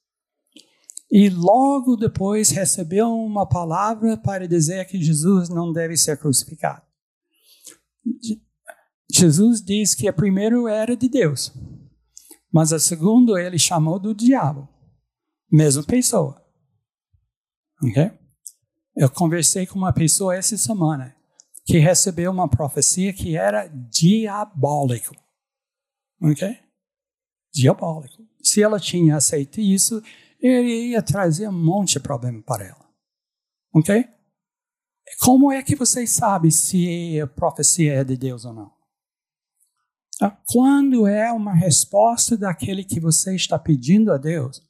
E 1.10 1.28
logo 1.28 1.96
depois 1.96 2.50
recebeu 2.50 3.08
uma 3.12 3.46
palavra 3.46 4.16
para 4.16 4.48
dizer 4.48 4.86
que 4.86 5.00
Jesus 5.00 5.48
não 5.48 5.72
deve 5.72 5.96
ser 5.96 6.18
crucificado. 6.18 6.82
Jesus 9.12 9.62
diz 9.62 9.94
que 9.94 10.08
a 10.08 10.12
primeira 10.12 10.56
era 10.70 10.96
de 10.96 11.08
Deus, 11.08 11.52
mas 12.56 12.72
a 12.72 12.78
segunda 12.78 13.38
ele 13.38 13.58
chamou 13.58 13.98
do 13.98 14.14
diabo, 14.14 14.66
mesma 15.52 15.84
pessoa. 15.84 16.42
Ok? 17.82 18.10
Eu 18.96 19.10
conversei 19.10 19.66
com 19.66 19.78
uma 19.78 19.92
pessoa 19.92 20.34
essa 20.34 20.56
semana 20.56 21.14
que 21.66 21.76
recebeu 21.76 22.30
uma 22.30 22.48
profecia 22.48 23.12
que 23.12 23.36
era 23.36 23.66
diabólico. 23.66 25.14
Ok? 26.22 26.58
Diabólico. 27.52 28.26
Se 28.42 28.62
ela 28.62 28.80
tinha 28.80 29.16
aceito 29.16 29.60
isso, 29.60 30.02
ele 30.40 30.92
ia 30.92 31.02
trazer 31.02 31.48
um 31.48 31.62
monte 31.62 31.92
de 31.92 32.00
problema 32.00 32.42
para 32.42 32.64
ela. 32.64 32.88
Ok? 33.74 34.02
Como 35.20 35.52
é 35.52 35.62
que 35.62 35.76
vocês 35.76 36.08
sabem 36.08 36.50
se 36.50 37.20
a 37.20 37.26
profecia 37.26 37.96
é 37.96 38.02
de 38.02 38.16
Deus 38.16 38.46
ou 38.46 38.54
não? 38.54 38.75
Ah, 40.20 40.30
quando 40.46 41.06
é 41.06 41.30
uma 41.30 41.54
resposta 41.54 42.36
daquele 42.36 42.82
que 42.82 42.98
você 42.98 43.34
está 43.34 43.58
pedindo 43.58 44.12
a 44.12 44.16
Deus, 44.16 44.62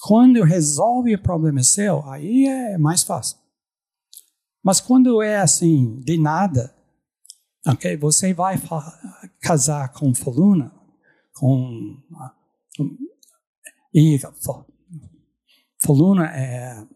quando 0.00 0.42
resolve 0.42 1.14
o 1.14 1.22
problema 1.22 1.62
seu, 1.62 2.02
aí 2.08 2.46
é 2.46 2.78
mais 2.78 3.02
fácil. 3.02 3.36
Mas 4.62 4.80
quando 4.80 5.22
é 5.22 5.38
assim, 5.38 6.00
de 6.00 6.18
nada, 6.18 6.74
ok? 7.66 7.96
Você 7.98 8.32
vai 8.32 8.56
casar 9.40 9.92
com 9.92 10.14
fulana, 10.14 10.72
com 11.34 11.98
e 13.92 14.18
fulano 15.82 16.22
é 16.22 16.86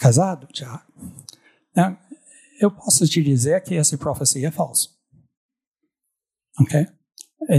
casado 0.00 0.48
já. 0.54 0.84
Né? 1.74 1.98
Eu 2.60 2.70
posso 2.70 3.06
te 3.06 3.22
dizer 3.22 3.62
que 3.62 3.74
essa 3.74 3.98
profecia 3.98 4.48
é 4.48 4.50
falsa. 4.50 4.95
Ok? 6.60 6.86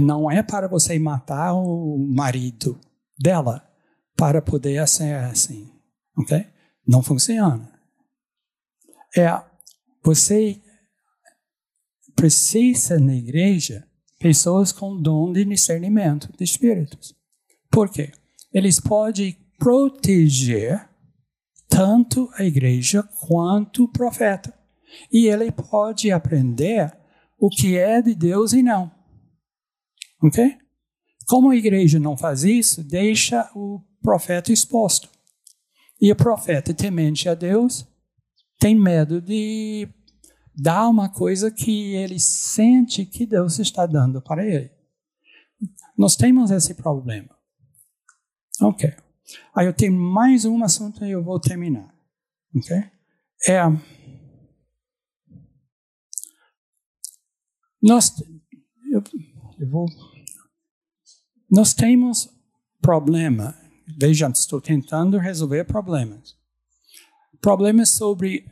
Não 0.02 0.30
é 0.30 0.42
para 0.44 0.68
você 0.68 0.98
matar 1.00 1.54
o 1.54 1.98
marido 1.98 2.80
dela 3.20 3.68
para 4.16 4.42
poder 4.42 4.86
ser 4.88 5.16
assim. 5.16 5.72
Ok? 6.18 6.46
Não 6.86 7.04
funciona. 7.04 7.72
É, 9.16 9.30
você 10.04 10.62
precisa 12.16 13.00
na 13.00 13.14
igreja 13.14 13.88
pessoas 14.20 14.72
com 14.72 15.00
dom 15.00 15.32
de 15.32 15.46
discernimento 15.46 16.34
de 16.36 16.44
espíritos. 16.44 17.16
Por 17.70 17.90
quê? 17.90 18.12
Eles 18.52 18.80
podem 18.80 19.38
proteger 19.60 20.90
tanto 21.68 22.30
a 22.34 22.44
igreja 22.44 23.04
quanto 23.04 23.84
o 23.84 23.92
profeta. 23.92 24.54
E 25.12 25.28
ele 25.28 25.52
pode 25.52 26.12
aprender 26.12 26.97
o 27.38 27.50
que 27.50 27.78
é 27.78 28.02
de 28.02 28.16
Deus 28.16 28.54
e 28.54 28.64
não. 28.64 28.92
Ok? 30.24 30.58
Como 31.28 31.52
a 31.52 31.56
igreja 31.56 32.00
não 32.00 32.18
faz 32.18 32.44
isso, 32.44 32.84
deixa 32.84 33.50
o 33.54 33.82
profeta 34.02 34.52
exposto. 34.52 35.10
E 36.00 36.12
o 36.12 36.16
profeta, 36.16 36.74
temente 36.74 37.28
a 37.28 37.36
Deus, 37.36 37.86
tem 38.60 38.76
medo 38.76 39.22
de 39.22 39.88
dar 40.56 40.88
uma 40.90 41.10
coisa 41.10 41.52
que 41.52 41.94
ele 41.96 42.20
sente 42.20 43.06
que 43.06 43.26
Deus 43.26 43.60
está 43.60 43.86
dando 43.86 44.22
para 44.22 44.46
ele. 44.46 44.72
Nós 45.98 46.16
temos 46.16 46.52
esse 46.52 46.74
problema. 46.76 47.30
Ok. 48.62 48.94
Aí 49.56 49.66
eu 49.66 49.74
tenho 49.74 49.94
mais 49.94 50.46
um 50.46 50.64
assunto 50.64 51.04
e 51.04 51.12
eu 51.12 51.24
vou 51.24 51.40
terminar. 51.40 51.94
Ok? 52.56 52.76
É. 53.48 53.62
Nós, 57.82 58.14
eu, 58.92 59.04
eu 59.60 59.70
vou, 59.70 59.88
nós 61.50 61.74
temos 61.74 62.30
problema. 62.82 63.56
Veja, 63.98 64.28
estou 64.28 64.60
tentando 64.60 65.18
resolver 65.18 65.66
problemas. 65.66 66.36
Problemas 67.40 67.90
sobre 67.90 68.46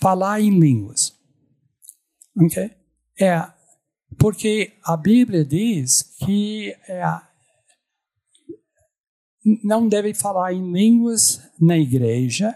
falar 0.00 0.40
em 0.40 0.58
línguas. 0.58 1.12
Ok? 2.36 2.70
É 3.20 3.54
porque 4.18 4.72
a 4.82 4.96
Bíblia 4.96 5.44
diz 5.44 6.02
que 6.24 6.74
é, 6.88 7.02
não 9.62 9.88
deve 9.88 10.14
falar 10.14 10.52
em 10.52 10.72
línguas 10.72 11.40
na 11.60 11.76
igreja 11.76 12.54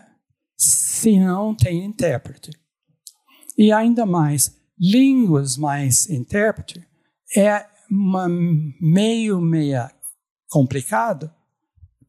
se 0.57 1.19
não 1.19 1.55
tem 1.55 1.85
intérprete. 1.85 2.51
E 3.57 3.73
ainda 3.73 4.07
mais, 4.07 4.58
línguas 4.81 5.57
mais 5.57 6.09
intérprete 6.09 6.87
é 7.37 7.67
uma 7.91 8.29
meio 8.29 9.41
meia 9.41 9.91
complicado, 10.49 11.31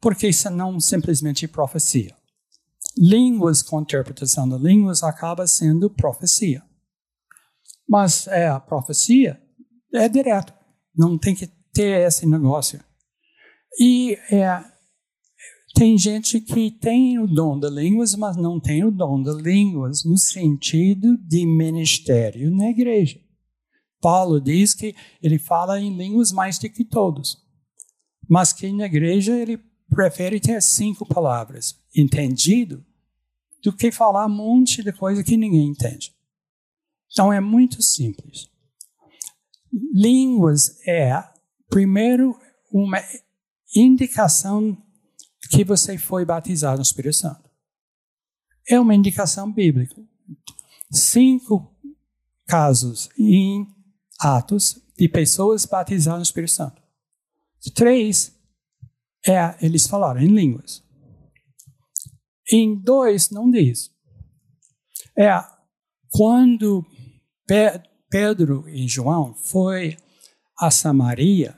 porque 0.02 0.28
isso 0.28 0.50
não 0.50 0.80
simplesmente 0.80 1.48
profecia. 1.48 2.16
Línguas 2.98 3.62
com 3.62 3.82
interpretação 3.82 4.48
de 4.48 4.58
línguas 4.58 5.04
acaba 5.04 5.48
sendo 5.48 5.90
profecia. 5.90 6.64
Mas 7.88 8.28
é, 8.28 8.48
a 8.48 8.60
profecia 8.60 9.42
é 9.94 10.08
direto, 10.08 10.54
não 10.96 11.18
tem 11.18 11.34
que 11.34 11.48
ter 11.74 12.06
esse 12.06 12.26
negócio. 12.26 12.84
E 13.80 14.18
é, 14.32 14.64
tem 15.80 15.98
gente 15.98 16.42
que 16.42 16.70
tem 16.70 17.18
o 17.20 17.26
dom 17.26 17.58
de 17.58 17.70
línguas, 17.70 18.14
mas 18.14 18.36
não 18.36 18.60
tem 18.60 18.84
o 18.84 18.92
dom 18.92 19.24
de 19.24 19.32
línguas 19.42 20.04
no 20.04 20.18
sentido 20.18 21.16
de 21.20 21.46
ministério 21.46 22.54
na 22.54 22.70
igreja. 22.70 23.18
Paulo 24.02 24.42
diz 24.42 24.74
que 24.74 24.94
ele 25.24 25.40
fala 25.40 25.80
em 25.80 25.96
línguas 25.96 26.34
mais 26.34 26.60
do 26.60 26.70
que 26.70 26.84
todos, 26.84 27.38
mas 28.28 28.52
que 28.52 28.70
na 28.74 28.88
igreja 28.88 29.34
ele 29.34 29.58
prefere 29.90 30.42
ter 30.42 30.62
cinco 30.62 31.06
palavras, 31.06 31.82
entendido, 31.96 32.86
do 33.64 33.72
que 33.72 33.90
falar 33.90 34.26
um 34.26 34.36
monte 34.36 34.84
de 34.84 34.92
coisa 34.92 35.24
que 35.24 35.38
ninguém 35.38 35.70
entende. 35.70 36.14
Então 37.10 37.32
é 37.32 37.40
muito 37.40 37.82
simples. 37.82 38.50
Línguas 39.94 40.78
é, 40.86 41.24
primeiro, 41.70 42.38
uma 42.70 43.02
indicação 43.74 44.78
que 45.50 45.64
você 45.64 45.98
foi 45.98 46.26
batizado 46.26 46.78
no 46.78 46.84
Espírito 46.84 47.16
Santo. 47.16 47.50
É 48.68 48.80
uma 48.80 48.96
indicação 48.96 49.52
bíblica. 49.52 49.96
Cinco 50.92 51.76
casos 52.48 53.10
em 53.18 53.68
Atos 54.20 54.82
de 54.98 55.08
pessoas 55.08 55.66
batizadas 55.66 56.20
no 56.20 56.24
Espírito 56.24 56.52
Santo. 56.52 56.82
Três, 57.74 58.36
é, 59.26 59.58
eles 59.62 59.88
falaram 59.88 60.22
em 60.22 60.28
línguas. 60.28 60.84
Em 62.52 62.76
dois, 62.76 63.30
não 63.30 63.50
diz. 63.50 63.92
É, 65.18 65.44
quando 66.10 66.86
Pedro 68.10 68.68
e 68.68 68.88
João 68.88 69.36
foi 69.36 69.98
a 70.58 70.72
Samaria, 70.72 71.56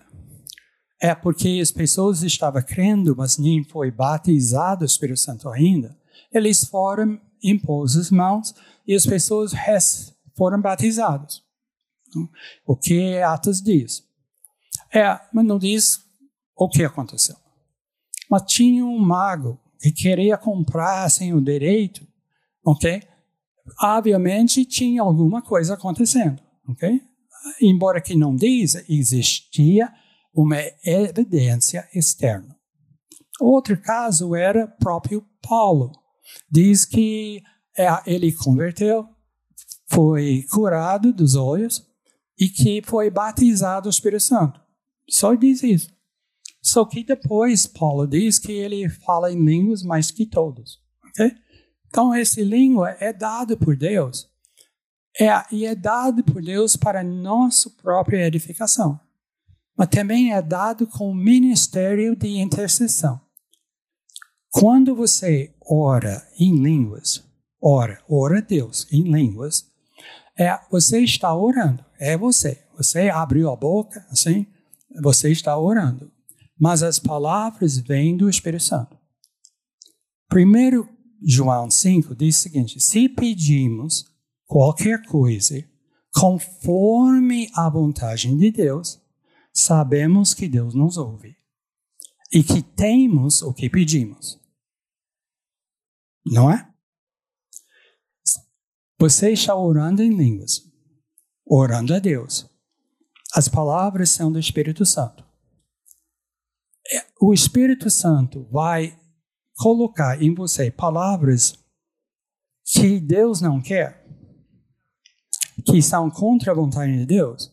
é 1.02 1.16
porque 1.16 1.60
as 1.60 1.72
pessoas 1.72 2.22
estavam 2.22 2.62
crendo, 2.62 3.16
mas 3.18 3.40
nem 3.40 3.64
foi 3.64 3.90
batizado 3.90 4.84
o 4.84 4.86
Espírito 4.86 5.20
Santo 5.20 5.50
ainda. 5.50 5.98
Eles 6.32 6.64
foram 6.64 7.20
impôs 7.44 7.98
as 7.98 8.12
mãos 8.12 8.54
e 8.88 8.94
as 8.94 9.04
pessoas 9.04 9.52
foram 10.38 10.62
batizadas. 10.62 11.42
O 12.68 12.76
que 12.76 13.18
Atos 13.18 13.62
diz. 13.62 14.04
É, 14.94 15.20
mas 15.34 15.44
não 15.44 15.58
diz 15.58 16.04
o 16.56 16.70
que 16.70 16.84
aconteceu. 16.84 17.36
Mas 18.30 18.44
tinha 18.44 18.86
um 18.86 19.00
mago 19.00 19.60
que 19.80 19.92
queria 19.92 20.38
comprar 20.38 21.10
sem 21.10 21.34
o 21.34 21.42
direito, 21.42 22.06
ok? 22.64 23.02
Obviamente 23.82 24.66
tinha 24.66 25.02
alguma 25.02 25.42
coisa 25.42 25.74
acontecendo, 25.74 26.40
ok? 26.68 27.02
Embora 27.60 28.00
que 28.00 28.16
não 28.16 28.36
diz, 28.36 28.76
existia 28.88 29.92
uma 30.34 30.58
evidência 30.84 31.88
externa. 31.94 32.56
Outro 33.40 33.80
caso 33.82 34.36
era 34.36 34.68
próprio 34.68 35.26
Paulo. 35.42 35.92
Diz 36.50 36.86
que 36.86 37.42
é, 37.78 37.88
ele 38.06 38.32
converteu, 38.32 39.08
foi 39.90 40.46
curado 40.52 41.12
dos 41.12 41.36
olhos 41.36 41.86
e 42.40 42.48
que 42.48 42.82
foi 42.84 43.10
batizado 43.10 43.86
no 43.86 43.90
Espírito 43.90 44.24
Santo. 44.24 44.62
Só 45.10 45.34
diz 45.34 45.64
isso. 45.64 45.92
Só 46.62 46.86
que 46.86 47.04
depois 47.04 47.66
Paulo 47.66 48.08
diz 48.08 48.38
que 48.38 48.52
ele 48.52 48.88
fala 48.88 49.32
em 49.32 49.44
línguas 49.44 49.84
mais 49.84 50.12
que 50.12 50.26
todos. 50.26 50.80
Okay? 51.10 51.36
Então, 51.88 52.14
essa 52.14 52.40
língua 52.42 52.96
é 53.00 53.12
dada 53.12 53.58
por 53.58 53.76
Deus. 53.76 54.30
É, 55.20 55.28
e 55.52 55.66
é 55.66 55.76
dada 55.76 56.24
por 56.24 56.42
Deus 56.42 56.78
para 56.78 57.04
nossa 57.04 57.70
própria 57.70 58.26
edificação 58.26 58.98
mas 59.78 59.88
também 59.90 60.34
é 60.34 60.42
dado 60.42 60.86
com 60.88 61.10
o 61.10 61.16
ministério 61.16 62.16
de 62.16 62.28
intercessão. 62.40 63.20
Quando 64.50 64.96
você 64.96 65.54
ora 65.66 66.28
em 66.38 66.56
línguas, 66.62 67.24
ora, 67.62 68.04
ora 68.10 68.40
a 68.40 68.42
Deus 68.42 68.86
em 68.92 69.04
línguas, 69.04 69.66
é, 70.38 70.60
você 70.70 71.00
está 71.02 71.34
orando, 71.36 71.84
é 72.00 72.18
você. 72.18 72.64
Você 72.76 73.10
abriu 73.10 73.50
a 73.50 73.56
boca, 73.56 74.06
assim, 74.10 74.48
você 75.02 75.32
está 75.32 75.58
orando. 75.58 76.12
Mas 76.60 76.84
as 76.84 77.00
palavras 77.00 77.78
vêm 77.78 78.18
do 78.18 78.30
Espírito 78.30 78.64
Santo. 78.64 78.98
Primeiro 80.28 80.88
João 81.24 81.70
5 81.70 82.16
diz 82.16 82.38
o 82.38 82.42
seguinte: 82.42 82.80
se 82.80 83.08
pedimos 83.08 84.06
qualquer 84.46 85.06
coisa 85.06 85.64
conforme 86.14 87.50
a 87.56 87.70
vontade 87.70 88.34
de 88.36 88.52
Deus, 88.52 89.00
sabemos 89.54 90.34
que 90.34 90.48
Deus 90.48 90.74
nos 90.74 90.98
ouve 90.98 91.38
e 92.32 92.44
que 92.44 92.62
temos 92.62 93.42
o 93.42 93.54
que 93.54 93.70
pedimos. 93.70 94.40
Não 96.26 96.52
é? 96.52 96.72
Você 99.00 99.32
está 99.32 99.56
orando 99.56 100.04
em 100.04 100.16
línguas, 100.16 100.62
orando 101.46 101.94
a 101.94 102.00
Deus. 102.00 102.48
As 103.34 103.48
palavras 103.48 104.12
são 104.12 104.32
do 104.32 104.38
Espírito 104.38 104.86
Santo. 104.86 105.26
É, 106.94 107.08
o 107.20 107.34
Espírito 107.34 107.90
Santo 107.90 108.48
vai 108.52 109.00
colocar 109.56 110.22
em 110.22 110.34
você 110.34 110.70
palavras 110.70 111.58
que 112.64 113.00
Deus 113.00 113.42
não 113.42 113.62
quer, 113.62 114.06
que 115.66 115.82
são 115.82 116.10
contra 116.10 116.52
a 116.52 116.56
vontade 116.56 116.98
de 116.98 117.06
Deus. 117.06 117.52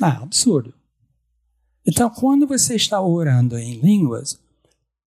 Ah, 0.00 0.22
absurdo. 0.22 0.77
Então, 1.88 2.10
quando 2.10 2.46
você 2.46 2.76
está 2.76 3.00
orando 3.00 3.56
em 3.56 3.80
línguas, 3.80 4.38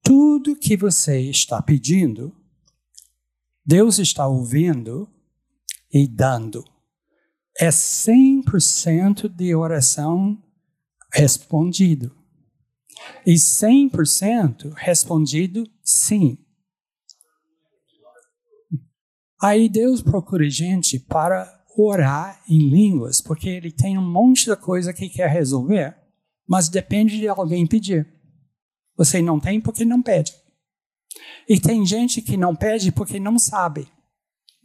tudo 0.01 0.55
que 0.55 0.75
você 0.75 1.19
está 1.29 1.61
pedindo, 1.61 2.36
Deus 3.63 3.99
está 3.99 4.25
ouvindo 4.27 5.07
e 5.93 6.07
dando. 6.07 6.65
É 7.59 7.69
100% 7.69 9.27
de 9.29 9.53
oração 9.53 10.41
respondido. 11.13 12.15
E 13.27 13.36
100% 13.36 14.73
respondido 14.73 15.69
sim. 15.84 16.39
Aí 19.39 19.69
Deus 19.69 20.01
procura 20.01 20.49
gente 20.49 20.97
para 20.97 21.63
orar 21.77 22.41
em 22.49 22.69
línguas, 22.69 23.21
porque 23.21 23.49
ele 23.49 23.71
tem 23.71 23.99
um 23.99 24.11
monte 24.11 24.45
de 24.45 24.55
coisa 24.55 24.91
que 24.91 25.09
quer 25.09 25.29
resolver, 25.29 26.01
mas 26.52 26.68
depende 26.68 27.18
de 27.18 27.30
alguém 27.30 27.66
pedir. 27.66 28.06
Você 28.97 29.22
não 29.22 29.39
tem 29.39 29.62
porque 29.62 29.86
não 29.86 30.02
pede. 30.02 30.36
E 31.47 31.58
tem 31.58 31.86
gente 31.86 32.22
que 32.22 32.36
não 32.36 32.54
pede 32.54 32.91
porque 32.91 33.22
não 33.22 33.39
sabe. 33.39 33.88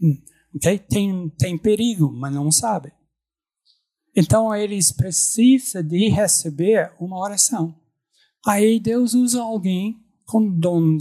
Hum, 0.03 0.21
okay? 0.57 0.81
Tem, 0.81 1.29
tem 1.39 1.57
perigo, 1.57 2.11
mas 2.13 2.35
não 2.35 2.51
sabe. 2.51 2.93
Então 4.17 4.53
eles 4.53 4.91
precisam 4.91 5.81
de 5.81 6.09
receber 6.09 6.93
uma 6.99 7.21
oração. 7.21 7.73
Aí 8.45 8.81
Deus 8.81 9.15
usa 9.15 9.41
alguém 9.41 10.05
com 10.25 10.45
dom 10.45 10.99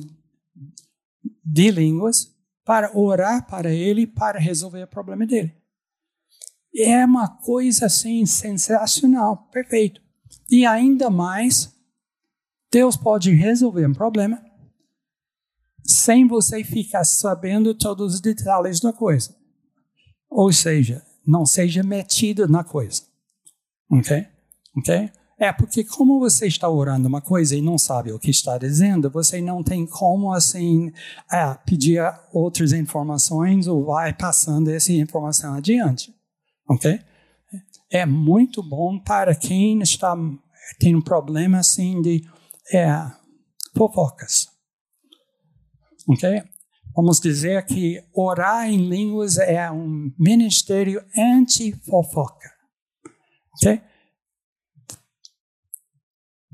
de 1.43 1.71
línguas 1.71 2.31
para 2.63 2.95
orar 2.95 3.47
para 3.47 3.73
ele 3.73 4.05
para 4.05 4.37
resolver 4.37 4.83
o 4.83 4.87
problema 4.87 5.25
dele. 5.25 5.51
É 6.77 7.03
uma 7.03 7.27
coisa 7.27 7.87
assim 7.87 8.23
sensacional, 8.27 9.49
perfeito. 9.51 10.04
E 10.49 10.65
ainda 10.65 11.09
mais, 11.09 11.73
Deus 12.71 12.95
pode 12.95 13.31
resolver 13.31 13.87
um 13.87 13.93
problema 13.93 14.43
sem 15.83 16.27
você 16.27 16.63
ficar 16.63 17.03
sabendo 17.03 17.75
todos 17.75 18.15
os 18.15 18.21
detalhes 18.21 18.79
da 18.79 18.91
coisa. 18.91 19.35
Ou 20.29 20.51
seja, 20.51 21.05
não 21.25 21.45
seja 21.45 21.83
metido 21.83 22.47
na 22.47 22.63
coisa. 22.63 23.03
Ok? 23.89 24.25
Ok? 24.77 25.11
É 25.37 25.51
porque 25.51 25.83
como 25.83 26.19
você 26.19 26.47
está 26.47 26.69
orando 26.69 27.07
uma 27.07 27.21
coisa 27.21 27.55
e 27.55 27.61
não 27.61 27.77
sabe 27.77 28.11
o 28.11 28.19
que 28.19 28.31
está 28.31 28.57
dizendo, 28.57 29.09
você 29.09 29.41
não 29.41 29.61
tem 29.61 29.85
como 29.85 30.31
assim 30.33 30.91
é, 31.31 31.53
pedir 31.65 32.01
outras 32.31 32.71
informações 32.71 33.67
ou 33.67 33.85
vai 33.85 34.13
passando 34.13 34.69
essa 34.69 34.93
informação 34.93 35.53
adiante, 35.53 36.13
ok? 36.69 37.01
É 37.89 38.05
muito 38.05 38.63
bom 38.63 38.99
para 38.99 39.35
quem 39.35 39.81
está 39.81 40.15
tem 40.79 40.95
um 40.95 41.01
problema 41.01 41.59
assim 41.59 42.01
de 42.01 42.27
é, 42.73 42.87
fofocas, 43.77 44.47
ok? 46.07 46.41
Vamos 46.95 47.19
dizer 47.19 47.65
que 47.65 48.01
orar 48.13 48.69
em 48.69 48.89
línguas 48.89 49.37
é 49.37 49.69
um 49.69 50.11
ministério 50.17 51.05
anti-fofoca, 51.15 52.49
ok? 53.53 53.81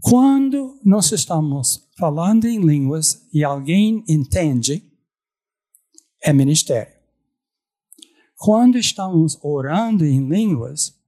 Quando 0.02 0.80
nós 0.84 1.12
estamos 1.12 1.88
falando 1.98 2.46
em 2.46 2.60
línguas 2.60 3.28
e 3.32 3.44
alguém 3.44 4.04
entende, 4.10 4.84
é 6.24 6.34
ministério. 6.34 6.92
Quando 8.36 8.80
estamos 8.80 9.38
orando 9.44 10.04
em 10.04 10.28
línguas 10.28 11.00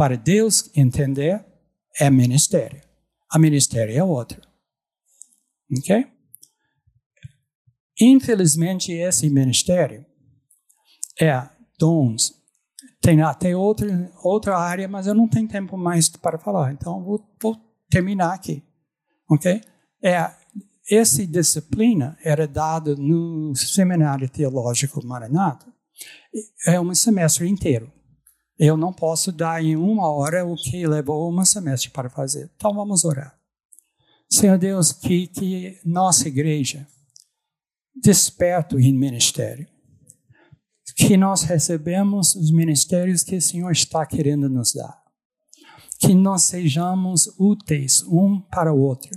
para 0.00 0.16
Deus 0.16 0.70
entender, 0.74 1.44
é 1.98 2.08
ministério. 2.08 2.80
A 3.30 3.38
ministério 3.38 3.94
é 3.94 4.02
outro. 4.02 4.40
Ok? 5.76 6.06
Infelizmente, 8.00 8.92
esse 8.92 9.28
ministério 9.28 10.06
é 11.20 11.46
dons. 11.78 12.32
Tem 13.02 13.20
até 13.20 13.54
outra, 13.54 14.10
outra 14.24 14.56
área, 14.56 14.88
mas 14.88 15.06
eu 15.06 15.14
não 15.14 15.28
tenho 15.28 15.46
tempo 15.46 15.76
mais 15.76 16.08
para 16.08 16.38
falar. 16.38 16.72
Então, 16.72 17.04
vou, 17.04 17.22
vou 17.38 17.60
terminar 17.90 18.32
aqui. 18.32 18.62
Ok? 19.28 19.60
É, 20.02 20.30
essa 20.90 21.26
disciplina 21.26 22.16
era 22.24 22.48
dada 22.48 22.96
no 22.96 23.54
Seminário 23.54 24.30
Teológico 24.30 25.06
Maranata. 25.06 25.66
É 26.66 26.80
um 26.80 26.94
semestre 26.94 27.46
inteiro. 27.46 27.92
Eu 28.60 28.76
não 28.76 28.92
posso 28.92 29.32
dar 29.32 29.64
em 29.64 29.74
uma 29.74 30.06
hora 30.06 30.44
o 30.44 30.54
que 30.54 30.86
levou 30.86 31.32
um 31.32 31.44
semestre 31.44 31.90
para 31.90 32.10
fazer. 32.10 32.50
Então 32.56 32.74
vamos 32.74 33.04
orar. 33.04 33.34
Senhor 34.30 34.58
Deus, 34.58 34.92
que, 34.92 35.26
que 35.26 35.80
nossa 35.84 36.28
igreja 36.28 36.86
desperta 37.94 38.76
em 38.76 38.92
ministério. 38.92 39.66
Que 40.94 41.16
nós 41.16 41.42
recebemos 41.42 42.34
os 42.34 42.52
ministérios 42.52 43.24
que 43.24 43.36
o 43.36 43.42
Senhor 43.42 43.72
está 43.72 44.04
querendo 44.04 44.48
nos 44.48 44.74
dar 44.74 45.00
que 46.00 46.14
nós 46.14 46.44
sejamos 46.44 47.28
úteis 47.38 48.02
um 48.04 48.40
para 48.40 48.72
o 48.72 48.80
outro, 48.80 49.10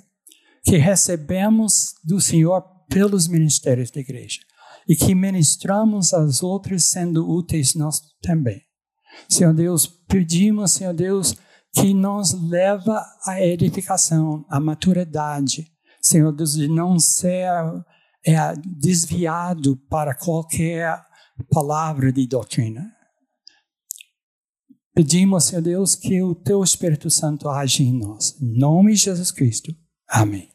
que 0.63 0.75
recebemos 0.75 1.95
do 2.03 2.19
Senhor 2.19 2.61
pelos 2.89 3.27
ministérios 3.27 3.89
da 3.89 4.01
igreja 4.01 4.41
e 4.87 4.95
que 4.95 5.15
ministramos 5.15 6.13
aos 6.13 6.43
outros 6.43 6.83
sendo 6.83 7.27
úteis 7.27 7.73
nós 7.73 8.01
também. 8.21 8.61
Senhor 9.29 9.53
Deus, 9.53 9.87
pedimos, 10.07 10.71
Senhor 10.71 10.93
Deus, 10.93 11.35
que 11.73 11.93
nos 11.93 12.33
leva 12.33 13.03
à 13.25 13.41
edificação, 13.41 14.45
à 14.49 14.59
maturidade, 14.59 15.71
Senhor 16.01 16.31
Deus, 16.31 16.53
de 16.53 16.67
não 16.67 16.99
ser 16.99 17.49
é, 18.25 18.53
desviado 18.77 19.77
para 19.89 20.13
qualquer 20.13 21.01
palavra 21.49 22.11
de 22.11 22.27
doutrina. 22.27 22.91
Pedimos, 24.93 25.45
Senhor 25.45 25.61
Deus, 25.61 25.95
que 25.95 26.21
o 26.21 26.35
Teu 26.35 26.63
Espírito 26.63 27.09
Santo 27.09 27.49
age 27.49 27.83
em 27.83 27.97
nós. 27.97 28.39
Em 28.39 28.59
nome 28.59 28.93
de 28.93 28.99
Jesus 28.99 29.31
Cristo. 29.31 29.75
Amém. 30.07 30.52